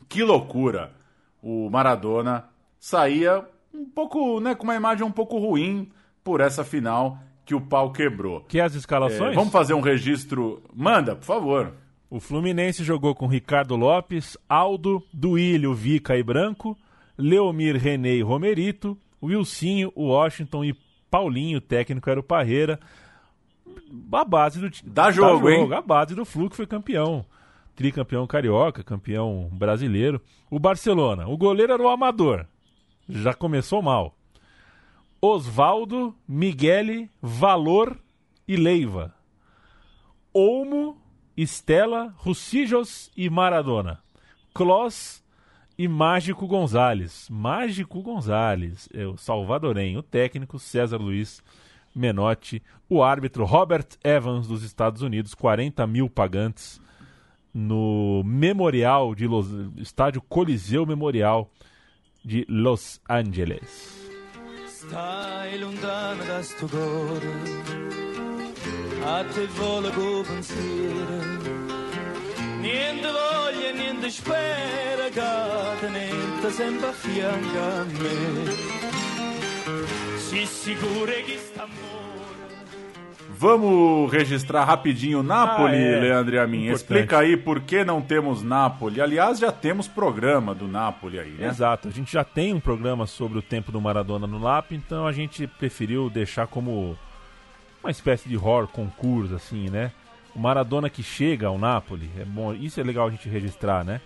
Que 0.10 0.24
loucura! 0.24 0.94
O 1.44 1.70
Maradona 1.70 2.46
saía 2.80 3.46
um 3.72 3.86
pouco, 3.86 4.40
né, 4.40 4.56
com 4.56 4.64
uma 4.64 4.76
imagem 4.76 5.06
um 5.06 5.12
pouco 5.12 5.38
ruim 5.38 5.92
por 6.24 6.42
essa 6.42 6.64
final 6.64 7.20
que 7.48 7.56
o 7.56 7.62
pau 7.62 7.92
quebrou. 7.94 8.42
Que 8.42 8.60
as 8.60 8.76
escalações? 8.76 9.32
É, 9.32 9.36
vamos 9.36 9.54
fazer 9.54 9.74
um 9.74 9.80
registro. 9.80 10.62
Manda, 10.76 11.16
por 11.16 11.24
favor. 11.24 11.74
O 12.10 12.20
Fluminense 12.20 12.84
jogou 12.84 13.16
com 13.16 13.26
Ricardo 13.26 13.76
Lopes, 13.78 14.38
Aldo, 14.50 15.02
Duílio, 15.14 15.74
Vica 15.74 16.18
e 16.18 16.22
Branco, 16.22 16.78
Leomir, 17.18 17.78
René 17.78 18.16
e 18.16 18.22
Romerito, 18.22 18.98
Wilsinho, 19.24 19.94
Washington 19.96 20.66
e 20.66 20.76
Paulinho, 21.10 21.60
o 21.60 21.62
técnico 21.62 22.10
era 22.10 22.20
o 22.20 22.24
Parreira. 22.24 22.80
A 24.12 24.26
base 24.26 24.60
do 24.60 24.70
time. 24.70 24.92
Dá 24.92 25.10
jogo, 25.10 25.50
hein? 25.50 25.72
A 25.74 25.82
base 25.82 26.14
do 26.16 26.26
Flu 26.26 26.50
que 26.50 26.56
foi 26.56 26.68
campeão. 26.68 27.26
Tricampeão 27.78 28.28
carioca, 28.28 28.84
campeão 28.84 29.50
brasileiro. 29.54 30.22
O 30.50 30.60
Barcelona. 30.60 31.28
O 31.28 31.38
goleiro 31.38 31.72
era 31.72 31.82
o 31.82 31.88
Amador. 31.88 32.46
Já 33.08 33.34
começou 33.34 33.82
mal. 33.82 34.17
Osvaldo, 35.22 36.16
Miguel, 36.28 37.10
Valor 37.22 38.00
e 38.48 38.56
Leiva. 38.56 39.16
Olmo, 40.34 41.02
Estela, 41.36 42.14
Rucijos 42.18 43.12
e 43.16 43.30
Maradona. 43.30 44.00
Kloss 44.54 45.24
e 45.78 45.88
Mágico 45.88 46.48
Gonzalez. 46.48 47.28
Mágico 47.30 48.02
Gonzalez, 48.02 48.88
é 48.94 49.06
o 49.06 49.18
salvadorenho, 49.18 50.00
o 50.00 50.04
técnico 50.04 50.60
César 50.60 50.98
Luiz 50.98 51.44
Menotti, 51.96 52.62
o 52.90 53.04
árbitro 53.04 53.46
Robert 53.46 53.88
Evans 54.04 54.48
dos 54.48 54.64
Estados 54.64 55.02
Unidos, 55.02 55.34
40 55.34 55.86
mil 55.88 56.10
pagantes 56.10 56.80
no 57.54 58.24
Memorial 58.24 59.16
de 59.16 59.28
Los... 59.28 59.48
Estádio 59.78 60.22
Coliseu 60.22 60.86
Memorial 60.86 61.50
de 62.24 62.46
Los 62.48 63.02
Angeles. 63.10 64.07
Stai 64.88 65.60
lontano 65.60 66.24
da 66.24 66.42
sto 66.42 66.66
cuore, 66.66 67.28
a 69.04 69.26
te 69.26 69.46
vola 69.48 69.90
co 69.90 70.24
pensiero. 70.26 71.18
Niente 72.62 73.08
voglia, 73.12 73.72
niente 73.74 74.10
spera, 74.10 75.10
che 75.10 75.80
tenete 75.82 76.52
sempre 76.52 76.88
a 76.88 76.94
fianco 76.94 77.60
a 77.60 77.84
me. 77.84 78.56
Si 80.16 80.46
sicuro 80.46 81.12
che 81.26 81.38
sta 81.38 81.64
amore. 81.64 82.07
Vamos 83.40 84.12
registrar 84.12 84.64
rapidinho 84.64 85.22
Napoli, 85.22 85.76
Ah, 85.76 85.78
é. 85.78 86.00
Leandro 86.00 86.36
e 86.36 86.40
a 86.40 86.48
mim. 86.48 86.66
Explica 86.68 87.20
aí 87.20 87.38
por 87.38 87.62
que 87.62 87.86
não 87.86 88.02
temos 88.02 88.42
Napoli. 88.42 89.00
Aliás, 89.00 89.38
já 89.38 89.52
temos 89.52 89.88
programa 89.88 90.56
do 90.56 90.68
Napoli 90.68 91.20
aí, 91.20 91.32
né? 91.32 91.48
Exato, 91.48 91.88
a 91.88 91.92
gente 91.92 92.12
já 92.12 92.24
tem 92.24 92.52
um 92.54 92.60
programa 92.60 93.06
sobre 93.06 93.38
o 93.38 93.42
tempo 93.44 93.72
do 93.72 93.80
Maradona 93.80 94.26
no 94.26 94.40
LAP, 94.40 94.72
então 94.72 95.06
a 95.06 95.12
gente 95.12 95.46
preferiu 95.46 96.10
deixar 96.10 96.48
como 96.48 96.98
uma 97.84 97.92
espécie 97.92 98.28
de 98.28 98.36
horror 98.36 98.68
concurso, 98.68 99.36
assim, 99.36 99.70
né? 99.70 99.92
O 100.36 100.40
Maradona 100.40 100.90
que 100.90 101.04
chega 101.04 101.46
ao 101.48 101.60
Napoli, 101.60 102.10
é 102.20 102.26
bom, 102.26 102.54
isso 102.56 102.80
é 102.80 102.84
legal 102.84 103.08
a 103.08 103.12
gente 103.12 103.30
registrar, 103.30 103.86
né? 103.86 104.02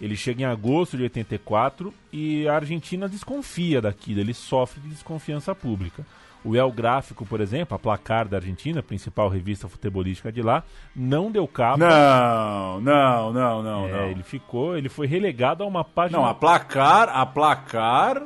Ele 0.00 0.14
chega 0.16 0.42
em 0.42 0.44
agosto 0.44 0.96
de 0.96 1.02
84 1.02 1.92
e 2.12 2.46
a 2.46 2.54
Argentina 2.54 3.08
desconfia 3.08 3.80
daquilo, 3.80 4.20
ele 4.20 4.32
sofre 4.34 4.80
de 4.80 4.88
desconfiança 4.88 5.52
pública. 5.52 6.06
O 6.44 6.54
El 6.56 6.70
Gráfico, 6.70 7.26
por 7.26 7.40
exemplo, 7.40 7.74
a 7.74 7.78
placar 7.78 8.28
da 8.28 8.36
Argentina, 8.36 8.82
principal 8.82 9.28
revista 9.28 9.68
futebolística 9.68 10.30
de 10.30 10.40
lá, 10.40 10.62
não 10.94 11.30
deu 11.30 11.46
cabo. 11.48 11.78
Não, 11.78 12.80
não, 12.80 13.32
não, 13.32 13.62
não, 13.62 13.88
É, 13.88 13.92
não. 13.92 14.10
Ele 14.10 14.22
ficou, 14.22 14.76
ele 14.76 14.88
foi 14.88 15.06
relegado 15.06 15.62
a 15.62 15.66
uma 15.66 15.84
página 15.84 16.18
Não, 16.18 16.26
a 16.26 16.34
placar, 16.34 17.08
a 17.08 17.26
placar 17.26 18.22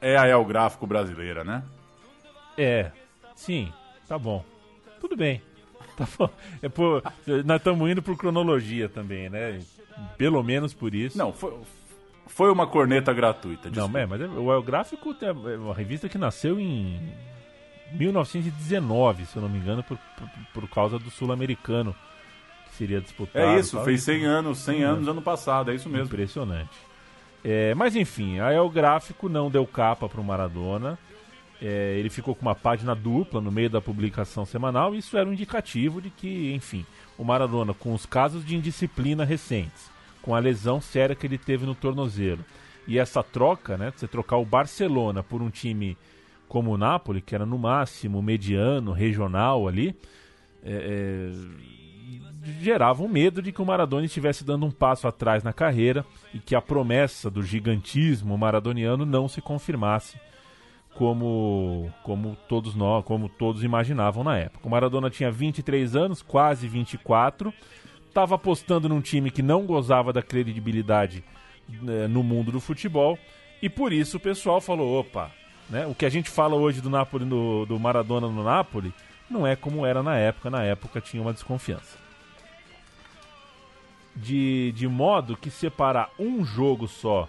é 0.00 0.16
a 0.16 0.26
El 0.26 0.44
Gráfico 0.44 0.86
brasileira, 0.86 1.44
né? 1.44 1.62
É. 2.56 2.90
Sim, 3.34 3.72
tá 4.08 4.18
bom. 4.18 4.44
Tudo 5.00 5.16
bem. 5.16 5.42
Tá 5.98 6.06
bom. 6.16 6.30
É 6.62 6.68
por, 6.68 7.02
nós 7.44 7.56
estamos 7.56 7.90
indo 7.90 8.00
por 8.00 8.16
cronologia 8.16 8.88
também, 8.88 9.28
né? 9.28 9.58
Pelo 10.16 10.40
menos 10.44 10.72
por 10.72 10.94
isso. 10.94 11.18
Não, 11.18 11.32
foi, 11.32 11.52
foi 12.28 12.50
uma 12.52 12.66
corneta 12.66 13.12
gratuita. 13.12 13.70
Não, 13.74 13.90
é, 13.96 14.06
mas 14.06 14.20
é, 14.20 14.26
o 14.26 14.52
El 14.52 14.62
Gráfico 14.62 15.14
é 15.20 15.32
uma 15.56 15.74
revista 15.74 16.08
que 16.08 16.16
nasceu 16.16 16.60
em 16.60 17.00
1919, 17.92 19.26
se 19.26 19.36
eu 19.36 19.42
não 19.42 19.48
me 19.48 19.58
engano, 19.58 19.82
por, 19.82 19.98
por, 20.16 20.28
por 20.54 20.68
causa 20.68 20.98
do 20.98 21.10
sul-americano 21.10 21.94
que 22.68 22.74
seria 22.76 23.00
disputado. 23.00 23.44
É 23.44 23.58
isso, 23.58 23.82
fez 23.82 24.02
100 24.02 24.24
anos, 24.24 24.58
100 24.58 24.82
anos 24.82 25.08
ano 25.08 25.22
passado, 25.22 25.70
é 25.70 25.74
isso 25.74 25.88
mesmo. 25.88 26.06
Impressionante. 26.06 26.70
É, 27.44 27.74
mas 27.74 27.96
enfim, 27.96 28.40
a 28.40 28.52
El 28.52 28.68
Gráfico 28.68 29.28
não 29.28 29.50
deu 29.50 29.66
capa 29.66 30.08
para 30.08 30.20
o 30.20 30.24
Maradona. 30.24 30.98
É, 31.60 31.96
ele 31.98 32.08
ficou 32.08 32.34
com 32.34 32.42
uma 32.42 32.54
página 32.54 32.94
dupla 32.94 33.40
no 33.40 33.50
meio 33.50 33.70
da 33.70 33.80
publicação 33.80 34.44
semanal. 34.44 34.94
E 34.94 34.98
isso 34.98 35.16
era 35.16 35.28
um 35.28 35.32
indicativo 35.32 36.00
de 36.00 36.10
que, 36.10 36.52
enfim, 36.52 36.84
o 37.16 37.24
Maradona, 37.24 37.74
com 37.74 37.94
os 37.94 38.06
casos 38.06 38.44
de 38.44 38.56
indisciplina 38.56 39.24
recentes, 39.24 39.90
com 40.28 40.34
a 40.34 40.38
lesão 40.38 40.78
séria 40.78 41.16
que 41.16 41.26
ele 41.26 41.38
teve 41.38 41.64
no 41.64 41.74
tornozelo, 41.74 42.44
e 42.86 42.98
essa 42.98 43.22
troca, 43.22 43.78
né, 43.78 43.90
você 43.96 44.06
trocar 44.06 44.36
o 44.36 44.44
Barcelona 44.44 45.22
por 45.22 45.40
um 45.40 45.48
time 45.48 45.96
como 46.46 46.70
o 46.70 46.76
Napoli, 46.76 47.22
que 47.22 47.34
era 47.34 47.46
no 47.46 47.58
máximo 47.58 48.20
mediano, 48.20 48.92
regional 48.92 49.66
ali, 49.66 49.96
é, 50.62 51.32
é, 51.32 52.52
gerava 52.60 53.02
um 53.02 53.08
medo 53.08 53.40
de 53.40 53.52
que 53.52 53.62
o 53.62 53.64
Maradona 53.64 54.04
estivesse 54.04 54.44
dando 54.44 54.66
um 54.66 54.70
passo 54.70 55.08
atrás 55.08 55.42
na 55.42 55.54
carreira 55.54 56.04
e 56.34 56.38
que 56.38 56.54
a 56.54 56.60
promessa 56.60 57.30
do 57.30 57.42
gigantismo 57.42 58.36
maradoniano 58.36 59.06
não 59.06 59.28
se 59.28 59.40
confirmasse 59.40 60.20
como, 60.94 61.90
como 62.02 62.36
todos 62.46 62.74
nós, 62.74 63.02
como 63.02 63.30
todos 63.30 63.64
imaginavam 63.64 64.22
na 64.22 64.36
época. 64.36 64.68
O 64.68 64.70
Maradona 64.70 65.08
tinha 65.08 65.30
23 65.30 65.96
anos, 65.96 66.20
quase 66.20 66.68
24, 66.68 67.50
estava 68.18 68.34
apostando 68.34 68.88
num 68.88 69.00
time 69.00 69.30
que 69.30 69.42
não 69.42 69.64
gozava 69.64 70.12
da 70.12 70.20
credibilidade 70.20 71.22
né, 71.68 72.08
no 72.08 72.24
mundo 72.24 72.50
do 72.50 72.58
futebol 72.58 73.16
e 73.62 73.68
por 73.68 73.92
isso 73.92 74.16
o 74.16 74.20
pessoal 74.20 74.60
falou: 74.60 74.98
opa, 74.98 75.30
né, 75.70 75.86
o 75.86 75.94
que 75.94 76.04
a 76.04 76.08
gente 76.08 76.28
fala 76.28 76.56
hoje 76.56 76.80
do 76.80 76.90
Napoli 76.90 77.24
no, 77.24 77.64
do 77.64 77.78
Maradona 77.78 78.26
no 78.26 78.42
Napoli 78.42 78.92
não 79.30 79.46
é 79.46 79.54
como 79.54 79.86
era 79.86 80.02
na 80.02 80.16
época. 80.16 80.50
Na 80.50 80.64
época 80.64 81.00
tinha 81.00 81.22
uma 81.22 81.32
desconfiança. 81.32 81.96
De, 84.16 84.72
de 84.72 84.88
modo 84.88 85.36
que 85.36 85.48
separar 85.48 86.10
um 86.18 86.44
jogo 86.44 86.88
só 86.88 87.28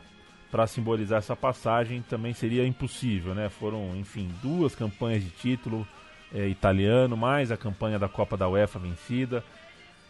para 0.49 0.65
simbolizar 0.65 1.19
essa 1.19 1.35
passagem 1.35 2.01
também 2.01 2.33
seria 2.33 2.65
impossível, 2.65 3.35
né? 3.35 3.47
Foram, 3.47 3.95
enfim, 3.95 4.31
duas 4.41 4.73
campanhas 4.73 5.23
de 5.23 5.29
título 5.29 5.87
é, 6.33 6.47
italiano, 6.47 7.15
mais 7.15 7.51
a 7.51 7.57
campanha 7.57 7.99
da 7.99 8.09
Copa 8.09 8.35
da 8.35 8.49
UEFA 8.49 8.79
vencida. 8.79 9.43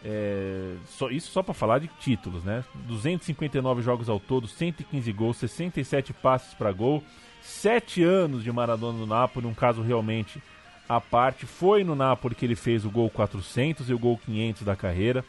É, 0.03 0.75
só, 0.87 1.09
isso 1.09 1.31
só 1.31 1.43
para 1.43 1.53
falar 1.53 1.79
de 1.79 1.87
títulos, 1.99 2.43
né? 2.43 2.63
259 2.87 3.81
jogos 3.81 4.09
ao 4.09 4.19
todo, 4.19 4.47
115 4.47 5.11
gols, 5.11 5.37
67 5.37 6.13
passes 6.13 6.53
para 6.53 6.71
gol, 6.71 7.03
7 7.41 8.03
anos 8.03 8.43
de 8.43 8.51
Maradona 8.51 8.97
no 8.97 9.05
Napoli, 9.05 9.45
um 9.45 9.53
caso 9.53 9.81
realmente 9.81 10.41
à 10.87 11.01
parte. 11.01 11.45
Foi 11.45 11.83
no 11.83 11.95
Napoli 11.95 12.33
que 12.33 12.45
ele 12.45 12.55
fez 12.55 12.85
o 12.85 12.89
gol 12.89 13.09
400 13.09 13.89
e 13.89 13.93
o 13.93 13.99
gol 13.99 14.17
500 14.25 14.63
da 14.63 14.75
carreira 14.75 15.23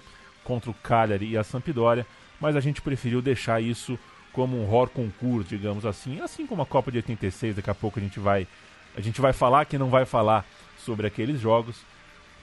contra 0.45 0.71
o 0.71 0.75
Cagliari 0.75 1.31
e 1.31 1.37
a 1.37 1.45
Sampdoria, 1.45 2.07
mas 2.41 2.57
a 2.57 2.61
gente 2.61 2.81
preferiu 2.81 3.21
deixar 3.21 3.61
isso 3.61 3.99
como 4.33 4.57
um 4.57 4.63
horror 4.63 4.89
concurso, 4.89 5.49
digamos 5.49 5.85
assim, 5.85 6.21
assim 6.21 6.47
como 6.47 6.63
a 6.63 6.67
Copa 6.67 6.91
de 6.91 6.99
86, 6.99 7.57
daqui 7.57 7.71
a 7.71 7.75
pouco 7.75 7.99
a 7.99 8.03
gente 8.03 8.21
vai 8.21 8.47
a 8.97 9.01
gente 9.01 9.21
vai 9.21 9.33
falar 9.33 9.65
que 9.67 9.79
não 9.79 9.89
vai 9.89 10.05
falar 10.05 10.45
sobre 10.77 11.07
aqueles 11.07 11.41
jogos. 11.41 11.77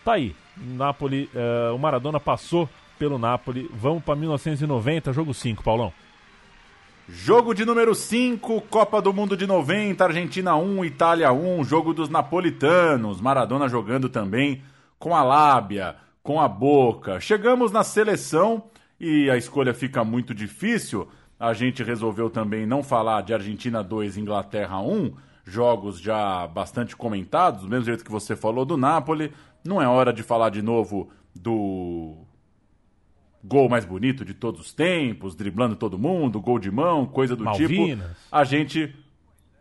Tá 0.04 0.14
aí, 0.14 0.34
Napoli, 0.62 1.30
uh, 1.34 1.76
o 1.76 1.80
Maradona 1.80 2.20
passou 2.20 2.70
pelo 2.98 3.18
Napoli. 3.18 3.70
Vamos 3.74 4.04
para 4.04 4.16
1990, 4.16 5.14
jogo 5.14 5.34
5, 5.34 5.64
Paulão. 5.64 5.94
Jogo 7.10 7.54
de 7.54 7.64
número 7.64 7.96
5, 7.96 8.62
Copa 8.62 9.02
do 9.02 9.14
Mundo 9.14 9.38
de 9.38 9.48
90, 9.48 10.04
Argentina 10.04 10.56
1, 10.56 10.84
Itália 10.86 11.32
1, 11.32 11.64
jogo 11.64 11.94
dos 11.94 12.10
napolitanos. 12.10 13.22
Maradona 13.22 13.70
jogando 13.70 14.10
também 14.10 14.62
com 15.00 15.16
a 15.16 15.24
lábia, 15.24 15.96
com 16.22 16.42
a 16.42 16.48
boca. 16.48 17.20
Chegamos 17.22 17.72
na 17.72 17.84
seleção 17.84 18.64
e 19.00 19.30
a 19.30 19.38
escolha 19.38 19.74
fica 19.74 20.04
muito 20.04 20.34
difícil 20.34 21.08
a 21.40 21.54
gente 21.54 21.84
resolveu 21.84 22.30
também 22.30 22.66
não 22.66 22.82
falar 22.82 23.22
de 23.22 23.34
Argentina 23.34 23.84
2, 23.84 24.18
Inglaterra 24.18 24.82
1, 24.82 25.14
jogos 25.46 26.00
já 26.00 26.48
bastante 26.48 26.96
comentados, 26.96 27.62
do 27.62 27.70
mesmo 27.70 27.86
jeito 27.86 28.04
que 28.04 28.12
você 28.12 28.36
falou 28.36 28.66
do 28.66 28.76
Napoli. 28.76 29.32
Não 29.64 29.82
é 29.82 29.88
hora 29.88 30.14
de 30.14 30.24
falar 30.24 30.50
de 30.50 30.62
novo 30.62 31.10
do 31.36 32.18
gol 33.44 33.70
mais 33.70 33.86
bonito 33.86 34.26
de 34.26 34.34
todos 34.34 34.62
os 34.62 34.74
tempos, 34.74 35.36
driblando 35.36 35.76
todo 35.76 35.98
mundo, 35.98 36.42
gol 36.42 36.60
de 36.60 36.72
mão, 36.72 37.06
coisa 37.06 37.36
do 37.36 37.46
tipo. 37.52 37.74
Malvinas. 37.74 38.08
tipo. 38.08 38.20
A 38.32 38.44
gente. 38.44 38.96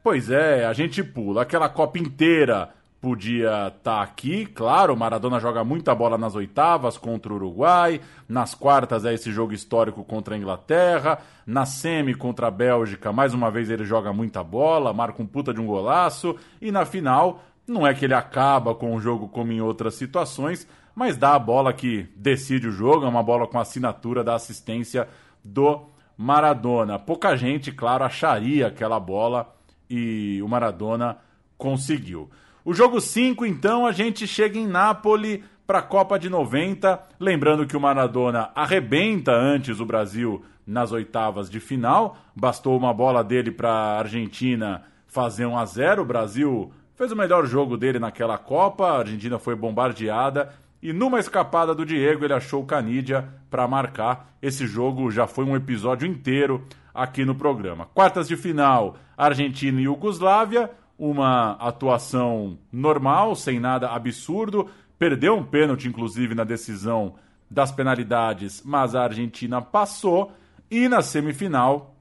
Pois 0.03 0.31
é, 0.31 0.65
a 0.65 0.73
gente 0.73 1.03
pula 1.03 1.43
aquela 1.43 1.69
Copa 1.69 1.99
inteira 1.99 2.73
podia 3.01 3.69
estar 3.69 3.81
tá 3.81 4.03
aqui. 4.03 4.47
Claro, 4.47 4.93
o 4.93 4.97
Maradona 4.97 5.39
joga 5.39 5.63
muita 5.63 5.95
bola 5.95 6.19
nas 6.19 6.35
oitavas 6.35 6.99
contra 6.99 7.33
o 7.33 7.37
Uruguai, 7.37 8.01
nas 8.29 8.53
quartas 8.53 9.05
é 9.05 9.15
esse 9.15 9.31
jogo 9.31 9.53
histórico 9.53 10.03
contra 10.05 10.35
a 10.35 10.39
Inglaterra, 10.39 11.19
na 11.47 11.65
semi 11.67 12.15
contra 12.15 12.49
a 12.49 12.51
Bélgica, 12.51 13.13
mais 13.13 13.35
uma 13.35 13.51
vez 13.51 13.71
ele 13.71 13.85
joga 13.85 14.13
muita 14.13 14.43
bola, 14.43 14.93
marca 14.93 15.23
um 15.23 15.27
puta 15.27 15.55
de 15.55 15.61
um 15.61 15.67
golaço, 15.67 16.35
e 16.61 16.73
na 16.73 16.85
final, 16.85 17.45
não 17.67 17.87
é 17.87 17.95
que 17.95 18.05
ele 18.05 18.15
acaba 18.15 18.75
com 18.75 18.95
o 18.95 19.01
jogo 19.01 19.29
como 19.29 19.53
em 19.53 19.61
outras 19.61 19.95
situações, 19.95 20.67
mas 20.95 21.17
dá 21.17 21.35
a 21.35 21.39
bola 21.39 21.73
que 21.73 22.09
decide 22.17 22.69
o 22.69 22.73
jogo, 22.73 23.05
é 23.05 23.09
uma 23.09 23.23
bola 23.23 23.47
com 23.47 23.59
assinatura 23.59 24.25
da 24.25 24.35
assistência 24.35 25.09
do 25.45 25.83
Maradona. 26.17 26.99
Pouca 26.99 27.37
gente, 27.37 27.71
claro, 27.71 28.05
acharia 28.05 28.69
aquela 28.69 28.99
bola 28.99 29.55
e 29.91 30.41
o 30.43 30.49
Maradona 30.49 31.19
conseguiu. 31.59 32.31
O 32.65 32.75
jogo 32.75 33.01
5, 33.01 33.45
então, 33.47 33.87
a 33.87 33.93
gente 33.93 34.27
chega 34.27 34.59
em 34.59 34.67
Nápoles 34.67 35.41
para 35.67 35.81
a 35.81 35.83
Copa 35.83 36.19
de 36.19 36.29
90. 36.29 37.01
Lembrando 37.21 37.67
que 37.67 37.77
o 37.77 37.81
Maradona 37.81 38.51
arrebenta 38.55 39.33
antes 39.33 39.81
o 39.81 39.87
Brasil 39.87 40.45
nas 40.67 40.93
oitavas 40.93 41.49
de 41.51 41.61
final. 41.61 42.17
Bastou 42.35 42.77
uma 42.77 42.93
bola 42.93 43.23
dele 43.23 43.51
para 43.51 43.71
a 43.71 43.99
Argentina 43.99 44.83
fazer 45.07 45.47
1 45.47 45.59
a 45.59 45.65
0. 45.65 46.03
O 46.03 46.07
Brasil 46.07 46.73
fez 46.97 47.13
o 47.13 47.17
melhor 47.17 47.47
jogo 47.47 47.77
dele 47.77 47.99
naquela 47.99 48.37
Copa. 48.37 48.87
A 48.87 48.99
Argentina 48.99 49.39
foi 49.39 49.55
bombardeada. 49.55 50.53
E 50.83 50.93
numa 50.93 51.21
escapada 51.21 51.75
do 51.75 51.87
Diego, 51.87 52.25
ele 52.25 52.35
achou 52.35 52.63
o 52.63 52.67
Canidia 52.67 53.29
para 53.49 53.69
marcar. 53.69 54.37
Esse 54.43 54.67
jogo 54.67 55.11
já 55.11 55.27
foi 55.27 55.45
um 55.45 55.55
episódio 55.55 56.09
inteiro 56.09 56.65
aqui 56.95 57.25
no 57.25 57.35
programa. 57.35 57.87
Quartas 57.95 58.27
de 58.27 58.37
final, 58.37 58.97
Argentina 59.17 59.81
e 59.81 59.85
Iugoslávia 59.85 60.71
uma 60.99 61.53
atuação 61.53 62.59
normal, 62.73 63.35
sem 63.35 63.61
nada 63.61 63.91
absurdo. 63.91 64.69
Perdeu 64.99 65.37
um 65.37 65.45
pênalti, 65.45 65.89
inclusive, 65.89 66.35
na 66.35 66.45
decisão 66.45 67.15
das 67.51 67.71
penalidades, 67.71 68.63
mas 68.65 68.95
a 68.95 69.03
Argentina 69.03 69.61
passou. 69.61 70.33
E 70.71 70.89
na 70.89 71.03
semifinal, 71.03 71.95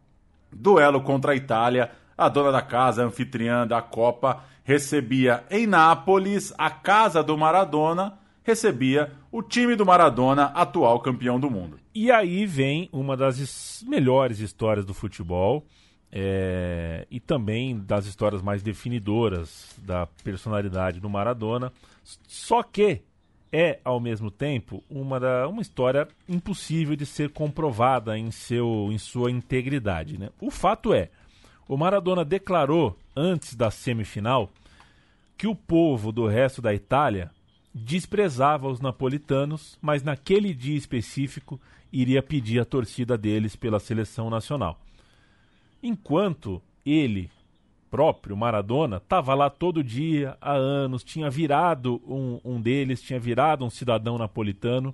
duelo 0.52 1.02
contra 1.02 1.34
a 1.34 1.36
Itália, 1.36 1.92
a 2.18 2.30
dona 2.30 2.52
da 2.52 2.62
casa, 2.62 3.04
a 3.04 3.06
anfitriã 3.06 3.68
da 3.68 3.82
Copa, 3.82 4.44
recebia 4.66 5.46
em 5.50 5.66
Nápoles, 5.68 6.52
a 6.58 6.70
casa 6.70 7.24
do 7.24 7.38
Maradona, 7.38 8.18
recebia 8.44 9.12
o 9.32 9.42
time 9.42 9.76
do 9.76 9.86
Maradona, 9.86 10.46
atual 10.46 11.00
campeão 11.00 11.40
do 11.40 11.50
mundo. 11.50 11.80
E 11.94 12.12
aí 12.12 12.46
vem 12.46 12.90
uma 12.92 13.16
das 13.16 13.86
melhores 13.88 14.40
histórias 14.40 14.84
do 14.84 14.94
futebol 14.94 15.66
é, 16.12 17.06
e 17.12 17.20
também 17.20 17.80
das 17.80 18.08
histórias 18.08 18.42
mais 18.42 18.64
definidoras 18.64 19.76
da 19.78 20.08
personalidade 20.24 21.00
do 21.00 21.10
Maradona. 21.10 21.72
Só 22.28 22.64
que 22.64 23.04
é, 23.52 23.80
ao 23.86 24.00
mesmo 24.00 24.32
tempo, 24.32 24.84
uma, 24.90 25.20
da, 25.20 25.48
uma 25.48 25.62
história 25.62 26.08
impossível 26.28 26.96
de 26.96 27.06
ser 27.06 27.30
comprovada 27.30 28.18
em, 28.18 28.32
seu, 28.32 28.90
em 28.92 28.98
sua 28.98 29.30
integridade. 29.30 30.18
Né? 30.18 30.30
O 30.42 30.50
fato 30.50 30.94
é, 30.94 31.10
o 31.68 31.78
Maradona 31.78 32.24
declarou 32.24 32.98
antes 33.16 33.56
da 33.56 33.72
semifinal 33.72 34.52
que 35.38 35.48
o 35.48 35.56
povo 35.56 36.12
do 36.12 36.28
resto 36.28 36.62
da 36.62 36.74
Itália 36.74 37.32
desprezava 37.74 38.68
os 38.68 38.80
napolitanos, 38.80 39.78
mas 39.82 40.02
naquele 40.02 40.54
dia 40.54 40.78
específico 40.78 41.60
iria 41.92 42.24
pedir 42.24 42.60
a 42.60 42.66
torcida 42.66 43.18
deles 43.18 43.56
pela 43.56 43.80
seleção 43.80 44.30
nacional. 44.30 44.80
Enquanto 45.84 46.62
ele 46.86 47.30
próprio, 47.92 48.36
Maradona, 48.36 48.98
estava 48.98 49.34
lá 49.34 49.50
todo 49.50 49.84
dia, 49.84 50.38
há 50.42 50.54
anos, 50.54 51.04
tinha 51.04 51.30
virado 51.30 52.02
um, 52.08 52.40
um 52.44 52.62
deles, 52.62 53.02
tinha 53.02 53.20
virado 53.20 53.64
um 53.64 53.70
cidadão 53.70 54.18
napolitano 54.18 54.94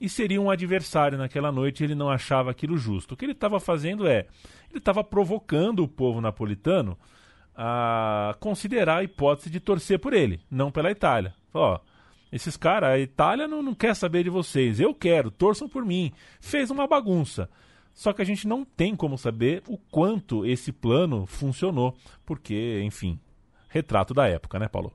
e 0.00 0.08
seria 0.08 0.40
um 0.40 0.50
adversário 0.50 1.16
naquela 1.16 1.50
noite 1.50 1.82
ele 1.82 1.94
não 1.94 2.10
achava 2.10 2.50
aquilo 2.50 2.76
justo. 2.76 3.14
O 3.14 3.16
que 3.16 3.24
ele 3.24 3.32
estava 3.32 3.58
fazendo 3.58 4.06
é, 4.06 4.26
ele 4.76 4.80
estava 4.80 5.02
provocando 5.02 5.82
o 5.82 5.88
povo 5.88 6.20
napolitano 6.20 6.96
a 7.56 8.36
considerar 8.38 8.98
a 8.98 9.02
hipótese 9.02 9.48
de 9.48 9.58
torcer 9.58 9.98
por 9.98 10.12
ele, 10.12 10.40
não 10.50 10.70
pela 10.70 10.90
Itália. 10.90 11.34
Ó, 11.54 11.80
esses 12.30 12.56
caras, 12.56 12.90
a 12.90 12.98
Itália 12.98 13.48
não, 13.48 13.62
não 13.62 13.74
quer 13.74 13.96
saber 13.96 14.24
de 14.24 14.30
vocês, 14.30 14.78
eu 14.78 14.94
quero, 14.94 15.30
torçam 15.30 15.68
por 15.68 15.84
mim. 15.84 16.12
Fez 16.40 16.70
uma 16.70 16.86
bagunça. 16.86 17.48
Só 17.94 18.12
que 18.12 18.20
a 18.20 18.24
gente 18.26 18.46
não 18.46 18.62
tem 18.62 18.94
como 18.94 19.16
saber 19.16 19.62
o 19.66 19.78
quanto 19.78 20.44
esse 20.44 20.70
plano 20.70 21.24
funcionou, 21.24 21.96
porque, 22.26 22.82
enfim, 22.84 23.18
retrato 23.70 24.12
da 24.12 24.28
época, 24.28 24.58
né, 24.58 24.68
Paulo? 24.68 24.92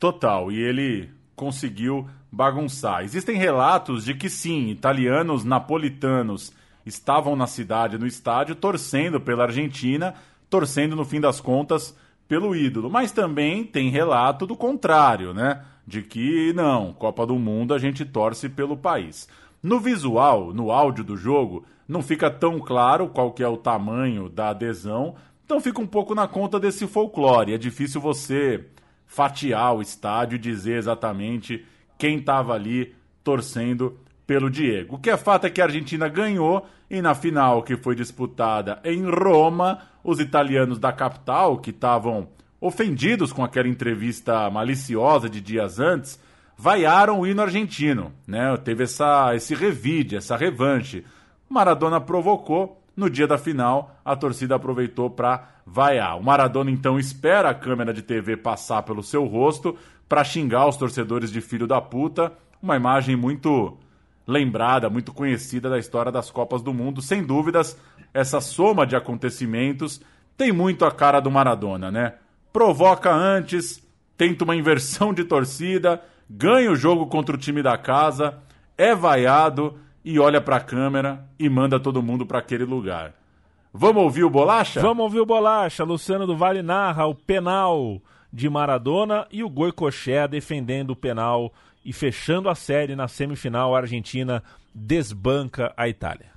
Total, 0.00 0.50
e 0.50 0.60
ele 0.60 1.10
conseguiu 1.36 2.08
bagunçar. 2.30 3.04
Existem 3.04 3.36
relatos 3.36 4.04
de 4.04 4.14
que 4.14 4.28
sim, 4.28 4.68
italianos 4.68 5.44
napolitanos 5.44 6.52
estavam 6.86 7.34
na 7.36 7.46
cidade, 7.46 7.98
no 7.98 8.06
estádio, 8.06 8.54
torcendo 8.54 9.20
pela 9.20 9.44
Argentina, 9.44 10.14
torcendo 10.50 10.94
no 10.94 11.04
fim 11.04 11.20
das 11.20 11.40
contas 11.40 11.96
pelo 12.28 12.54
ídolo. 12.54 12.90
Mas 12.90 13.12
também 13.12 13.64
tem 13.64 13.90
relato 13.90 14.46
do 14.46 14.56
contrário, 14.56 15.32
né? 15.32 15.64
De 15.86 16.02
que 16.02 16.52
não, 16.52 16.92
Copa 16.92 17.26
do 17.26 17.38
Mundo 17.38 17.74
a 17.74 17.78
gente 17.78 18.04
torce 18.04 18.48
pelo 18.48 18.76
país. 18.76 19.28
No 19.62 19.80
visual, 19.80 20.52
no 20.52 20.70
áudio 20.70 21.04
do 21.04 21.16
jogo, 21.16 21.64
não 21.88 22.02
fica 22.02 22.30
tão 22.30 22.58
claro 22.58 23.08
qual 23.08 23.32
que 23.32 23.42
é 23.42 23.48
o 23.48 23.56
tamanho 23.56 24.28
da 24.28 24.50
adesão, 24.50 25.14
então 25.44 25.60
fica 25.60 25.80
um 25.80 25.86
pouco 25.86 26.14
na 26.14 26.26
conta 26.26 26.58
desse 26.58 26.86
folclore. 26.86 27.52
É 27.52 27.58
difícil 27.58 28.00
você 28.00 28.66
fatiar 29.06 29.74
o 29.74 29.82
estádio 29.82 30.36
e 30.36 30.38
dizer 30.38 30.76
exatamente 30.76 31.64
quem 31.98 32.18
estava 32.18 32.54
ali 32.54 32.94
torcendo 33.22 33.98
pelo 34.26 34.50
Diego. 34.50 34.96
O 34.96 34.98
que 34.98 35.10
é 35.10 35.16
fato 35.16 35.46
é 35.46 35.50
que 35.50 35.60
a 35.60 35.64
Argentina 35.64 36.08
ganhou 36.08 36.66
e 36.90 37.00
na 37.02 37.14
final 37.14 37.62
que 37.62 37.76
foi 37.76 37.94
disputada 37.94 38.80
em 38.84 39.04
Roma, 39.04 39.80
os 40.02 40.20
italianos 40.20 40.78
da 40.78 40.92
capital, 40.92 41.58
que 41.58 41.70
estavam 41.70 42.28
ofendidos 42.60 43.32
com 43.32 43.44
aquela 43.44 43.68
entrevista 43.68 44.48
maliciosa 44.50 45.28
de 45.28 45.40
dias 45.40 45.78
antes, 45.78 46.20
vaiaram 46.56 47.20
o 47.20 47.26
hino 47.26 47.42
argentino, 47.42 48.12
né? 48.26 48.56
Teve 48.58 48.84
essa 48.84 49.34
esse 49.34 49.54
revide, 49.54 50.16
essa 50.16 50.36
revanche. 50.36 51.04
Maradona 51.48 52.00
provocou, 52.00 52.80
no 52.96 53.10
dia 53.10 53.26
da 53.26 53.36
final, 53.36 54.00
a 54.04 54.16
torcida 54.16 54.54
aproveitou 54.54 55.10
para 55.10 55.48
vaiar. 55.66 56.18
O 56.18 56.22
Maradona 56.22 56.70
então 56.70 56.98
espera 56.98 57.50
a 57.50 57.54
câmera 57.54 57.92
de 57.92 58.02
TV 58.02 58.36
passar 58.36 58.82
pelo 58.82 59.02
seu 59.02 59.24
rosto 59.24 59.76
para 60.08 60.24
xingar 60.24 60.68
os 60.68 60.76
torcedores 60.76 61.30
de 61.30 61.40
filho 61.40 61.66
da 61.66 61.80
puta, 61.80 62.32
uma 62.62 62.76
imagem 62.76 63.16
muito 63.16 63.76
lembrada, 64.26 64.90
muito 64.90 65.12
conhecida 65.12 65.68
da 65.68 65.78
história 65.78 66.10
das 66.10 66.30
Copas 66.30 66.62
do 66.62 66.72
Mundo. 66.72 67.02
Sem 67.02 67.22
dúvidas, 67.22 67.78
essa 68.12 68.40
soma 68.40 68.86
de 68.86 68.96
acontecimentos 68.96 70.00
tem 70.36 70.52
muito 70.52 70.84
a 70.84 70.90
cara 70.90 71.20
do 71.20 71.30
Maradona, 71.30 71.90
né? 71.90 72.14
Provoca 72.52 73.12
antes, 73.12 73.82
tenta 74.16 74.44
uma 74.44 74.56
inversão 74.56 75.12
de 75.12 75.24
torcida, 75.24 76.02
ganha 76.28 76.70
o 76.70 76.76
jogo 76.76 77.06
contra 77.06 77.34
o 77.34 77.38
time 77.38 77.62
da 77.62 77.76
casa, 77.76 78.38
é 78.76 78.94
vaiado 78.94 79.78
e 80.04 80.18
olha 80.18 80.40
para 80.40 80.56
a 80.56 80.60
câmera 80.60 81.24
e 81.38 81.48
manda 81.48 81.80
todo 81.80 82.02
mundo 82.02 82.26
para 82.26 82.38
aquele 82.38 82.64
lugar. 82.64 83.14
Vamos 83.72 84.02
ouvir 84.04 84.24
o 84.24 84.30
Bolacha? 84.30 84.80
Vamos 84.80 85.02
ouvir 85.02 85.20
o 85.20 85.26
Bolacha. 85.26 85.82
Luciano 85.82 86.26
do 86.26 86.36
Vale 86.36 86.62
narra 86.62 87.06
o 87.06 87.14
penal 87.14 88.00
de 88.34 88.50
Maradona 88.50 89.26
e 89.30 89.44
o 89.44 89.48
Goicoechea 89.48 90.26
defendendo 90.26 90.90
o 90.90 90.96
penal 90.96 91.52
e 91.84 91.92
fechando 91.92 92.48
a 92.48 92.54
série 92.54 92.96
na 92.96 93.06
semifinal, 93.06 93.74
a 93.74 93.78
Argentina 93.78 94.42
desbanca 94.74 95.72
a 95.76 95.88
Itália. 95.88 96.32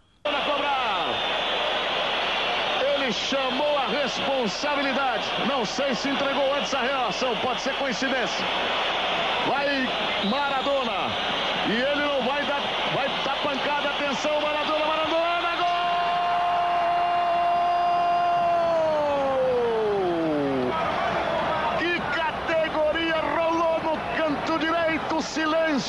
Ele 2.93 3.11
chamou 3.11 3.77
a 3.79 3.87
responsabilidade. 3.87 5.23
Não 5.47 5.65
sei 5.65 5.95
se 5.95 6.09
entregou 6.09 6.53
antes 6.53 6.73
a 6.73 6.81
reação, 6.81 7.35
pode 7.37 7.61
ser 7.61 7.73
coincidência. 7.75 8.45
Vai 9.47 9.87
Maradona. 10.29 11.09
E 11.69 11.71
ele 11.71 12.01
não 12.05 12.21
vai 12.23 12.45
dar, 12.45 12.61
vai 12.93 13.07
dar 13.25 13.35
pancada. 13.41 13.89
Atenção, 13.89 14.39
Maradona, 14.41 14.85
Maradona, 14.85 15.55
gol! 15.55 15.67
Que 21.79 21.99
categoria 22.15 23.19
rolou 23.35 23.79
no 23.83 23.97
canto 24.15 24.59
direito, 24.59 25.21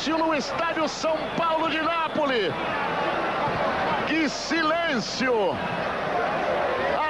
no 0.07 0.35
estádio 0.35 0.89
São 0.89 1.17
Paulo 1.37 1.69
de 1.69 1.83
Nápoles. 1.83 2.53
Que 4.07 4.29
silêncio! 4.29 5.57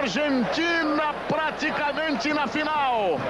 Argentina 0.01 1.13
praticamente 1.29 2.33
na 2.33 2.47
final. 2.47 3.21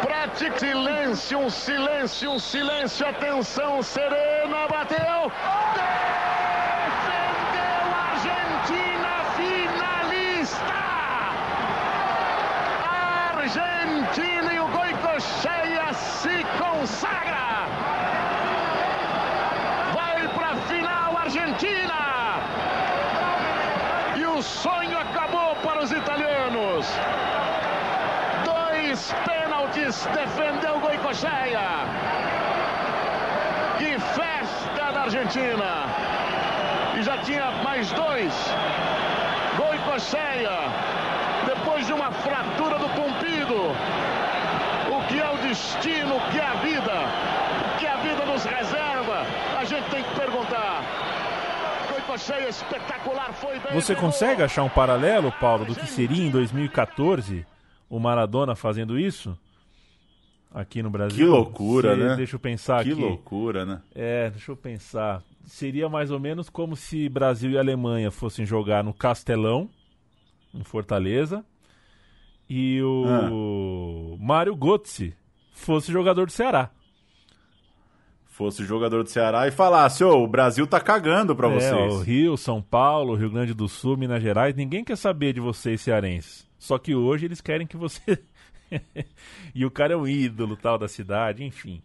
Pratic 0.00 0.58
silêncio, 0.58 1.38
um 1.38 1.50
silêncio, 1.50 2.30
um 2.30 2.38
silêncio. 2.38 3.06
Atenção, 3.06 3.82
Serena 3.82 4.66
bateu. 4.68 5.30
Defendeu 6.94 7.84
a 7.94 8.02
Argentina 8.12 9.12
finalista. 9.36 10.78
A 12.82 13.36
Argentina 13.36 14.54
e 14.54 14.60
o 14.60 14.68
Goicocheia 14.68 15.92
se 16.22 16.44
consagra. 16.56 17.66
Vai 19.92 20.28
para 20.28 20.50
a 20.50 20.56
final 20.70 21.18
Argentina. 21.18 22.00
E 24.14 24.24
o 24.24 24.40
sonho 24.40 24.98
acabou 24.98 25.56
para 25.56 25.82
os 25.82 25.90
italianos. 25.90 26.86
Dois 28.44 29.12
pênaltis 29.24 30.06
defendeu 30.14 30.78
Goicocheia. 30.78 31.68
Que 33.78 33.98
festa 33.98 34.92
da 34.92 35.00
Argentina. 35.02 35.70
E 36.96 37.02
já 37.02 37.18
tinha 37.18 37.50
mais 37.64 37.90
dois. 37.90 38.32
Goicocheia. 39.56 40.58
Depois 41.46 41.84
de 41.84 41.92
uma 41.92 42.12
fratura 42.12 42.78
do 42.78 42.88
pompido. 42.90 43.74
Que 45.52 45.58
destino, 45.58 46.14
que 46.30 46.38
é 46.38 46.46
a 46.46 46.54
vida, 46.62 46.92
o 47.74 47.78
que 47.78 47.86
a 47.86 47.96
vida 47.98 48.24
nos 48.24 48.42
reserva, 48.42 49.20
a 49.58 49.64
gente 49.66 49.90
tem 49.90 50.02
que 50.02 50.14
perguntar. 50.18 50.82
Goicocheia 51.92 52.48
espetacular 52.48 53.34
foi 53.34 53.58
bem. 53.58 53.74
Você 53.74 53.94
consegue 53.94 54.42
achar 54.42 54.62
um 54.62 54.70
paralelo, 54.70 55.30
Paulo, 55.32 55.66
do 55.66 55.74
que 55.74 55.86
seria 55.86 56.24
em 56.26 56.30
2014 56.30 57.44
o 57.90 57.98
Maradona 58.00 58.56
fazendo 58.56 58.98
isso? 58.98 59.38
Aqui 60.54 60.82
no 60.82 60.88
Brasil? 60.88 61.18
Que 61.18 61.24
loucura, 61.24 61.94
Você- 61.96 62.02
né? 62.02 62.16
Deixa 62.16 62.36
eu 62.36 62.40
pensar 62.40 62.82
Que 62.82 62.92
aqui. 62.92 63.00
loucura, 63.02 63.66
né? 63.66 63.82
É, 63.94 64.30
deixa 64.30 64.52
eu 64.52 64.56
pensar. 64.56 65.22
Seria 65.44 65.86
mais 65.86 66.10
ou 66.10 66.18
menos 66.18 66.48
como 66.48 66.74
se 66.76 67.10
Brasil 67.10 67.50
e 67.50 67.58
Alemanha 67.58 68.10
fossem 68.10 68.46
jogar 68.46 68.82
no 68.82 68.94
Castelão, 68.94 69.68
em 70.54 70.64
Fortaleza, 70.64 71.44
e 72.48 72.80
o 72.82 74.16
Mário 74.18 74.56
Götze 74.56 75.14
fosse 75.62 75.90
jogador 75.92 76.26
do 76.26 76.32
Ceará. 76.32 76.70
Fosse 78.26 78.64
jogador 78.64 79.02
do 79.04 79.10
Ceará 79.10 79.46
e 79.46 79.50
falasse, 79.50 80.02
ô, 80.02 80.22
o 80.22 80.26
Brasil 80.26 80.66
tá 80.66 80.80
cagando 80.80 81.36
pra 81.36 81.48
É, 81.48 81.54
vocês. 81.54 81.94
o 81.94 82.00
Rio, 82.02 82.36
São 82.36 82.62
Paulo, 82.62 83.14
Rio 83.14 83.30
Grande 83.30 83.52
do 83.52 83.68
Sul, 83.68 83.96
Minas 83.96 84.22
Gerais, 84.22 84.54
ninguém 84.54 84.82
quer 84.82 84.96
saber 84.96 85.34
de 85.34 85.40
vocês 85.40 85.80
cearenses. 85.82 86.46
Só 86.58 86.78
que 86.78 86.94
hoje 86.94 87.26
eles 87.26 87.40
querem 87.40 87.66
que 87.66 87.76
você. 87.76 88.18
e 89.54 89.66
o 89.66 89.70
cara 89.70 89.92
é 89.92 89.96
um 89.96 90.08
ídolo 90.08 90.56
tal 90.56 90.78
da 90.78 90.88
cidade, 90.88 91.44
enfim. 91.44 91.82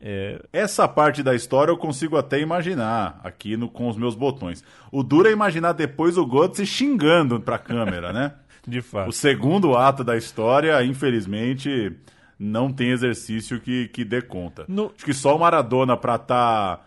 É, 0.00 0.40
Essa 0.52 0.88
parte 0.88 1.22
da 1.22 1.34
história 1.34 1.70
eu 1.70 1.76
consigo 1.76 2.16
até 2.16 2.40
imaginar 2.40 3.20
aqui 3.22 3.56
no, 3.56 3.68
com 3.68 3.88
os 3.88 3.96
meus 3.96 4.14
botões. 4.14 4.64
O 4.90 5.02
duro 5.02 5.28
é 5.28 5.32
imaginar 5.32 5.72
depois 5.72 6.16
o 6.16 6.24
Götze 6.24 6.64
xingando 6.64 7.40
pra 7.40 7.58
câmera, 7.58 8.10
né? 8.12 8.34
de 8.66 8.80
fato. 8.80 9.08
O 9.10 9.12
segundo 9.12 9.76
ato 9.76 10.02
da 10.02 10.16
história, 10.16 10.82
infelizmente, 10.84 11.92
não 12.38 12.72
tem 12.72 12.90
exercício 12.90 13.60
que, 13.60 13.88
que 13.88 14.04
dê 14.04 14.22
conta. 14.22 14.64
No- 14.68 14.92
Acho 14.96 15.04
que 15.04 15.12
só 15.14 15.34
o 15.36 15.40
Maradona 15.40 15.96
pra 15.96 16.16
tá, 16.18 16.80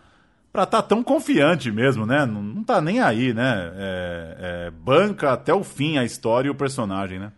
pra 0.52 0.64
tá 0.66 0.80
tão 0.82 1.02
confiante 1.02 1.70
mesmo, 1.70 2.06
né? 2.06 2.24
Não, 2.24 2.42
não 2.42 2.64
tá 2.64 2.80
nem 2.80 3.00
aí, 3.00 3.34
né? 3.34 3.72
É, 3.76 4.36
é, 4.38 4.70
banca 4.70 5.32
até 5.32 5.52
o 5.52 5.62
fim 5.62 5.98
a 5.98 6.04
história 6.04 6.48
e 6.48 6.50
o 6.50 6.54
personagem, 6.54 7.18
né? 7.18 7.32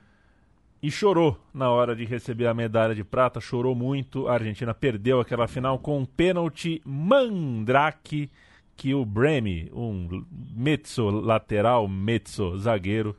e 0.82 0.90
chorou 0.90 1.40
na 1.54 1.70
hora 1.70 1.96
de 1.96 2.04
receber 2.04 2.46
a 2.46 2.52
medalha 2.52 2.94
de 2.94 3.02
prata, 3.02 3.40
chorou 3.40 3.74
muito. 3.74 4.28
A 4.28 4.34
Argentina 4.34 4.74
perdeu 4.74 5.18
aquela 5.18 5.48
final 5.48 5.78
com 5.78 5.98
um 5.98 6.04
pênalti 6.04 6.82
mandrake 6.84 8.30
que 8.76 8.92
o 8.94 9.02
Bremi, 9.02 9.70
um 9.74 10.22
mezzo 10.54 11.08
lateral, 11.08 11.88
mezzo 11.88 12.58
zagueiro, 12.58 13.16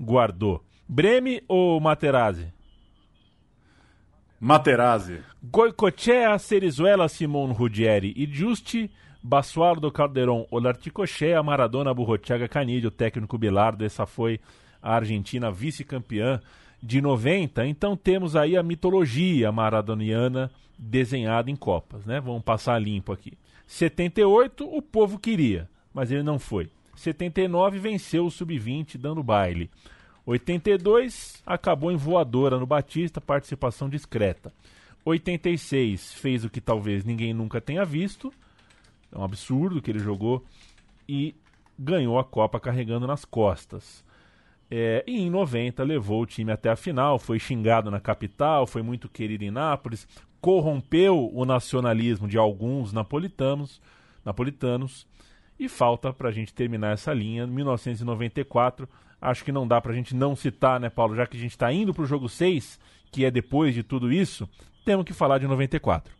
guardou. 0.00 0.64
Bremi 0.88 1.42
ou 1.46 1.78
Materazzi? 1.80 2.46
Materazzi. 4.44 5.20
Goicoechea, 5.40 6.36
Serizuela, 6.36 7.06
Simon 7.06 7.52
Ruggeri 7.52 8.12
e 8.16 8.26
Giusti, 8.26 8.90
Basualdo 9.22 9.88
Calderon, 9.92 10.48
Olarticochea, 10.50 11.40
Maradona, 11.44 11.94
Burrochaga, 11.94 12.48
Canidio, 12.48 12.90
técnico 12.90 13.38
Bilardo. 13.38 13.84
Essa 13.84 14.04
foi 14.04 14.40
a 14.82 14.96
Argentina 14.96 15.48
vice-campeã 15.48 16.40
de 16.82 17.00
90. 17.00 17.64
Então 17.68 17.96
temos 17.96 18.34
aí 18.34 18.56
a 18.56 18.64
mitologia 18.64 19.52
maradoniana 19.52 20.50
desenhada 20.76 21.48
em 21.48 21.54
Copas, 21.54 22.04
né? 22.04 22.20
Vamos 22.20 22.42
passar 22.42 22.80
limpo 22.80 23.12
aqui. 23.12 23.34
78 23.68 24.64
o 24.64 24.82
povo 24.82 25.20
queria, 25.20 25.68
mas 25.94 26.10
ele 26.10 26.24
não 26.24 26.40
foi. 26.40 26.68
79 26.96 27.78
venceu 27.78 28.26
o 28.26 28.30
sub-20 28.30 28.98
dando 28.98 29.22
baile. 29.22 29.70
82 30.24 31.42
acabou 31.44 31.90
em 31.90 31.96
voadora 31.96 32.58
no 32.58 32.66
Batista, 32.66 33.20
participação 33.20 33.88
discreta. 33.88 34.52
86 35.04 36.14
fez 36.14 36.44
o 36.44 36.50
que 36.50 36.60
talvez 36.60 37.04
ninguém 37.04 37.34
nunca 37.34 37.60
tenha 37.60 37.84
visto. 37.84 38.32
É 39.10 39.18
um 39.18 39.24
absurdo 39.24 39.82
que 39.82 39.90
ele 39.90 39.98
jogou 39.98 40.44
e 41.08 41.34
ganhou 41.78 42.18
a 42.18 42.24
Copa 42.24 42.60
carregando 42.60 43.06
nas 43.06 43.24
costas. 43.24 44.04
É, 44.70 45.04
e 45.06 45.20
em 45.20 45.28
90 45.28 45.82
levou 45.82 46.22
o 46.22 46.26
time 46.26 46.50
até 46.50 46.70
a 46.70 46.76
final, 46.76 47.18
foi 47.18 47.38
xingado 47.38 47.90
na 47.90 48.00
capital, 48.00 48.66
foi 48.66 48.80
muito 48.80 49.08
querido 49.08 49.44
em 49.44 49.50
Nápoles, 49.50 50.08
corrompeu 50.40 51.30
o 51.30 51.44
nacionalismo 51.44 52.26
de 52.26 52.38
alguns 52.38 52.92
napolitanos, 52.92 53.82
napolitanos 54.24 55.06
e 55.58 55.68
falta 55.68 56.12
para 56.12 56.30
a 56.30 56.32
gente 56.32 56.54
terminar 56.54 56.92
essa 56.94 57.12
linha. 57.12 57.46
1994, 57.46 58.88
acho 59.22 59.44
que 59.44 59.52
não 59.52 59.66
dá 59.66 59.80
para 59.80 59.92
a 59.92 59.94
gente 59.94 60.14
não 60.14 60.34
citar, 60.34 60.80
né, 60.80 60.90
Paulo? 60.90 61.14
Já 61.14 61.26
que 61.26 61.36
a 61.36 61.40
gente 61.40 61.52
está 61.52 61.72
indo 61.72 61.94
para 61.94 62.02
o 62.02 62.06
jogo 62.06 62.28
6, 62.28 62.78
que 63.10 63.24
é 63.24 63.30
depois 63.30 63.72
de 63.72 63.82
tudo 63.82 64.12
isso, 64.12 64.48
temos 64.84 65.06
que 65.06 65.12
falar 65.12 65.38
de 65.38 65.46
94. 65.46 66.12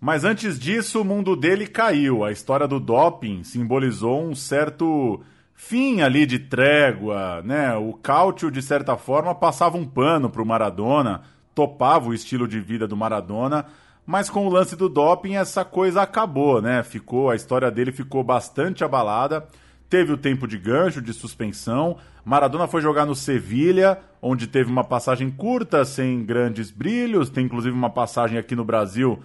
Mas 0.00 0.24
antes 0.24 0.58
disso, 0.58 1.00
o 1.00 1.04
mundo 1.04 1.34
dele 1.34 1.66
caiu. 1.66 2.24
A 2.24 2.32
história 2.32 2.68
do 2.68 2.80
doping 2.80 3.42
simbolizou 3.42 4.22
um 4.22 4.34
certo 4.34 5.22
fim 5.54 6.02
ali 6.02 6.26
de 6.26 6.38
trégua, 6.38 7.40
né? 7.42 7.74
O 7.74 7.94
Cáutio, 7.94 8.50
de 8.50 8.60
certa 8.60 8.96
forma, 8.96 9.34
passava 9.34 9.78
um 9.78 9.86
pano 9.86 10.28
para 10.28 10.42
o 10.42 10.46
Maradona, 10.46 11.22
topava 11.54 12.08
o 12.08 12.14
estilo 12.14 12.46
de 12.46 12.60
vida 12.60 12.86
do 12.86 12.96
Maradona, 12.96 13.66
mas 14.04 14.28
com 14.28 14.46
o 14.46 14.50
lance 14.50 14.76
do 14.76 14.88
doping 14.88 15.36
essa 15.36 15.64
coisa 15.64 16.02
acabou, 16.02 16.60
né? 16.60 16.82
Ficou, 16.82 17.30
a 17.30 17.36
história 17.36 17.70
dele 17.70 17.92
ficou 17.92 18.22
bastante 18.22 18.84
abalada. 18.84 19.46
Teve 19.88 20.12
o 20.12 20.16
tempo 20.16 20.46
de 20.46 20.58
gancho, 20.58 21.00
de 21.00 21.12
suspensão. 21.12 21.96
Maradona 22.24 22.66
foi 22.66 22.80
jogar 22.80 23.06
no 23.06 23.14
Sevilha, 23.14 23.98
onde 24.20 24.46
teve 24.46 24.70
uma 24.70 24.84
passagem 24.84 25.30
curta, 25.30 25.84
sem 25.84 26.24
grandes 26.24 26.70
brilhos. 26.70 27.30
Tem 27.30 27.44
inclusive 27.44 27.76
uma 27.76 27.90
passagem 27.90 28.38
aqui 28.38 28.56
no 28.56 28.64
Brasil, 28.64 29.20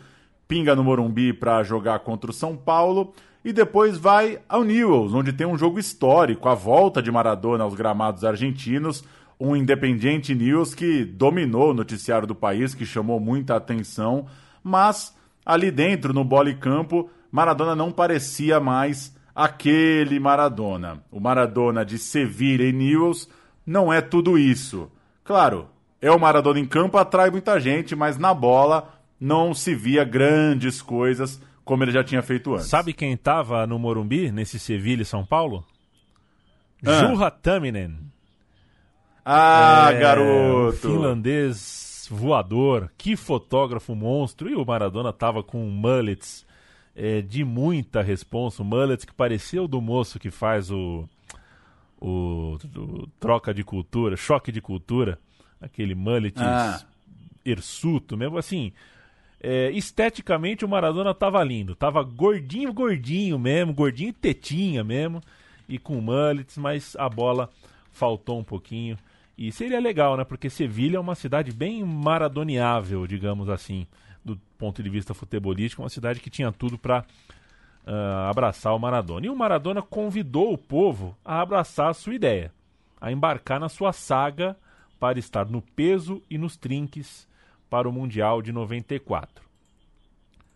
pinga 0.47 0.75
no 0.75 0.83
Morumbi 0.83 1.33
para 1.33 1.63
jogar 1.63 1.99
contra 1.99 2.29
o 2.29 2.33
São 2.33 2.55
Paulo. 2.55 3.13
E 3.43 3.53
depois 3.53 3.97
vai 3.97 4.39
ao 4.49 4.63
Newell's, 4.63 5.13
onde 5.13 5.31
tem 5.31 5.47
um 5.47 5.57
jogo 5.57 5.79
histórico, 5.79 6.49
a 6.49 6.53
volta 6.53 7.01
de 7.01 7.09
Maradona 7.09 7.63
aos 7.63 7.73
gramados 7.73 8.25
argentinos 8.25 9.03
um 9.39 9.55
Independiente 9.55 10.35
News 10.35 10.75
que 10.75 11.05
dominou 11.05 11.71
o 11.71 11.73
noticiário 11.73 12.27
do 12.27 12.35
país, 12.35 12.75
que 12.75 12.85
chamou 12.85 13.19
muita 13.19 13.55
atenção, 13.55 14.25
mas 14.61 15.15
ali 15.45 15.71
dentro, 15.71 16.13
no 16.13 16.25
bola 16.25 16.53
campo, 16.53 17.09
Maradona 17.31 17.73
não 17.73 17.91
parecia 17.91 18.59
mais 18.59 19.15
aquele 19.39 20.19
Maradona. 20.19 21.01
O 21.09 21.17
Maradona 21.17 21.85
de 21.85 21.97
Sevilha 21.97 22.63
e 22.63 22.73
Newell's 22.73 23.29
não 23.65 23.91
é 23.91 24.01
tudo 24.01 24.37
isso. 24.37 24.91
Claro, 25.23 25.69
é 26.01 26.11
o 26.11 26.19
Maradona 26.19 26.59
em 26.59 26.65
campo, 26.65 26.97
atrai 26.97 27.29
muita 27.29 27.57
gente, 27.57 27.95
mas 27.95 28.17
na 28.17 28.33
bola 28.33 28.99
não 29.17 29.53
se 29.53 29.73
via 29.73 30.03
grandes 30.03 30.81
coisas 30.81 31.41
como 31.63 31.83
ele 31.83 31.91
já 31.91 32.03
tinha 32.03 32.21
feito 32.21 32.53
antes. 32.53 32.65
Sabe 32.65 32.91
quem 32.91 33.13
estava 33.13 33.65
no 33.65 33.79
Morumbi, 33.79 34.29
nesse 34.29 34.59
Sevilha 34.59 35.03
e 35.03 35.05
São 35.05 35.25
Paulo? 35.25 35.63
Ah. 36.85 37.07
Juha 37.07 37.31
Taminen. 37.31 37.97
Ah, 39.23 39.89
é, 39.91 39.99
garoto! 39.99 40.77
Finlandês 40.79 42.09
voador, 42.11 42.91
que 42.97 43.15
fotógrafo 43.15 43.95
monstro. 43.95 44.49
E 44.49 44.55
o 44.55 44.65
Maradona 44.65 45.13
tava 45.13 45.41
com 45.43 45.59
mullets 45.59 46.45
é, 46.99 47.21
de 47.21 47.45
muita 47.45 48.01
responsa. 48.01 48.61
Mullets 48.61 49.05
que 49.05 49.13
parecia 49.13 49.63
o 49.63 49.67
do 49.69 49.79
moço 49.79 50.19
que 50.19 50.29
faz 50.29 50.69
o, 50.69 51.07
o, 51.97 52.57
o 52.75 53.07
troca 53.17 53.53
de 53.53 53.63
cultura, 53.63 54.17
choque 54.17 54.51
de 54.51 54.59
cultura. 54.59 55.17
Aquele 55.61 55.95
mullet 55.95 56.37
ah. 56.37 56.81
hirsuto 57.45 58.17
mesmo. 58.17 58.37
Assim, 58.37 58.73
é, 59.41 59.71
esteticamente 59.71 60.65
o 60.65 60.69
Maradona 60.69 61.13
tava 61.13 61.41
lindo. 61.41 61.73
Tava 61.73 62.03
gordinho, 62.03 62.73
gordinho 62.73 63.39
mesmo, 63.39 63.73
gordinho 63.73 64.11
tetinha 64.11 64.83
mesmo. 64.83 65.21
E 65.69 65.79
com 65.79 66.01
mullets, 66.01 66.57
mas 66.57 66.97
a 66.97 67.07
bola 67.07 67.49
faltou 67.93 68.39
um 68.39 68.43
pouquinho. 68.43 68.97
E 69.37 69.53
seria 69.53 69.79
legal, 69.79 70.17
né? 70.17 70.25
Porque 70.25 70.49
Sevilha 70.49 70.97
é 70.97 70.99
uma 70.99 71.15
cidade 71.15 71.53
bem 71.53 71.81
maradoniável, 71.81 73.07
digamos 73.07 73.47
assim, 73.47 73.87
do 74.23 74.37
ponto 74.57 74.83
de 74.83 74.89
vista 74.89 75.13
futebolístico, 75.13 75.81
uma 75.81 75.89
cidade 75.89 76.19
que 76.19 76.29
tinha 76.29 76.51
tudo 76.51 76.77
para 76.77 76.99
uh, 76.99 77.03
ah, 77.87 78.29
abraçar 78.29 78.75
o 78.75 78.79
Maradona. 78.79 79.25
E 79.25 79.29
o 79.29 79.35
Maradona 79.35 79.81
convidou 79.81 80.53
o 80.53 80.57
povo 80.57 81.17
a 81.23 81.41
abraçar 81.41 81.89
a 81.89 81.93
sua 81.93 82.13
ideia, 82.13 82.53
a 82.99 83.11
embarcar 83.11 83.59
na 83.59 83.69
sua 83.69 83.93
saga 83.93 84.55
para 84.99 85.17
estar 85.17 85.45
no 85.45 85.61
peso 85.61 86.21
e 86.29 86.37
nos 86.37 86.57
trinques 86.57 87.27
para 87.69 87.87
o 87.87 87.91
Mundial 87.91 88.41
de 88.41 88.51
94. 88.51 89.47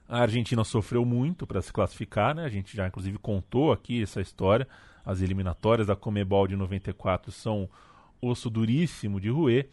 A 0.07 0.19
Argentina 0.19 0.63
sofreu 0.63 1.05
muito 1.05 1.47
para 1.47 1.61
se 1.61 1.71
classificar, 1.71 2.35
né? 2.35 2.43
A 2.43 2.49
gente 2.49 2.75
já 2.75 2.87
inclusive 2.87 3.17
contou 3.17 3.71
aqui 3.71 4.03
essa 4.03 4.21
história. 4.21 4.67
As 5.05 5.21
eliminatórias 5.21 5.87
da 5.87 5.95
Comebol 5.95 6.47
de 6.47 6.55
94 6.55 7.31
são 7.31 7.69
osso 8.21 8.49
duríssimo 8.49 9.19
de 9.19 9.29
roer. 9.29 9.69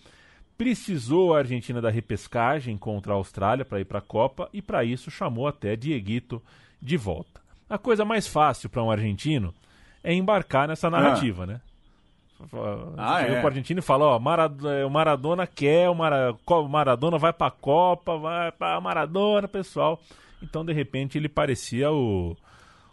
Precisou 0.61 1.35
a 1.35 1.39
Argentina 1.39 1.81
da 1.81 1.89
repescagem 1.89 2.77
contra 2.77 3.15
a 3.15 3.17
Austrália 3.17 3.65
para 3.65 3.81
ir 3.81 3.87
para 3.87 3.99
a 3.99 4.03
Copa 4.03 4.47
e 4.53 4.61
para 4.61 4.85
isso 4.85 5.11
chamou 5.11 5.49
até 5.49 5.75
Dieguito 5.75 6.43
de 6.83 6.99
volta. 6.99 7.41
A 7.67 7.79
coisa 7.79 8.05
mais 8.05 8.27
fácil 8.27 8.69
para 8.69 8.83
um 8.83 8.91
argentino 8.91 9.55
é 10.05 10.13
embarcar 10.13 10.69
nessa 10.69 10.89
ah. 10.89 10.91
narrativa, 10.91 11.45
ah. 11.45 11.47
né? 11.47 11.61
Ah, 12.95 13.21
Chega 13.23 13.37
é. 13.37 13.39
pro 13.39 13.49
argentino 13.49 13.79
e 13.79 13.83
fala, 13.83 14.05
ó, 14.05 14.21
é, 14.69 14.85
o 14.85 14.91
Maradona 14.91 15.47
quer, 15.47 15.89
o, 15.89 15.95
Mara, 15.95 16.37
o 16.47 16.69
Maradona 16.69 17.17
vai 17.17 17.33
pra 17.33 17.51
Copa, 17.51 18.19
vai 18.19 18.53
pra 18.53 18.79
Maradona, 18.83 19.49
pessoal. 19.49 19.99
Então, 20.43 20.63
de 20.63 20.75
repente, 20.75 21.17
ele 21.17 21.31
parecia 21.31 21.91
o. 21.91 22.37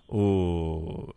O. 0.08 1.14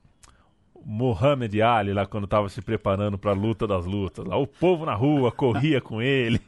Mohamed 0.84 1.60
Ali 1.62 1.92
lá 1.92 2.06
quando 2.06 2.24
estava 2.24 2.48
se 2.48 2.62
preparando 2.62 3.18
para 3.18 3.30
a 3.30 3.34
luta 3.34 3.66
das 3.66 3.86
lutas. 3.86 4.24
Lá 4.24 4.36
o 4.36 4.46
povo 4.46 4.84
na 4.86 4.94
rua 4.94 5.30
corria 5.30 5.80
com 5.80 6.00
ele. 6.00 6.40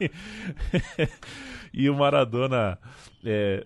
e 1.73 1.89
o 1.89 1.95
Maradona 1.95 2.77
é, 3.23 3.65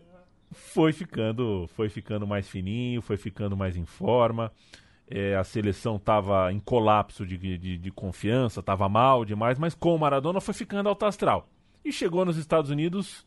foi 0.51 0.93
ficando, 0.93 1.67
foi 1.75 1.89
ficando 1.89 2.27
mais 2.27 2.47
fininho, 2.47 3.01
foi 3.01 3.17
ficando 3.17 3.55
mais 3.55 3.75
em 3.75 3.85
forma. 3.85 4.51
É, 5.09 5.35
a 5.35 5.43
seleção 5.43 5.95
estava 5.95 6.51
em 6.51 6.59
colapso 6.59 7.25
de, 7.25 7.37
de, 7.37 7.77
de 7.77 7.91
confiança, 7.91 8.59
estava 8.59 8.89
mal 8.89 9.23
demais, 9.23 9.57
mas 9.57 9.73
com 9.73 9.95
o 9.95 9.99
Maradona 9.99 10.41
foi 10.41 10.53
ficando 10.53 10.89
alto 10.89 11.05
astral. 11.05 11.49
E 11.83 11.91
chegou 11.93 12.25
nos 12.25 12.37
Estados 12.37 12.69
Unidos 12.69 13.25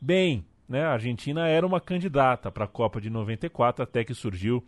bem. 0.00 0.44
Né? 0.68 0.84
A 0.84 0.92
Argentina 0.92 1.46
era 1.46 1.66
uma 1.66 1.80
candidata 1.80 2.50
para 2.50 2.64
a 2.64 2.68
Copa 2.68 3.00
de 3.00 3.08
94 3.08 3.82
até 3.82 4.04
que 4.04 4.12
surgiu 4.12 4.64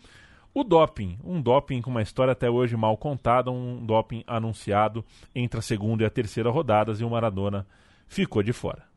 o 0.52 0.64
doping, 0.64 1.18
um 1.24 1.40
doping 1.40 1.80
com 1.80 1.90
uma 1.90 2.02
história 2.02 2.32
até 2.32 2.50
hoje 2.50 2.76
mal 2.76 2.96
contada, 2.96 3.50
um 3.50 3.84
doping 3.84 4.24
anunciado 4.26 5.04
entre 5.34 5.60
a 5.60 5.62
segunda 5.62 6.02
e 6.02 6.06
a 6.06 6.10
terceira 6.10 6.50
rodadas 6.50 7.00
e 7.00 7.04
o 7.04 7.10
Maradona 7.10 7.66
ficou 8.08 8.42
de 8.42 8.52
fora. 8.52 8.90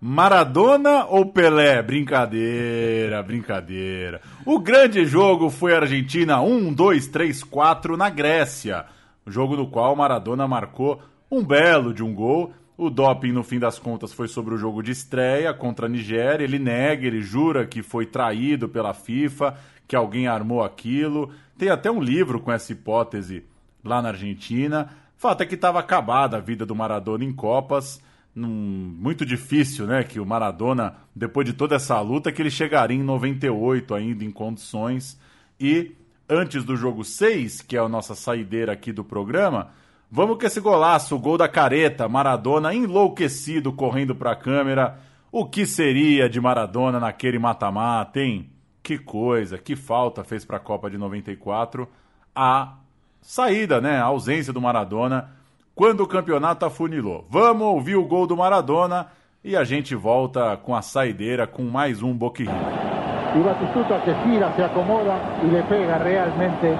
Maradona 0.00 1.06
ou 1.06 1.32
Pelé? 1.32 1.82
Brincadeira, 1.82 3.22
brincadeira. 3.22 4.20
O 4.44 4.58
grande 4.58 5.06
jogo 5.06 5.48
foi 5.48 5.74
Argentina 5.74 6.42
1, 6.42 6.74
2, 6.74 7.06
3, 7.08 7.42
4 7.42 7.96
na 7.96 8.10
Grécia. 8.10 8.84
Jogo 9.26 9.56
no 9.56 9.66
qual 9.68 9.96
Maradona 9.96 10.46
marcou 10.46 11.00
um 11.30 11.42
belo 11.42 11.94
de 11.94 12.04
um 12.04 12.14
gol. 12.14 12.52
O 12.76 12.90
doping, 12.90 13.32
no 13.32 13.42
fim 13.42 13.58
das 13.58 13.78
contas, 13.78 14.12
foi 14.12 14.28
sobre 14.28 14.52
o 14.52 14.58
jogo 14.58 14.82
de 14.82 14.90
estreia 14.90 15.54
contra 15.54 15.86
a 15.86 15.88
Nigéria. 15.88 16.44
Ele 16.44 16.58
nega, 16.58 17.06
ele 17.06 17.22
jura 17.22 17.66
que 17.66 17.82
foi 17.82 18.04
traído 18.04 18.68
pela 18.68 18.92
FIFA, 18.92 19.56
que 19.86 19.96
alguém 19.96 20.26
armou 20.26 20.62
aquilo. 20.62 21.30
Tem 21.58 21.68
até 21.68 21.90
um 21.90 22.00
livro 22.00 22.40
com 22.40 22.52
essa 22.52 22.72
hipótese 22.72 23.44
lá 23.84 24.00
na 24.00 24.08
Argentina. 24.10 24.90
Fato 25.16 25.42
é 25.42 25.46
que 25.46 25.54
estava 25.54 25.78
acabada 25.78 26.36
a 26.36 26.40
vida 26.40 26.66
do 26.66 26.74
Maradona 26.74 27.24
em 27.24 27.32
Copas. 27.32 28.02
Num, 28.34 28.48
muito 28.48 29.24
difícil, 29.24 29.86
né? 29.86 30.02
Que 30.02 30.18
o 30.18 30.26
Maradona, 30.26 30.96
depois 31.14 31.46
de 31.46 31.52
toda 31.52 31.76
essa 31.76 32.00
luta, 32.00 32.32
que 32.32 32.42
ele 32.42 32.50
chegaria 32.50 32.96
em 32.96 33.02
98 33.02 33.94
ainda 33.94 34.24
em 34.24 34.30
condições. 34.30 35.18
E 35.60 35.92
antes 36.28 36.64
do 36.64 36.76
jogo 36.76 37.04
6, 37.04 37.62
que 37.62 37.76
é 37.76 37.80
a 37.80 37.88
nossa 37.88 38.14
saideira 38.14 38.72
aqui 38.72 38.92
do 38.92 39.04
programa, 39.04 39.68
vamos 40.10 40.38
com 40.38 40.46
esse 40.46 40.60
golaço, 40.60 41.14
o 41.14 41.18
gol 41.18 41.38
da 41.38 41.48
careta, 41.48 42.08
Maradona 42.08 42.74
enlouquecido 42.74 43.72
correndo 43.72 44.14
para 44.14 44.32
a 44.32 44.36
câmera. 44.36 44.98
O 45.30 45.46
que 45.46 45.64
seria 45.66 46.28
de 46.28 46.40
Maradona 46.40 46.98
naquele 46.98 47.38
mata-mata, 47.38 48.20
hein? 48.20 48.50
Que 48.84 48.98
coisa, 48.98 49.56
que 49.56 49.74
falta 49.74 50.22
fez 50.22 50.44
para 50.44 50.58
a 50.58 50.60
Copa 50.60 50.90
de 50.90 50.98
94 50.98 51.88
a 52.36 52.74
saída, 53.22 53.80
né? 53.80 53.96
A 53.98 54.04
ausência 54.04 54.52
do 54.52 54.60
Maradona 54.60 55.30
quando 55.74 56.02
o 56.02 56.06
campeonato 56.06 56.66
afunilou. 56.66 57.24
Vamos 57.30 57.66
ouvir 57.66 57.96
o 57.96 58.04
gol 58.04 58.26
do 58.26 58.36
Maradona 58.36 59.06
e 59.42 59.56
a 59.56 59.64
gente 59.64 59.94
volta 59.94 60.58
com 60.58 60.76
a 60.76 60.82
saideira 60.82 61.46
com 61.46 61.62
mais 61.62 62.02
um 62.02 62.12
Boca 62.12 62.42
Y 62.42 62.46
Batistuta 62.46 63.98
que 64.04 64.14
gira, 64.22 64.52
se 64.54 64.62
acomoda 64.62 65.16
y 65.42 65.46
le 65.46 65.62
pega 65.62 65.96
realmente 65.96 66.78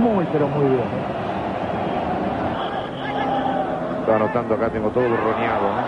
muy, 0.00 0.24
pero 0.32 0.48
muy 0.48 0.68
bien. 0.70 0.88
Está 4.00 4.16
anotando 4.16 4.54
acá, 4.54 4.70
tengo 4.70 4.88
todo 4.88 5.04
roñado, 5.04 5.68
¿no? 5.68 5.84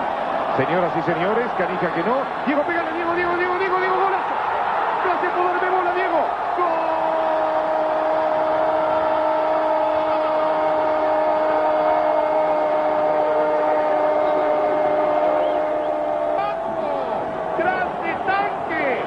Señoras 0.58 0.92
y 0.94 1.02
señores, 1.02 1.46
Canija 1.56 1.94
que 1.94 2.02
no. 2.02 2.16
Diego, 2.46 2.62
pégale, 2.66 2.92
Diego, 2.92 3.14
Diego, 3.14 3.36
Diego, 3.36 3.58
Diego, 3.58 3.78
Diego, 3.78 3.96
golazo. 3.96 4.34
Gracias 5.04 5.32
por 5.34 5.44
darme 5.44 5.68
bola, 5.76 5.92
Diego. 5.94 6.20
¡Gol! 6.56 6.86
¡Grande 17.58 18.12
tanque! 18.26 19.00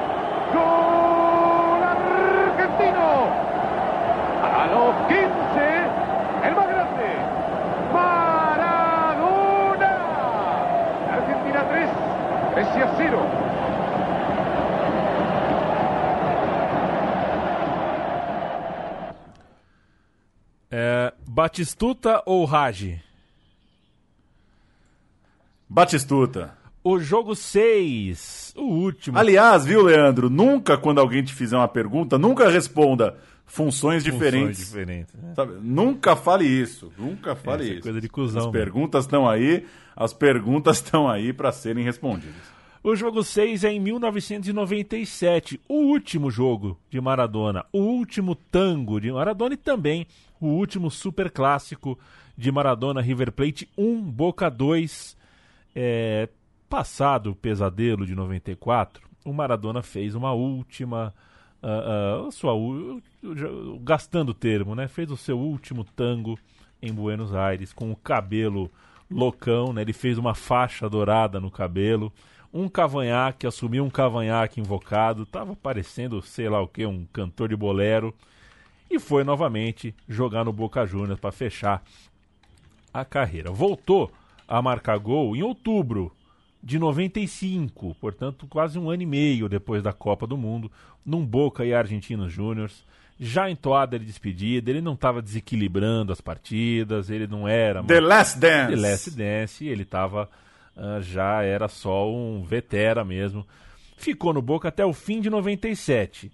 ¡Gol 0.54 1.82
argentino! 1.82 3.10
A 4.42 4.66
los 4.72 4.94
15, 5.08 5.26
el 6.48 6.54
más 6.56 6.68
grande, 6.68 7.08
Maradona. 7.92 9.12
Argentina 11.12 11.60
3, 11.68 11.90
Grecia 12.54 12.86
0. 12.96 13.18
É, 20.72 21.12
Batistuta 21.54 22.22
ou 22.26 22.44
Raj? 22.44 23.00
Batistuta. 25.68 26.56
O 26.84 27.00
jogo 27.00 27.34
6, 27.34 28.54
o 28.56 28.62
último. 28.62 29.18
Aliás, 29.18 29.64
viu, 29.66 29.82
Leandro? 29.82 30.30
Nunca, 30.30 30.78
quando 30.78 31.00
alguém 31.00 31.24
te 31.24 31.34
fizer 31.34 31.56
uma 31.56 31.66
pergunta, 31.66 32.16
nunca 32.16 32.48
responda 32.48 33.18
funções, 33.44 34.04
diferentes. 34.04 34.58
diferentes. 34.60 35.12
né? 35.14 35.34
Nunca 35.60 36.14
fale 36.14 36.44
isso. 36.46 36.92
Nunca 36.96 37.34
fale 37.34 37.64
Essa 37.64 37.72
é 37.72 37.74
isso. 37.74 37.82
coisa 37.82 38.00
de 38.00 38.08
cuzão, 38.08 38.38
As 38.38 38.46
mano. 38.46 38.52
perguntas 38.52 39.04
estão 39.04 39.28
aí, 39.28 39.66
as 39.96 40.12
perguntas 40.14 40.76
estão 40.76 41.08
aí 41.10 41.32
para 41.32 41.50
serem 41.50 41.82
respondidas. 41.84 42.60
O 42.82 42.94
jogo 42.94 43.24
6 43.24 43.64
é 43.64 43.72
em 43.72 43.80
1997, 43.80 45.60
o 45.68 45.74
último 45.74 46.30
jogo 46.30 46.78
de 46.88 46.98
Maradona, 47.00 47.66
o 47.72 47.80
último 47.80 48.34
tango 48.36 49.00
de 49.00 49.10
Maradona 49.12 49.52
e 49.54 49.58
também 49.58 50.06
o 50.40 50.46
último 50.46 50.90
super 50.90 51.30
clássico 51.30 51.98
de 52.36 52.50
Maradona 52.50 53.00
River 53.00 53.30
Plate 53.32 53.68
1, 53.76 54.00
Boca 54.02 54.50
2. 54.50 55.16
É, 55.74 56.28
passado 56.68 57.30
o 57.30 57.34
pesadelo 57.34 58.06
de 58.06 58.14
94, 58.14 59.06
o 59.24 59.32
Maradona 59.32 59.82
fez 59.82 60.14
uma 60.14 60.32
última. 60.32 61.12
ah, 61.62 62.26
ah, 62.26 62.30
sua, 62.30 62.54
u- 62.54 63.02
u- 63.22 63.78
gastando 63.80 64.30
o 64.30 64.34
termo, 64.34 64.74
né? 64.74 64.88
Fez 64.88 65.10
o 65.10 65.16
seu 65.16 65.38
último 65.38 65.84
tango 65.84 66.38
em 66.82 66.92
Buenos 66.92 67.34
Aires 67.34 67.72
com 67.72 67.90
o 67.90 67.96
cabelo 67.96 68.70
loucão, 69.10 69.72
né? 69.72 69.82
Ele 69.82 69.92
fez 69.92 70.16
uma 70.18 70.34
faixa 70.34 70.88
dourada 70.88 71.38
no 71.40 71.50
cabelo, 71.50 72.12
um 72.52 72.68
cavanhaque, 72.68 73.46
assumiu 73.46 73.84
um 73.84 73.90
cavanhaque 73.90 74.60
invocado, 74.60 75.26
tava 75.26 75.54
parecendo, 75.54 76.22
sei 76.22 76.48
lá 76.48 76.60
o 76.60 76.68
que, 76.68 76.86
um 76.86 77.04
cantor 77.12 77.48
de 77.48 77.56
bolero 77.56 78.14
e 78.90 78.98
foi 78.98 79.22
novamente 79.22 79.94
jogar 80.08 80.44
no 80.44 80.52
Boca 80.52 80.84
Juniors 80.84 81.20
para 81.20 81.30
fechar 81.30 81.82
a 82.92 83.04
carreira. 83.04 83.50
Voltou 83.50 84.10
a 84.48 84.60
marcar 84.60 84.98
gol 84.98 85.36
em 85.36 85.42
outubro 85.42 86.12
de 86.62 86.78
95, 86.78 87.94
portanto, 88.00 88.46
quase 88.48 88.78
um 88.78 88.90
ano 88.90 89.02
e 89.02 89.06
meio 89.06 89.48
depois 89.48 89.82
da 89.82 89.92
Copa 89.92 90.26
do 90.26 90.36
Mundo, 90.36 90.70
num 91.06 91.24
Boca 91.24 91.64
e 91.64 91.72
Argentinos 91.72 92.32
Júniors. 92.32 92.84
Já 93.18 93.50
em 93.50 93.56
toada 93.56 93.98
de 93.98 94.04
despedida, 94.04 94.70
ele 94.70 94.80
não 94.80 94.94
estava 94.94 95.22
desequilibrando 95.22 96.12
as 96.12 96.20
partidas, 96.20 97.10
ele 97.10 97.26
não 97.26 97.46
era. 97.46 97.82
The 97.82 98.00
Last 98.00 98.38
Dance. 98.38 98.74
The 98.74 98.80
Last 98.80 99.10
Dance, 99.10 99.66
ele 99.66 99.82
estava. 99.82 100.28
já 101.02 101.42
era 101.42 101.68
só 101.68 102.10
um 102.10 102.42
vetera 102.42 103.04
mesmo. 103.04 103.46
Ficou 103.96 104.32
no 104.32 104.40
Boca 104.40 104.68
até 104.68 104.84
o 104.84 104.94
fim 104.94 105.20
de 105.20 105.28
97. 105.28 106.32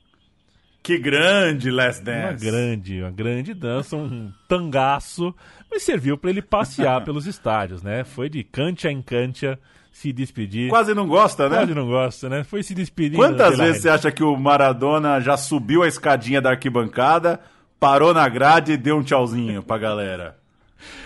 Que 0.87 0.99
grande 0.99 1.69
Last 1.69 2.01
Uma 2.01 2.13
Dance. 2.13 2.45
grande, 2.45 3.03
uma 3.03 3.11
grande 3.11 3.53
dança, 3.53 3.97
um 3.97 4.33
tangaço, 4.47 5.35
mas 5.69 5.83
serviu 5.83 6.17
para 6.17 6.31
ele 6.31 6.41
passear 6.41 7.03
pelos 7.05 7.27
estádios, 7.27 7.83
né? 7.83 8.05
Foi 8.05 8.29
de 8.29 8.45
cancha 8.45 8.89
em 8.89 9.03
cancha 9.03 9.59
se 9.91 10.13
despedir. 10.13 10.69
Quase 10.69 10.95
não 10.95 11.09
gosta, 11.09 11.49
né? 11.49 11.57
Quase 11.57 11.75
não 11.75 11.89
gosta, 11.89 12.29
né? 12.29 12.45
Foi 12.45 12.63
se 12.63 12.73
despedir. 12.73 13.17
Quantas 13.17 13.59
vezes 13.59 13.83
você 13.83 13.89
acha 13.89 14.13
que 14.13 14.23
o 14.23 14.37
Maradona 14.37 15.21
já 15.21 15.37
subiu 15.37 15.83
a 15.83 15.89
escadinha 15.89 16.41
da 16.41 16.51
arquibancada, 16.51 17.41
parou 17.81 18.15
na 18.15 18.29
grade 18.29 18.71
e 18.71 18.77
deu 18.77 18.99
um 18.99 19.03
tchauzinho 19.03 19.65
pra 19.65 19.79
galera? 19.79 20.39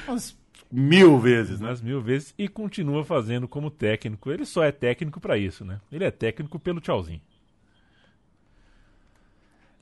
Umas 0.06 0.36
mil 0.70 1.18
vezes, 1.18 1.58
né? 1.58 1.68
Umas 1.68 1.80
mil 1.80 2.02
vezes 2.02 2.34
e 2.36 2.48
continua 2.48 3.02
fazendo 3.02 3.48
como 3.48 3.70
técnico. 3.70 4.30
Ele 4.30 4.44
só 4.44 4.62
é 4.62 4.72
técnico 4.72 5.18
para 5.18 5.38
isso, 5.38 5.64
né? 5.64 5.80
Ele 5.90 6.04
é 6.04 6.10
técnico 6.10 6.58
pelo 6.58 6.82
tchauzinho. 6.82 7.22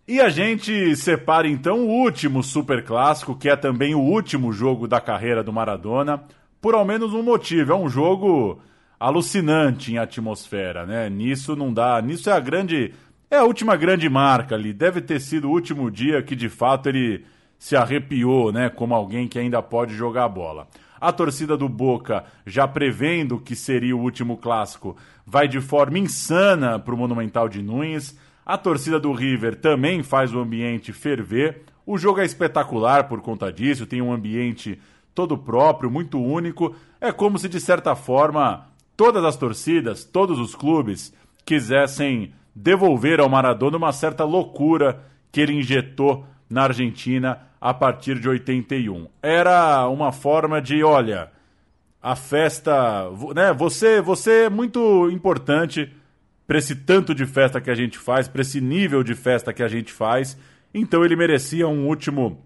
E 0.09 0.23
a 0.23 0.31
gente 0.31 0.97
separa 0.97 1.47
então 1.47 1.81
o 1.81 1.91
último 1.91 2.43
super 2.43 2.83
clássico, 2.83 3.37
que 3.37 3.47
é 3.47 3.55
também 3.55 3.95
o 3.95 4.01
último 4.01 4.55
jogo 4.55 4.89
da 4.89 5.03
carreira 5.03 5.45
do 5.45 5.53
Maradona, 5.53 6.25
por 6.63 6.75
ao 6.75 6.83
menos 6.83 7.13
um 7.13 7.23
motivo. 7.23 7.73
É 7.73 7.77
um 7.77 7.91
jogo 7.91 8.59
alucinante 8.99 9.93
em 9.93 9.99
atmosfera, 9.99 10.87
né? 10.87 11.11
Nisso 11.11 11.55
não 11.55 11.71
dá. 11.75 12.01
Nisso 12.01 12.31
é 12.31 12.33
a 12.33 12.41
grande. 12.41 12.95
É 13.31 13.37
a 13.37 13.45
última 13.45 13.77
grande 13.77 14.09
marca 14.09 14.55
ali. 14.55 14.73
Deve 14.73 15.03
ter 15.03 15.21
sido 15.21 15.47
o 15.47 15.53
último 15.53 15.91
dia 15.91 16.23
que 16.23 16.35
de 16.35 16.49
fato 16.49 16.89
ele 16.89 17.27
se 17.59 17.77
arrepiou, 17.77 18.51
né? 18.51 18.71
Como 18.71 18.95
alguém 18.95 19.29
que 19.29 19.39
ainda 19.39 19.61
pode 19.61 19.95
jogar 19.95 20.25
a 20.25 20.29
bola. 20.31 20.69
A 20.99 21.13
torcida 21.13 21.55
do 21.55 21.69
Boca, 21.69 22.25
já 22.47 22.67
prevendo 22.67 23.39
que 23.39 23.55
seria 23.55 23.95
o 23.95 24.01
último 24.01 24.39
clássico, 24.39 24.97
vai 25.27 25.47
de 25.47 25.61
forma 25.61 25.99
insana 25.99 26.79
para 26.79 26.95
o 26.95 26.97
Monumental 26.97 27.47
de 27.47 27.61
Nunes. 27.61 28.19
A 28.49 28.57
torcida 28.57 28.99
do 28.99 29.13
River 29.13 29.57
também 29.57 30.03
faz 30.03 30.35
o 30.35 30.39
ambiente 30.39 30.91
ferver. 30.91 31.65
O 31.85 31.99
jogo 31.99 32.21
é 32.21 32.25
espetacular 32.25 33.07
por 33.07 33.21
conta 33.21 33.53
disso, 33.53 33.85
tem 33.85 34.01
um 34.01 34.11
ambiente 34.11 34.81
todo 35.15 35.37
próprio, 35.37 35.91
muito 35.91 36.19
único. 36.19 36.75
É 36.99 37.13
como 37.13 37.39
se, 37.39 37.47
de 37.47 37.61
certa 37.61 37.95
forma, 37.95 38.67
todas 38.97 39.23
as 39.23 39.37
torcidas, 39.37 40.03
todos 40.03 40.39
os 40.39 40.55
clubes 40.55 41.13
quisessem 41.45 42.33
devolver 42.55 43.21
ao 43.21 43.29
Maradona 43.29 43.77
uma 43.77 43.93
certa 43.93 44.25
loucura 44.25 45.05
que 45.31 45.43
ele 45.43 45.53
injetou 45.53 46.25
na 46.49 46.63
Argentina 46.63 47.41
a 47.61 47.75
partir 47.75 48.19
de 48.19 48.31
81. 48.31 49.09
Era 49.23 49.87
uma 49.89 50.11
forma 50.11 50.59
de, 50.63 50.83
olha, 50.83 51.31
a 52.03 52.17
festa, 52.17 53.11
né? 53.35 53.53
Você, 53.53 54.01
você 54.01 54.45
é 54.45 54.51
muito 54.51 55.11
importante 55.11 55.93
para 56.49 56.57
esse 56.57 56.75
tanto 56.75 57.15
de 57.15 57.27
festa 57.27 57.61
que 57.61 57.71
a 57.71 57.75
gente 57.75 57.99
faz, 57.99 58.27
para 58.27 58.41
esse 58.41 58.59
nível 58.59 59.05
de 59.05 59.15
festa 59.15 59.53
que 59.53 59.63
a 59.63 59.69
gente 59.69 59.93
faz. 59.93 60.35
Então 60.73 61.05
ele 61.05 61.15
merecia 61.15 61.69
um 61.69 61.87
último 61.87 62.43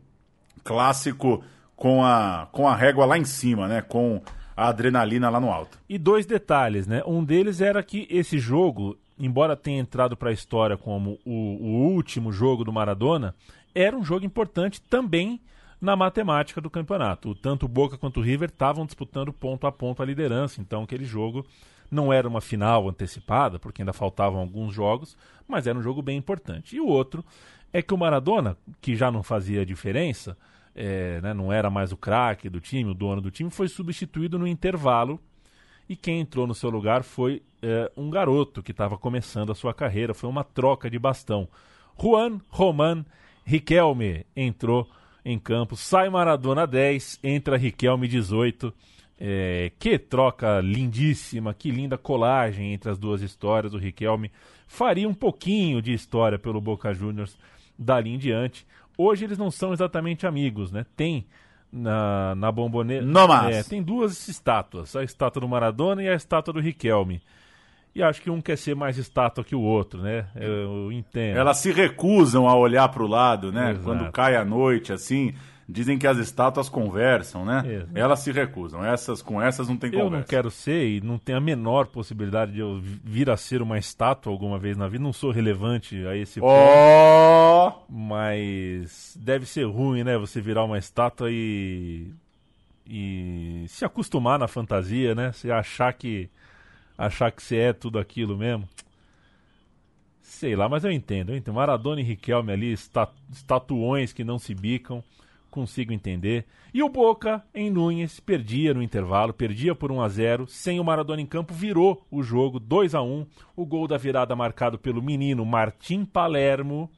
clássico 0.64 1.44
com 1.76 2.05
a, 2.05 2.48
com 2.50 2.66
a 2.66 2.74
régua 2.74 3.07
lá 3.07 3.16
em 3.16 3.24
cima, 3.24 3.68
né? 3.68 3.80
Com 3.80 4.20
a 4.57 4.68
adrenalina 4.68 5.30
lá 5.30 5.38
no 5.38 5.53
alto. 5.53 5.78
E 5.88 5.98
dois 5.98 6.26
detalhes, 6.26 6.84
né? 6.84 7.00
Um 7.07 7.22
deles 7.22 7.61
era 7.61 7.80
que 7.80 8.09
esse 8.11 8.40
jogo, 8.40 8.98
embora 9.16 9.55
tenha 9.55 9.80
entrado 9.80 10.16
para 10.16 10.30
a 10.30 10.32
história 10.32 10.76
como 10.76 11.20
o, 11.24 11.30
o 11.30 11.94
último 11.94 12.32
jogo 12.32 12.64
do 12.64 12.72
Maradona, 12.72 13.36
era 13.72 13.96
um 13.96 14.05
jogo 14.05 14.26
importante 14.26 14.82
também 14.82 15.40
na 15.80 15.94
matemática 15.94 16.61
do 16.61 16.68
campeonato. 16.68 17.36
Tanto 17.36 17.66
o 17.66 17.68
Boca 17.68 17.96
quanto 17.96 18.18
o 18.18 18.22
River 18.22 18.48
estavam 18.48 18.84
disputando 18.84 19.32
ponto 19.32 19.64
a 19.64 19.70
ponto 19.70 20.03
a 20.03 20.07
liderança, 20.07 20.61
então 20.61 20.82
aquele 20.82 21.05
jogo 21.05 21.46
não 21.93 22.11
era 22.11 22.26
uma 22.26 22.40
final 22.40 22.88
antecipada, 22.88 23.59
porque 23.59 23.82
ainda 23.82 23.93
faltavam 23.93 24.40
alguns 24.40 24.74
jogos, 24.74 25.14
mas 25.47 25.66
era 25.66 25.78
um 25.78 25.82
jogo 25.82 26.01
bem 26.01 26.16
importante. 26.16 26.74
E 26.74 26.80
o 26.80 26.86
outro 26.86 27.22
é 27.70 27.82
que 27.82 27.93
o 27.93 27.99
Maradona, 27.99 28.57
que 28.80 28.97
já 28.97 29.11
não 29.11 29.22
fazia 29.22 29.66
diferença, 29.66 30.36
é, 30.74 31.20
né, 31.20 31.34
não 31.34 31.53
era 31.53 31.68
mais 31.68 31.93
o 31.93 31.97
craque 31.97 32.49
do 32.49 32.61
time, 32.61 32.90
o 32.90 32.95
dono 32.95 33.20
do 33.20 33.30
time, 33.30 33.51
foi 33.51 33.68
substituído 33.68 34.38
no 34.38 34.47
intervalo 34.47 35.20
e 35.86 35.95
quem 35.95 36.20
entrou 36.20 36.47
no 36.47 36.55
seu 36.55 36.70
lugar 36.70 37.03
foi 37.03 37.43
é, 37.61 37.93
um 37.95 38.09
garoto 38.09 38.62
que 38.62 38.70
estava 38.70 38.97
começando 38.97 39.53
a 39.53 39.55
sua 39.55 39.74
carreira, 39.74 40.14
foi 40.14 40.30
uma 40.30 40.45
troca 40.45 40.88
de 40.88 40.99
bastão. 40.99 41.47
Juan 42.01 42.40
Roman 42.49 43.05
Riquelme 43.45 44.24
entrou 44.34 44.88
em 45.22 45.38
campo, 45.38 45.76
sai 45.76 46.09
Maradona 46.09 46.66
10, 46.66 47.20
entra 47.22 47.59
Riquelme 47.59 48.09
18. 48.09 48.72
É, 49.24 49.70
que 49.78 50.00
troca 50.00 50.60
lindíssima, 50.60 51.54
que 51.54 51.70
linda 51.70 51.96
colagem 51.96 52.72
entre 52.72 52.90
as 52.90 52.98
duas 52.98 53.22
histórias. 53.22 53.72
O 53.72 53.78
Riquelme 53.78 54.32
faria 54.66 55.08
um 55.08 55.14
pouquinho 55.14 55.80
de 55.80 55.92
história 55.92 56.40
pelo 56.40 56.60
Boca 56.60 56.92
Juniors 56.92 57.38
dali 57.78 58.10
em 58.10 58.18
diante. 58.18 58.66
Hoje 58.98 59.24
eles 59.24 59.38
não 59.38 59.48
são 59.48 59.72
exatamente 59.72 60.26
amigos, 60.26 60.72
né? 60.72 60.84
Tem 60.96 61.24
na, 61.70 62.34
na 62.34 62.50
bomboneira. 62.50 63.06
É, 63.54 63.62
tem 63.62 63.80
duas 63.80 64.26
estátuas, 64.26 64.96
a 64.96 65.04
estátua 65.04 65.40
do 65.40 65.48
Maradona 65.48 66.02
e 66.02 66.08
a 66.08 66.14
estátua 66.14 66.52
do 66.52 66.60
Riquelme. 66.60 67.22
E 67.94 68.02
acho 68.02 68.22
que 68.22 68.30
um 68.30 68.40
quer 68.40 68.58
ser 68.58 68.74
mais 68.74 68.98
estátua 68.98 69.44
que 69.44 69.54
o 69.54 69.60
outro, 69.60 70.02
né? 70.02 70.26
Eu 70.34 70.90
entendo. 70.90 71.36
Elas 71.36 71.58
se 71.58 71.70
recusam 71.70 72.48
a 72.48 72.56
olhar 72.56 72.88
para 72.88 73.02
o 73.02 73.06
lado, 73.06 73.52
né? 73.52 73.70
Exato. 73.70 73.84
Quando 73.84 74.10
cai 74.10 74.34
a 74.34 74.44
noite, 74.44 74.92
assim, 74.92 75.34
dizem 75.72 75.98
que 75.98 76.06
as 76.06 76.18
estátuas 76.18 76.68
conversam, 76.68 77.44
né? 77.44 77.86
Elas 77.94 78.20
se 78.20 78.30
recusam. 78.30 78.84
Essas 78.84 79.22
com 79.22 79.40
essas 79.40 79.68
não 79.68 79.76
tem 79.76 79.90
Eu 79.92 80.00
conversa. 80.00 80.18
não 80.18 80.24
quero 80.28 80.50
ser 80.50 80.86
e 80.86 81.00
não 81.00 81.18
tenho 81.18 81.38
a 81.38 81.40
menor 81.40 81.86
possibilidade 81.86 82.52
de 82.52 82.60
eu 82.60 82.80
vir 82.82 83.30
a 83.30 83.36
ser 83.36 83.62
uma 83.62 83.78
estátua 83.78 84.30
alguma 84.32 84.58
vez 84.58 84.76
na 84.76 84.86
vida. 84.88 85.02
Não 85.02 85.12
sou 85.12 85.30
relevante 85.30 86.06
a 86.06 86.16
esse 86.16 86.38
ponto. 86.40 86.52
Ó! 86.52 87.82
Mas 87.88 89.16
deve 89.20 89.46
ser 89.46 89.64
ruim, 89.64 90.04
né? 90.04 90.16
Você 90.18 90.40
virar 90.40 90.64
uma 90.64 90.78
estátua 90.78 91.28
e. 91.30 92.12
e 92.86 93.64
se 93.68 93.84
acostumar 93.84 94.38
na 94.38 94.46
fantasia, 94.48 95.14
né? 95.14 95.32
Você 95.32 95.50
achar 95.50 95.92
que. 95.92 96.28
achar 96.96 97.30
que 97.32 97.42
você 97.42 97.56
é 97.56 97.72
tudo 97.72 97.98
aquilo 97.98 98.36
mesmo. 98.36 98.68
Sei 100.20 100.56
lá, 100.56 100.68
mas 100.68 100.84
eu 100.84 100.90
entendo, 100.90 101.30
eu 101.30 101.36
entendo. 101.36 101.54
Maradona 101.54 102.00
e 102.00 102.04
Riquelme 102.04 102.52
ali, 102.52 102.72
esta- 102.72 103.08
estatuões 103.30 104.12
que 104.12 104.24
não 104.24 104.38
se 104.38 104.54
bicam, 104.54 105.02
consigo 105.53 105.92
entender. 105.92 106.46
E 106.74 106.82
o 106.82 106.88
Boca, 106.88 107.44
em 107.55 107.70
Núñez, 107.70 108.18
perdia 108.18 108.74
no 108.74 108.82
intervalo, 108.82 109.32
perdia 109.32 109.74
por 109.74 109.92
1 109.92 110.00
a 110.00 110.09
0 110.09 110.46
sem 110.48 110.80
o 110.80 110.84
Maradona 110.84 111.20
em 111.20 111.26
campo, 111.26 111.53
virou 111.53 112.05
o 112.11 112.22
jogo 112.22 112.59
2 112.59 112.94
a 112.94 113.03
1 113.03 113.26
O 113.55 113.66
gol 113.66 113.86
da 113.86 113.96
virada 113.96 114.34
marcado 114.34 114.78
pelo 114.78 115.03
menino 115.03 115.44
Martim 115.44 116.05
Palermo, 116.05 116.90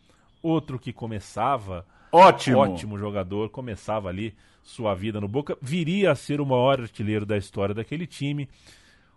outro 0.43 0.79
que 0.79 0.93
começava 0.93 1.85
Ótimo. 2.11 2.59
ótimo 2.59 2.97
jogador, 2.97 3.51
começava 3.51 4.09
ali 4.09 4.35
sua 4.63 4.95
vida 4.95 5.21
no 5.21 5.29
Boca, 5.29 5.59
viria 5.61 6.13
a 6.13 6.15
ser 6.15 6.41
o 6.41 6.47
maior 6.47 6.81
artilheiro 6.81 7.27
da 7.27 7.37
história 7.37 7.75
daquele 7.75 8.07
time. 8.07 8.49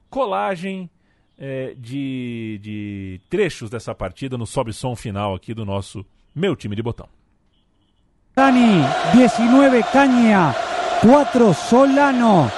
Colagem 0.10 0.90
eh, 1.38 1.76
de, 1.78 2.60
de 2.62 3.22
trechos 3.30 3.70
dessa 3.70 3.94
partida 3.94 4.38
no 4.38 4.48
sobe-som 4.48 4.96
final 4.96 5.36
aqui 5.36 5.54
do 5.54 5.64
nosso 5.64 6.04
Meu 6.34 6.56
Time 6.56 6.76
de 6.76 6.82
Botão. 6.82 7.17
Dani, 8.38 8.86
19 9.14 9.84
Caña, 9.92 10.54
4 11.02 11.56
Solano, 11.56 12.52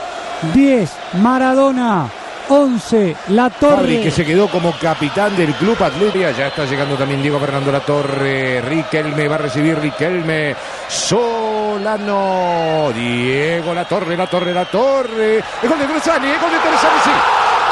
10 0.53 0.91
Maradona, 1.21 2.05
11 2.49 3.15
La 3.29 3.49
Fabri 3.49 3.95
Torre. 3.95 4.01
que 4.03 4.11
se 4.11 4.25
quedó 4.25 4.49
como 4.49 4.73
capitán 4.77 5.37
del 5.37 5.53
Club 5.53 5.81
Atletia. 5.81 6.31
Ya 6.31 6.47
está 6.47 6.65
llegando 6.65 6.97
también 6.97 7.21
Diego 7.21 7.39
Fernando 7.39 7.71
La 7.71 7.79
Torre. 7.79 8.59
Riquelme 8.59 9.29
va 9.29 9.35
a 9.35 9.37
recibir 9.37 9.79
Riquelme. 9.79 10.53
Solano. 10.89 12.91
Diego 12.93 13.73
La 13.73 13.85
Torre, 13.85 14.17
La 14.17 14.27
Torre, 14.27 14.53
La 14.53 14.65
Torre. 14.65 15.37
El 15.63 15.69
gol 15.69 15.79
de 15.79 15.85
Teresani, 15.85 16.27
el 16.27 16.39
gol 16.41 16.51
de 16.51 16.57
Teresani, 16.57 16.99
sí. 17.05 17.09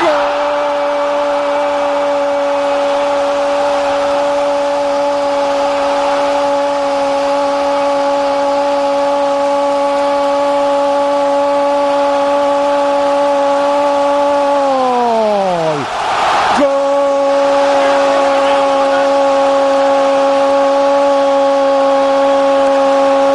Gol. 0.06 0.38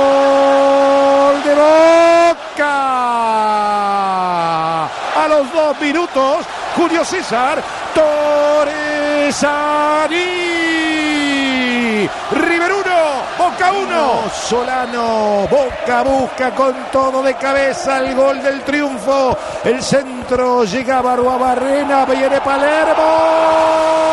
Gol 0.02 1.42
de 1.44 1.54
Boca. 1.54 2.74
A 4.86 5.28
los 5.28 5.52
dos 5.52 5.80
minutos, 5.80 6.46
Julio 6.76 7.01
César 7.12 7.62
Torresani. 7.94 9.28
River 12.30 12.72
1, 12.72 12.82
Boca 13.36 13.70
1. 13.70 14.30
Solano, 14.48 15.46
Boca 15.50 16.02
busca 16.04 16.52
con 16.52 16.74
todo 16.90 17.22
de 17.22 17.34
cabeza 17.34 17.98
el 17.98 18.14
gol 18.14 18.42
del 18.42 18.62
triunfo. 18.62 19.36
El 19.62 19.82
centro 19.82 20.64
llega 20.64 21.00
a 21.00 21.02
Barrena, 21.02 22.06
viene 22.06 22.40
Palermo. 22.40 24.12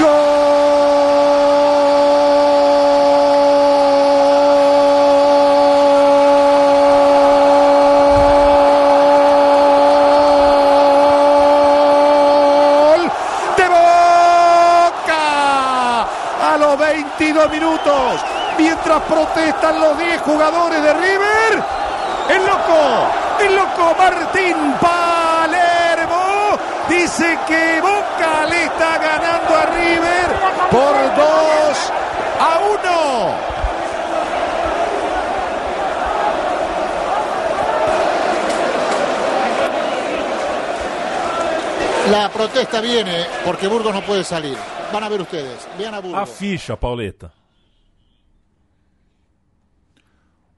Gol 0.00 0.14
de 13.56 13.68
Boca 13.68 15.22
a 16.42 16.56
los 16.58 16.78
22 16.78 17.50
minutos. 17.50 18.20
Mientras 18.58 19.02
protestan 19.02 19.80
los 19.80 19.98
10 19.98 20.15
jugadores 20.26 20.82
de 20.82 20.92
River, 20.92 21.62
el 22.30 22.44
loco, 22.44 22.80
el 23.40 23.54
loco 23.54 23.94
Martín 23.96 24.74
Palermo 24.80 26.58
dice 26.88 27.38
que 27.46 27.80
Boca 27.80 28.44
le 28.50 28.64
está 28.64 28.98
ganando 28.98 29.56
a 29.56 29.66
River 29.66 30.26
por 30.68 30.94
2 31.14 31.92
a 32.40 32.58
1. 32.82 33.56
La 42.10 42.28
protesta 42.30 42.80
viene 42.80 43.26
porque 43.44 43.68
Burgos 43.68 43.94
no 43.94 44.02
puede 44.02 44.24
salir. 44.24 44.56
Van 44.92 45.04
a 45.04 45.08
ver 45.08 45.20
ustedes. 45.20 45.68
Vean 45.78 45.94
a 45.94 46.00
Burgos. 46.00 46.20
A 46.20 46.26
ficha, 46.26 46.76
Pauleta. 46.76 47.32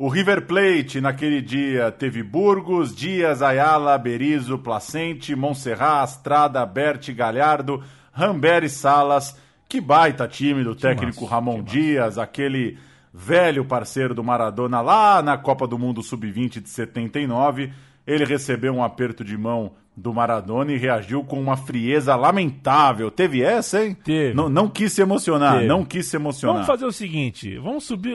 O 0.08 0.10
River 0.10 0.46
Plate 0.46 1.02
naquele 1.02 1.42
dia 1.42 1.92
teve 1.92 2.22
Burgos, 2.22 2.96
Dias, 2.96 3.42
Ayala, 3.42 3.98
Berizzo, 3.98 4.56
Placente, 4.56 5.36
Monserrat, 5.36 6.04
Astrada, 6.04 6.64
Berti, 6.64 7.12
Galhardo, 7.12 7.84
Rambert 8.10 8.64
e 8.64 8.70
Salas. 8.70 9.38
Que 9.68 9.82
baita 9.82 10.26
time 10.26 10.64
do 10.64 10.74
técnico 10.74 11.24
massa, 11.24 11.34
Ramon 11.34 11.62
Dias, 11.62 12.16
aquele 12.16 12.78
velho 13.12 13.66
parceiro 13.66 14.14
do 14.14 14.24
Maradona 14.24 14.80
lá 14.80 15.20
na 15.20 15.36
Copa 15.36 15.66
do 15.66 15.78
Mundo 15.78 16.02
Sub-20 16.02 16.62
de 16.62 16.70
79. 16.70 17.70
Ele 18.06 18.24
recebeu 18.24 18.72
um 18.72 18.82
aperto 18.82 19.22
de 19.22 19.36
mão 19.36 19.72
do 19.98 20.14
Maradona 20.14 20.72
e 20.72 20.76
reagiu 20.76 21.24
com 21.24 21.40
uma 21.40 21.56
frieza 21.56 22.14
lamentável. 22.14 23.10
Teve 23.10 23.42
essa, 23.42 23.84
hein? 23.84 23.96
Teve. 24.04 24.34
Não, 24.34 24.48
não 24.48 24.68
quis 24.68 24.92
se 24.92 25.02
emocionar, 25.02 25.54
Teve. 25.54 25.66
não 25.66 25.84
quis 25.84 26.06
se 26.06 26.16
emocionar. 26.16 26.54
Vamos 26.56 26.66
fazer 26.66 26.86
o 26.86 26.92
seguinte, 26.92 27.58
vamos 27.58 27.84
subir, 27.84 28.14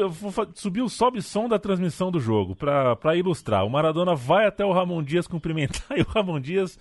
subir 0.56 0.82
o 0.82 0.90
sobe-som 0.90 1.48
da 1.48 1.60
transmissão 1.60 2.10
do 2.12 2.20
jogo 2.20 2.56
pra 2.56 2.96
pra 2.96 3.16
ilustrar. 3.16 3.66
O 3.66 3.70
Maradona 3.70 4.16
vai 4.16 4.46
até 4.46 4.66
o 4.66 4.72
Ramon 4.72 5.04
Dias 5.04 5.28
cumprimentar 5.28 5.84
e 5.98 6.02
o 6.02 6.08
Ramon 6.08 6.40
Dias 6.40 6.78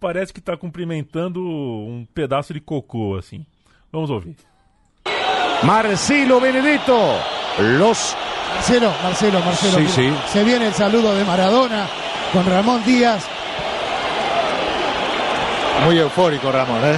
parece 0.00 0.32
que 0.32 0.40
tá 0.40 0.56
cumprimentando 0.56 1.40
um 1.40 2.06
pedaço 2.14 2.52
de 2.52 2.60
cocô, 2.60 3.16
assim. 3.16 3.44
Vamos 3.92 4.10
ouvir. 4.10 4.34
Marcelo 5.62 6.40
Benedetto. 6.40 6.96
Los 7.78 8.16
Marcelo, 8.54 8.92
Marcelo, 9.02 9.40
Marcelo. 9.40 9.78
Sí, 9.78 9.88
sí. 9.88 10.14
Se 10.28 10.44
viene 10.44 10.66
el 10.68 10.72
saludo 10.74 11.14
de 11.14 11.24
Maradona 11.24 11.86
con 12.32 12.44
Ramón 12.46 12.82
Díaz. 12.84 13.28
Muy 15.80 15.98
eufórico, 15.98 16.50
Ramón, 16.50 16.80
¿eh? 16.84 16.96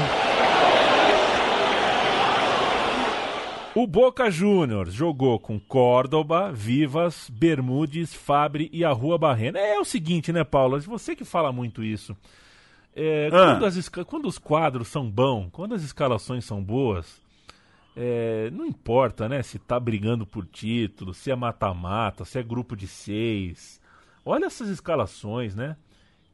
O 3.74 3.86
Boca 3.88 4.30
Juniors 4.30 4.92
jogou 4.94 5.38
com 5.38 5.58
Córdoba, 5.58 6.52
Vivas, 6.52 7.28
Bermudes, 7.28 8.14
Fabre 8.14 8.68
e 8.72 8.84
a 8.84 8.92
Rua 8.92 9.18
Barrena. 9.18 9.58
É 9.58 9.78
o 9.80 9.84
seguinte, 9.84 10.32
né, 10.32 10.44
Paulo? 10.44 10.80
Você 10.82 11.16
que 11.16 11.24
fala 11.24 11.50
muito 11.50 11.82
isso. 11.82 12.16
É, 12.94 13.28
Ah. 13.32 13.56
quando, 13.58 13.64
as 13.66 13.88
quando 13.88 14.26
os 14.28 14.38
quadros 14.38 14.86
são 14.88 15.10
bons, 15.10 15.48
quando 15.50 15.74
as 15.74 15.82
escalações 15.82 16.44
são 16.44 16.62
boas, 16.62 17.20
é, 17.96 18.48
não 18.52 18.64
importa, 18.64 19.28
né? 19.28 19.42
Se 19.42 19.58
tá 19.58 19.80
brigando 19.80 20.24
por 20.24 20.46
título, 20.46 21.12
se 21.12 21.30
é 21.32 21.34
mata-mata, 21.34 22.24
se 22.24 22.38
é 22.38 22.42
grupo 22.44 22.76
de 22.76 22.86
seis. 22.86 23.80
Olha 24.24 24.44
essas 24.46 24.68
escalações, 24.68 25.56
né? 25.56 25.76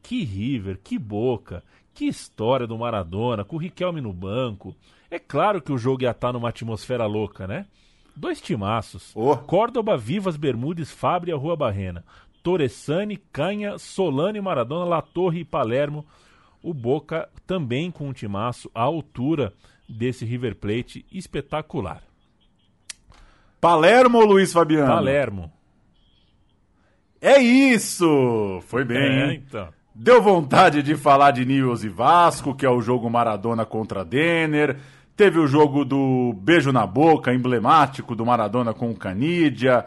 Que 0.02 0.22
River, 0.24 0.78
que 0.84 0.98
Boca, 0.98 1.62
que 1.94 2.06
história 2.06 2.66
do 2.66 2.78
Maradona, 2.78 3.44
com 3.44 3.56
o 3.56 3.58
Riquelme 3.58 4.00
no 4.00 4.12
banco. 4.12 4.74
É 5.10 5.18
claro 5.18 5.60
que 5.60 5.72
o 5.72 5.78
jogo 5.78 6.02
ia 6.02 6.10
estar 6.10 6.32
numa 6.32 6.48
atmosfera 6.48 7.06
louca, 7.06 7.46
né? 7.46 7.66
Dois 8.16 8.40
timaços. 8.40 9.12
Oh. 9.14 9.36
Córdoba, 9.36 9.96
Vivas, 9.96 10.36
Bermudes, 10.36 10.90
Fábio 10.90 11.30
e 11.30 11.32
a 11.32 11.36
Rua 11.36 11.56
Barrena. 11.56 12.04
Torresani, 12.42 13.16
Canha, 13.32 13.76
Solano 13.78 14.38
e 14.38 14.40
Maradona, 14.40 14.84
La 14.84 15.02
Torre 15.02 15.40
e 15.40 15.44
Palermo. 15.44 16.04
o 16.62 16.72
Boca 16.74 17.28
também 17.46 17.90
com 17.90 18.08
um 18.08 18.12
timaço 18.12 18.70
à 18.74 18.82
altura 18.82 19.52
desse 19.88 20.24
River 20.24 20.56
Plate 20.56 21.04
espetacular. 21.10 22.02
Palermo 23.60 24.18
ou 24.18 24.24
Luiz 24.26 24.52
Fabiano? 24.52 24.86
Palermo. 24.86 25.52
É 27.20 27.38
isso! 27.38 28.60
Foi 28.66 28.84
bem, 28.84 28.98
É, 28.98 29.34
então. 29.34 29.68
Deu 29.94 30.22
vontade 30.22 30.82
de 30.82 30.94
falar 30.94 31.32
de 31.32 31.44
Newell's 31.44 31.82
e 31.82 31.88
Vasco, 31.88 32.54
que 32.54 32.64
é 32.64 32.70
o 32.70 32.80
jogo 32.80 33.10
Maradona 33.10 33.66
contra 33.66 34.04
Denner. 34.04 34.78
Teve 35.16 35.38
o 35.38 35.48
jogo 35.48 35.84
do 35.84 36.32
beijo 36.32 36.70
na 36.70 36.86
boca, 36.86 37.34
emblemático 37.34 38.14
do 38.14 38.24
Maradona 38.24 38.72
com 38.72 38.90
o 38.90 38.96
Canidia, 38.96 39.84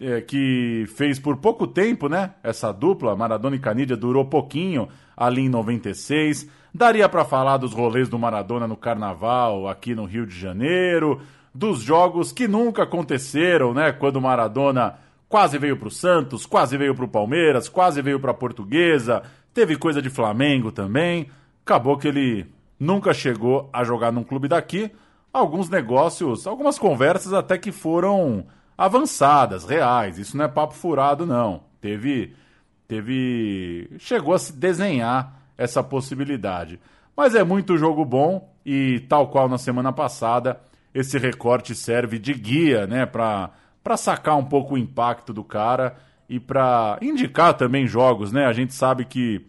eh, 0.00 0.20
que 0.20 0.84
fez 0.94 1.18
por 1.18 1.36
pouco 1.38 1.66
tempo, 1.66 2.08
né? 2.08 2.30
Essa 2.44 2.72
dupla, 2.72 3.16
Maradona 3.16 3.56
e 3.56 3.58
Canidia, 3.58 3.96
durou 3.96 4.24
pouquinho 4.24 4.88
ali 5.16 5.42
em 5.42 5.48
96. 5.48 6.48
Daria 6.72 7.08
para 7.08 7.24
falar 7.24 7.56
dos 7.56 7.72
rolês 7.72 8.08
do 8.08 8.18
Maradona 8.18 8.68
no 8.68 8.76
Carnaval 8.76 9.68
aqui 9.68 9.96
no 9.96 10.04
Rio 10.04 10.24
de 10.24 10.38
Janeiro, 10.38 11.20
dos 11.52 11.80
jogos 11.80 12.30
que 12.30 12.46
nunca 12.46 12.84
aconteceram, 12.84 13.74
né? 13.74 13.90
Quando 13.90 14.16
o 14.16 14.22
Maradona 14.22 14.94
quase 15.28 15.58
veio 15.58 15.76
para 15.76 15.88
o 15.88 15.90
Santos, 15.92 16.44
quase 16.44 16.76
veio 16.76 16.94
para 16.94 17.04
o 17.04 17.08
Palmeiras, 17.08 17.68
quase 17.68 18.02
veio 18.02 18.18
para 18.18 18.32
a 18.32 18.34
Portuguesa, 18.34 19.22
teve 19.52 19.76
coisa 19.76 20.00
de 20.00 20.10
Flamengo 20.10 20.72
também. 20.72 21.28
Acabou 21.64 21.96
que 21.96 22.08
ele 22.08 22.46
nunca 22.78 23.12
chegou 23.12 23.68
a 23.72 23.84
jogar 23.84 24.12
num 24.12 24.24
clube 24.24 24.48
daqui. 24.48 24.90
Alguns 25.32 25.68
negócios, 25.68 26.46
algumas 26.46 26.78
conversas 26.78 27.32
até 27.32 27.56
que 27.56 27.70
foram 27.70 28.46
avançadas, 28.76 29.64
reais. 29.64 30.18
Isso 30.18 30.36
não 30.36 30.44
é 30.44 30.48
papo 30.48 30.74
furado, 30.74 31.26
não. 31.26 31.62
Teve, 31.80 32.34
teve, 32.88 33.90
chegou 33.98 34.34
a 34.34 34.38
se 34.38 34.52
desenhar 34.52 35.40
essa 35.56 35.82
possibilidade. 35.82 36.80
Mas 37.16 37.34
é 37.34 37.44
muito 37.44 37.76
jogo 37.76 38.04
bom 38.04 38.50
e 38.64 39.00
tal 39.08 39.28
qual 39.28 39.48
na 39.48 39.58
semana 39.58 39.92
passada, 39.92 40.60
esse 40.94 41.18
recorte 41.18 41.74
serve 41.74 42.18
de 42.18 42.32
guia, 42.32 42.86
né, 42.86 43.04
para 43.04 43.50
sacar 43.96 44.36
um 44.36 44.44
pouco 44.44 44.74
o 44.74 44.78
impacto 44.78 45.32
do 45.32 45.44
cara 45.44 45.96
e 46.30 46.38
para 46.38 46.96
indicar 47.02 47.54
também 47.54 47.88
jogos, 47.88 48.30
né? 48.30 48.46
A 48.46 48.52
gente 48.52 48.72
sabe 48.72 49.04
que 49.04 49.44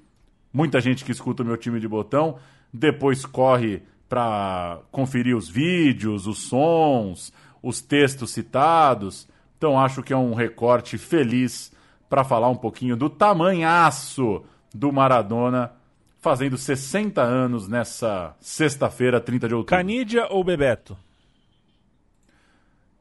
muita 0.52 0.82
gente 0.82 1.06
que 1.06 1.12
escuta 1.12 1.44
o 1.44 1.46
meu 1.46 1.56
time 1.56 1.80
de 1.80 1.88
botão 1.88 2.40
depois 2.74 3.24
corre 3.24 3.84
para 4.10 4.80
conferir 4.92 5.38
os 5.38 5.48
vídeos, 5.48 6.26
os 6.26 6.40
sons, 6.40 7.32
os 7.62 7.82
textos 7.82 8.32
citados. 8.32 9.28
Então 9.60 9.80
acho 9.80 10.02
que 10.02 10.12
é 10.12 10.18
um 10.18 10.34
recorte 10.34 10.98
feliz 10.98 11.72
para 12.10 12.24
falar 12.24 12.50
um 12.50 12.56
pouquinho 12.56 12.98
do 12.98 13.12
tamanhaço 13.12 14.44
do 14.74 14.92
Maradona 14.92 15.72
fazendo 16.20 16.58
60 16.58 17.22
anos 17.22 17.68
nessa 17.68 18.36
sexta-feira, 18.40 19.22
30 19.22 19.48
de 19.48 19.54
outubro. 19.54 19.78
Canidia 19.78 20.26
ou 20.32 20.44
Bebeto? 20.44 20.98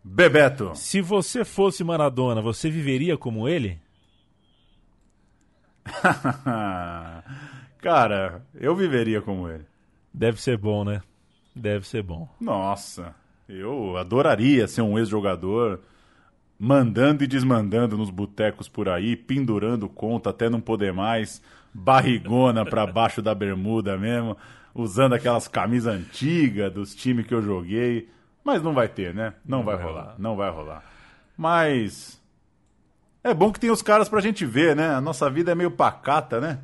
Bebeto. 0.02 0.72
Se 0.74 1.00
você 1.00 1.44
fosse 1.44 1.84
Maradona, 1.84 2.40
você 2.40 2.70
viveria 2.70 3.16
como 3.16 3.48
ele? 3.48 3.78
Cara, 7.78 8.42
eu 8.54 8.74
viveria 8.74 9.20
como 9.20 9.48
ele. 9.48 9.64
Deve 10.12 10.40
ser 10.40 10.56
bom, 10.56 10.84
né? 10.84 11.02
Deve 11.54 11.86
ser 11.86 12.02
bom. 12.02 12.28
Nossa, 12.40 13.14
eu 13.48 13.96
adoraria 13.96 14.66
ser 14.66 14.82
um 14.82 14.98
ex-jogador 14.98 15.80
mandando 16.58 17.24
e 17.24 17.26
desmandando 17.26 17.96
nos 17.96 18.10
botecos 18.10 18.68
por 18.68 18.88
aí, 18.88 19.16
pendurando 19.16 19.88
conta 19.88 20.28
até 20.28 20.50
não 20.50 20.60
poder 20.60 20.92
mais, 20.92 21.42
barrigona 21.72 22.66
pra 22.66 22.84
baixo 22.92 23.22
da 23.22 23.34
bermuda 23.34 23.96
mesmo, 23.96 24.36
usando 24.74 25.14
aquelas 25.14 25.48
camisas 25.48 25.94
antigas 25.94 26.72
dos 26.72 26.94
times 26.94 27.26
que 27.26 27.34
eu 27.34 27.42
joguei. 27.42 28.08
Mas 28.44 28.62
não 28.62 28.72
vai 28.72 28.88
ter, 28.88 29.14
né? 29.14 29.34
Não, 29.44 29.58
Não 29.58 29.64
vai, 29.64 29.76
vai 29.76 29.84
rolar, 29.84 30.00
rolar. 30.02 30.14
não 30.18 30.36
vai 30.36 30.50
rolar. 30.50 30.84
Mas 31.36 32.20
é 33.22 33.32
bom 33.34 33.52
que 33.52 33.60
tem 33.60 33.70
os 33.70 33.82
caras 33.82 34.08
pra 34.08 34.20
gente 34.20 34.44
ver, 34.46 34.74
né? 34.74 34.94
A 34.94 35.00
nossa 35.00 35.28
vida 35.30 35.52
é 35.52 35.54
meio 35.54 35.70
pacata, 35.70 36.40
né? 36.40 36.58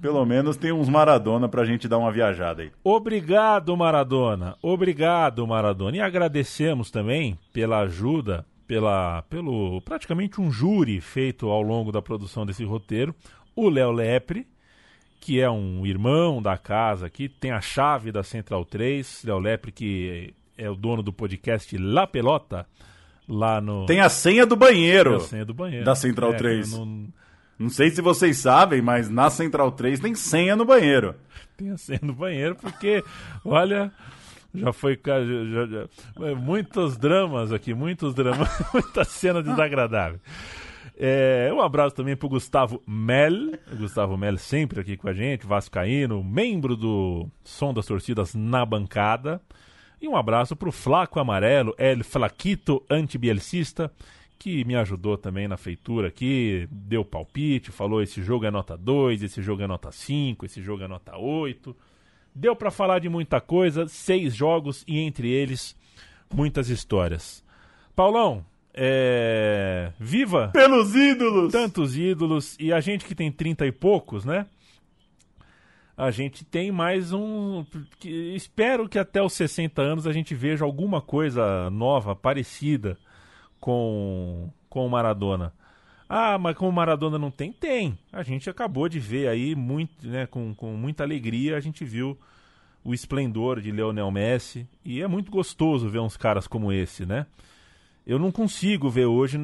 Pelo 0.00 0.24
menos 0.26 0.56
tem 0.56 0.72
uns 0.72 0.88
Maradona 0.88 1.48
pra 1.48 1.64
gente 1.64 1.86
dar 1.88 1.98
uma 1.98 2.10
viajada 2.10 2.62
aí. 2.62 2.72
Obrigado, 2.82 3.76
Maradona. 3.76 4.56
Obrigado, 4.60 5.46
Maradona. 5.46 5.96
E 5.96 6.00
agradecemos 6.00 6.90
também 6.90 7.38
pela 7.52 7.78
ajuda, 7.80 8.44
pela, 8.66 9.22
pelo 9.30 9.80
praticamente 9.82 10.40
um 10.40 10.50
júri 10.50 11.00
feito 11.00 11.48
ao 11.48 11.62
longo 11.62 11.92
da 11.92 12.02
produção 12.02 12.44
desse 12.44 12.64
roteiro, 12.64 13.14
o 13.54 13.68
Léo 13.68 13.92
Lepre, 13.92 14.46
que 15.20 15.40
é 15.40 15.48
um 15.48 15.86
irmão 15.86 16.42
da 16.42 16.58
casa 16.58 17.06
aqui, 17.06 17.28
tem 17.28 17.52
a 17.52 17.60
chave 17.60 18.10
da 18.10 18.24
Central 18.24 18.64
3. 18.64 19.22
Léo 19.24 19.38
Lepre, 19.38 19.70
que 19.70 20.34
é 20.56 20.68
o 20.70 20.74
dono 20.74 21.02
do 21.02 21.12
podcast 21.12 21.76
La 21.78 22.06
Pelota, 22.06 22.66
lá 23.28 23.60
no. 23.60 23.86
Tem 23.86 24.00
a 24.00 24.08
senha 24.08 24.44
do 24.46 24.56
banheiro. 24.56 25.10
Tem 25.16 25.18
a 25.24 25.28
senha 25.28 25.44
do 25.44 25.54
banheiro. 25.54 25.84
Da 25.84 25.94
Central 25.94 26.32
É, 26.32 26.36
3. 26.36 26.72
não- 26.72 27.08
Não 27.58 27.68
sei 27.68 27.90
se 27.90 28.02
vocês 28.02 28.38
sabem, 28.38 28.82
mas 28.82 29.08
na 29.08 29.30
Central 29.30 29.70
3 29.72 30.00
tem 30.00 30.14
senha 30.14 30.56
no 30.56 30.64
banheiro. 30.64 31.14
tem 31.56 31.70
a 31.70 31.76
senha 31.76 32.00
do 32.02 32.12
banheiro, 32.12 32.56
porque, 32.56 33.04
olha, 33.44 33.92
já 34.54 34.72
foi. 34.72 34.98
já- 35.04 35.66
já- 35.66 36.26
é, 36.26 36.34
muitos 36.34 36.96
dramas 36.96 37.52
aqui, 37.52 37.72
muitos 37.72 38.14
dramas, 38.14 38.48
muita 38.74 39.04
cena 39.04 39.42
desagradável. 39.42 40.18
É, 40.98 41.50
um 41.54 41.60
abraço 41.60 41.94
também 41.94 42.16
pro 42.16 42.28
Gustavo 42.28 42.82
Mel. 42.86 43.52
Gustavo 43.76 44.16
Mel 44.16 44.36
sempre 44.38 44.80
aqui 44.80 44.96
com 44.96 45.08
a 45.08 45.12
gente, 45.12 45.46
Vascaíno, 45.46 46.22
membro 46.24 46.76
do 46.76 47.28
Som 47.44 47.72
das 47.72 47.86
Torcidas 47.86 48.34
na 48.34 48.64
bancada. 48.66 49.40
E 50.02 50.08
um 50.08 50.16
abraço 50.16 50.56
pro 50.56 50.72
Flaco 50.72 51.20
Amarelo, 51.20 51.76
El 51.78 52.02
Flaquito 52.02 52.84
Antibielcista, 52.90 53.88
que 54.36 54.64
me 54.64 54.74
ajudou 54.74 55.16
também 55.16 55.46
na 55.46 55.56
feitura 55.56 56.08
aqui, 56.08 56.66
deu 56.72 57.04
palpite, 57.04 57.70
falou 57.70 58.02
esse 58.02 58.20
jogo 58.20 58.44
é 58.44 58.50
nota 58.50 58.76
2, 58.76 59.22
esse 59.22 59.40
jogo 59.40 59.62
é 59.62 59.66
nota 59.68 59.92
5, 59.92 60.44
esse 60.44 60.60
jogo 60.60 60.82
é 60.82 60.88
nota 60.88 61.16
8. 61.16 61.76
Deu 62.34 62.56
pra 62.56 62.72
falar 62.72 62.98
de 62.98 63.08
muita 63.08 63.40
coisa, 63.40 63.86
seis 63.86 64.34
jogos 64.34 64.82
e 64.88 64.98
entre 64.98 65.30
eles 65.30 65.76
muitas 66.34 66.68
histórias. 66.68 67.44
Paulão, 67.94 68.44
é... 68.74 69.92
viva! 70.00 70.48
Pelos 70.52 70.96
ídolos! 70.96 71.52
Tantos 71.52 71.96
ídolos 71.96 72.56
e 72.58 72.72
a 72.72 72.80
gente 72.80 73.04
que 73.04 73.14
tem 73.14 73.30
30 73.30 73.66
e 73.66 73.70
poucos, 73.70 74.24
né? 74.24 74.46
A 75.96 76.10
gente 76.10 76.44
tem 76.44 76.72
mais 76.72 77.12
um. 77.12 77.64
espero 78.02 78.88
que 78.88 78.98
até 78.98 79.22
os 79.22 79.34
60 79.34 79.82
anos 79.82 80.06
a 80.06 80.12
gente 80.12 80.34
veja 80.34 80.64
alguma 80.64 81.02
coisa 81.02 81.68
nova, 81.70 82.16
parecida 82.16 82.96
com, 83.60 84.50
com 84.70 84.86
o 84.86 84.90
Maradona. 84.90 85.52
Ah, 86.08 86.38
mas 86.38 86.56
com 86.56 86.68
o 86.68 86.72
Maradona 86.72 87.18
não 87.18 87.30
tem? 87.30 87.52
Tem. 87.52 87.98
A 88.12 88.22
gente 88.22 88.48
acabou 88.48 88.88
de 88.88 88.98
ver 88.98 89.28
aí, 89.28 89.54
muito, 89.54 90.06
né, 90.06 90.26
com, 90.26 90.54
com 90.54 90.72
muita 90.74 91.04
alegria, 91.04 91.56
a 91.56 91.60
gente 91.60 91.84
viu 91.84 92.18
o 92.84 92.92
esplendor 92.92 93.60
de 93.60 93.70
Lionel 93.70 94.10
Messi. 94.10 94.66
E 94.84 95.02
é 95.02 95.06
muito 95.06 95.30
gostoso 95.30 95.88
ver 95.88 96.00
uns 96.00 96.16
caras 96.16 96.46
como 96.46 96.72
esse, 96.72 97.06
né? 97.06 97.26
Eu 98.06 98.18
não 98.18 98.32
consigo 98.32 98.90
ver 98.90 99.06
hoje. 99.06 99.38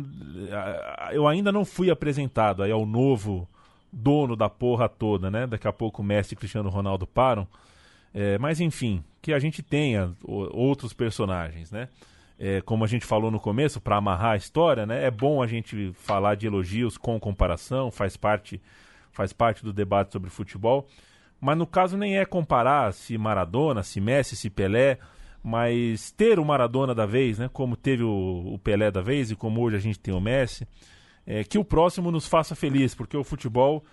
Eu 1.13 1.29
ainda 1.29 1.53
não 1.53 1.65
fui 1.65 1.91
apresentado 1.91 2.63
aí 2.63 2.73
ao 2.73 2.85
novo 2.85 3.49
dono 3.93 4.37
da 4.37 4.49
porra 4.49 4.89
toda, 4.89 5.31
né? 5.31 5.47
Daqui 5.47 5.67
a 5.67 5.73
pouco 5.73 6.03
o 6.03 6.05
Messi 6.05 6.35
e 6.35 6.37
Cristiano 6.37 6.69
Ronaldo 6.69 7.07
param. 7.07 7.47
É, 8.15 8.39
mas 8.39 8.61
enfim, 8.61 9.03
que 9.21 9.33
a 9.33 9.39
gente 9.39 9.63
tenha 9.63 10.13
outros 10.25 10.93
personagens, 10.93 11.71
né? 11.71 11.89
É, 12.39 12.61
como 12.61 12.85
a 12.85 12.87
gente 12.87 13.05
falou 13.05 13.31
no 13.31 13.41
começo, 13.41 13.81
para 13.81 13.97
amarrar 13.97 14.33
a 14.33 14.37
história, 14.37 14.87
né? 14.87 15.05
É 15.05 15.11
bom 15.11 15.43
a 15.43 15.47
gente 15.47 15.93
falar 15.95 16.37
de 16.37 16.47
elogios 16.47 16.97
com 16.97 17.19
comparação, 17.19 17.91
faz 17.91 18.17
parte, 18.17 18.61
faz 19.11 19.33
parte 19.33 19.65
do 19.65 19.73
debate 19.73 20.13
sobre 20.13 20.31
futebol. 20.31 20.87
Mas 21.41 21.57
no 21.57 21.67
caso 21.67 21.97
nem 21.97 22.19
é 22.19 22.25
comparar 22.25 22.93
se 22.93 23.17
Maradona, 23.19 23.83
se 23.83 24.01
Messi, 24.01 24.37
se 24.37 24.51
Pelé, 24.51 24.99
mas 25.43 26.11
ter 26.11 26.39
o 26.39 26.45
Maradona 26.45 26.95
da 26.95 27.07
vez, 27.07 27.39
né? 27.39 27.49
Como 27.53 27.77
teve 27.77 28.03
o, 28.03 28.55
o 28.55 28.59
Pelé 28.59 28.91
da 28.91 29.01
vez 29.01 29.31
e 29.31 29.37
como 29.37 29.61
hoje 29.61 29.77
a 29.77 29.81
gente 29.81 29.99
tem 29.99 30.15
o 30.15 30.21
Messi, 30.21 30.67
é, 31.29 31.45
que 31.45 31.59
o 31.59 31.65
próximo 31.65 32.11
nos 32.11 32.27
faça 32.27 32.55
feliz, 32.57 32.95
porque 32.95 33.15
o 33.15 33.23
futebol 33.23 33.85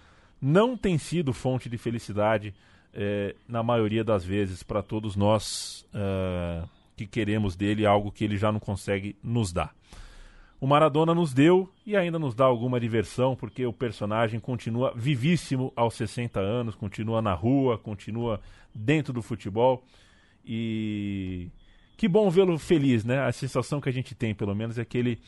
não 0.41 0.77
tem 0.77 0.97
sido 0.97 1.33
fonte 1.33 1.67
de 1.67 1.77
felicidade 1.77 2.53
é, 2.93 3.35
na 3.45 3.61
maioria 3.61 4.05
das 4.05 4.23
vezes 4.23 4.63
para 4.63 4.81
todos 4.81 5.17
nós 5.17 5.85
ah, 5.93 6.65
que 6.95 7.05
queremos 7.05 7.57
dele 7.57 7.85
algo 7.85 8.09
que 8.09 8.23
ele 8.23 8.37
já 8.37 8.53
não 8.53 8.59
consegue 8.59 9.17
nos 9.21 9.51
dar. 9.51 9.75
O 10.61 10.65
Maradona 10.65 11.13
nos 11.13 11.33
deu 11.33 11.69
e 11.85 11.97
ainda 11.97 12.17
nos 12.17 12.33
dá 12.33 12.45
alguma 12.45 12.79
diversão, 12.79 13.35
porque 13.35 13.65
o 13.65 13.73
personagem 13.73 14.39
continua 14.39 14.93
vivíssimo 14.95 15.73
aos 15.75 15.95
60 15.95 16.39
anos, 16.39 16.73
continua 16.73 17.21
na 17.21 17.33
rua, 17.33 17.77
continua 17.77 18.39
dentro 18.73 19.11
do 19.11 19.21
futebol. 19.21 19.83
E 20.45 21.49
que 21.97 22.07
bom 22.07 22.29
vê-lo 22.29 22.57
feliz, 22.57 23.03
né? 23.03 23.19
A 23.19 23.31
sensação 23.33 23.81
que 23.81 23.89
a 23.89 23.91
gente 23.91 24.15
tem, 24.15 24.33
pelo 24.33 24.55
menos, 24.55 24.79
é 24.79 24.85
que 24.85 24.97
ele 24.97 25.19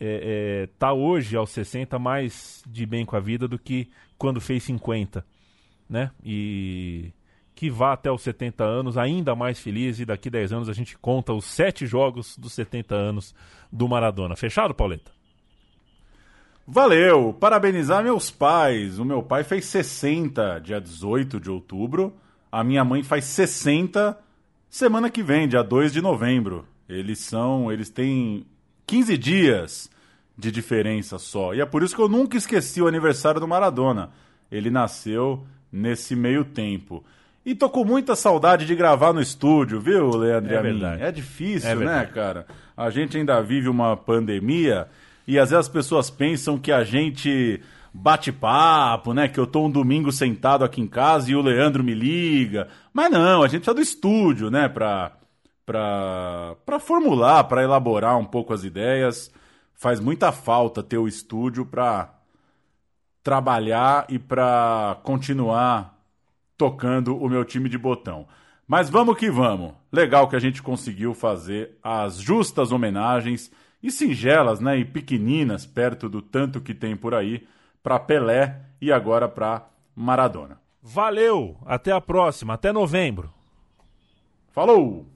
é, 0.00 0.64
é, 0.64 0.68
tá 0.78 0.92
hoje 0.92 1.36
aos 1.36 1.50
60 1.50 1.98
mais 1.98 2.62
de 2.66 2.84
bem 2.84 3.04
com 3.04 3.16
a 3.16 3.20
vida 3.20 3.46
do 3.46 3.58
que 3.58 3.88
quando 4.18 4.40
fez 4.40 4.62
50, 4.64 5.24
né? 5.88 6.10
E, 6.24 7.12
que 7.54 7.70
vá 7.70 7.92
até 7.92 8.10
os 8.10 8.22
70 8.22 8.64
anos 8.64 8.98
ainda 8.98 9.34
mais 9.34 9.60
feliz 9.60 10.00
e 10.00 10.04
daqui 10.04 10.28
10 10.28 10.52
anos 10.52 10.68
a 10.68 10.72
gente 10.72 10.98
conta 10.98 11.32
os 11.32 11.44
sete 11.44 11.86
jogos 11.86 12.36
dos 12.36 12.52
70 12.52 12.94
anos 12.94 13.34
do 13.70 13.88
Maradona. 13.88 14.34
Fechado, 14.34 14.74
Pauleta? 14.74 15.12
Valeu! 16.66 17.32
Parabenizar 17.34 18.02
meus 18.02 18.30
pais. 18.30 18.98
O 18.98 19.04
meu 19.04 19.22
pai 19.22 19.44
fez 19.44 19.66
60 19.66 20.60
dia 20.60 20.80
18 20.80 21.38
de 21.38 21.50
outubro. 21.50 22.14
A 22.50 22.64
minha 22.64 22.84
mãe 22.84 23.02
faz 23.02 23.24
60 23.26 24.18
semana 24.68 25.10
que 25.10 25.22
vem, 25.22 25.46
dia 25.46 25.62
2 25.62 25.92
de 25.92 26.00
novembro. 26.00 26.66
Eles 26.88 27.20
são. 27.20 27.70
Eles 27.70 27.90
têm 27.90 28.46
15 28.86 29.16
dias 29.18 29.90
de 30.36 30.50
diferença 30.50 31.18
só. 31.18 31.54
E 31.54 31.60
é 31.60 31.66
por 31.66 31.82
isso 31.82 31.94
que 31.94 32.02
eu 32.02 32.08
nunca 32.08 32.36
esqueci 32.36 32.82
o 32.82 32.88
aniversário 32.88 33.40
do 33.40 33.48
Maradona. 33.48 34.10
Ele 34.50 34.70
nasceu 34.70 35.44
nesse 35.72 36.14
meio 36.14 36.44
tempo. 36.44 37.04
E 37.46 37.54
tô 37.54 37.68
com 37.68 37.84
muita 37.84 38.16
saudade 38.16 38.64
de 38.66 38.74
gravar 38.74 39.12
no 39.12 39.20
estúdio, 39.20 39.80
viu, 39.80 40.08
Leandro? 40.16 40.54
É 40.54 40.62
verdade. 40.62 41.02
É 41.02 41.12
difícil, 41.12 41.68
É 41.68 41.74
né, 41.74 41.78
verdade. 41.84 42.12
cara? 42.12 42.46
A 42.76 42.90
gente 42.90 43.16
ainda 43.16 43.40
vive 43.42 43.68
uma 43.68 43.96
pandemia 43.96 44.88
e 45.26 45.38
às 45.38 45.50
vezes 45.50 45.66
as 45.66 45.72
pessoas 45.72 46.10
pensam 46.10 46.58
que 46.58 46.72
a 46.72 46.82
gente 46.84 47.60
bate 47.92 48.32
papo, 48.32 49.12
né? 49.12 49.28
Que 49.28 49.38
eu 49.38 49.46
tô 49.46 49.66
um 49.66 49.70
domingo 49.70 50.10
sentado 50.10 50.64
aqui 50.64 50.80
em 50.80 50.86
casa 50.86 51.30
e 51.30 51.36
o 51.36 51.42
Leandro 51.42 51.84
me 51.84 51.94
liga. 51.94 52.66
Mas 52.92 53.10
não, 53.10 53.42
a 53.42 53.46
gente 53.46 53.60
precisa 53.60 53.74
do 53.74 53.80
estúdio, 53.82 54.50
né? 54.50 54.68
Pra, 54.68 55.12
pra 55.64 56.78
formular, 56.80 57.44
pra 57.44 57.62
elaborar 57.62 58.18
um 58.18 58.24
pouco 58.24 58.52
as 58.52 58.64
ideias. 58.64 59.32
Faz 59.74 60.00
muita 60.00 60.32
falta 60.32 60.82
ter 60.82 60.98
o 60.98 61.08
estúdio 61.08 61.66
pra 61.66 62.14
trabalhar 63.22 64.06
e 64.08 64.18
pra 64.18 64.98
continuar 65.02 65.98
tocando 66.56 67.16
o 67.16 67.28
meu 67.28 67.44
time 67.44 67.68
de 67.68 67.78
botão. 67.78 68.26
Mas 68.66 68.88
vamos 68.88 69.16
que 69.16 69.30
vamos. 69.30 69.72
Legal 69.92 70.28
que 70.28 70.36
a 70.36 70.38
gente 70.40 70.62
conseguiu 70.62 71.12
fazer 71.14 71.78
as 71.82 72.16
justas 72.16 72.72
homenagens 72.72 73.50
e 73.82 73.90
singelas, 73.90 74.60
né, 74.60 74.78
e 74.78 74.84
pequeninas 74.84 75.66
perto 75.66 76.08
do 76.08 76.22
tanto 76.22 76.60
que 76.60 76.72
tem 76.72 76.96
por 76.96 77.14
aí 77.14 77.46
para 77.82 77.98
Pelé 77.98 78.60
e 78.80 78.90
agora 78.90 79.28
para 79.28 79.66
Maradona. 79.94 80.58
Valeu! 80.82 81.58
Até 81.66 81.92
a 81.92 82.00
próxima, 82.00 82.54
até 82.54 82.72
novembro. 82.72 83.32
Falou! 84.50 85.13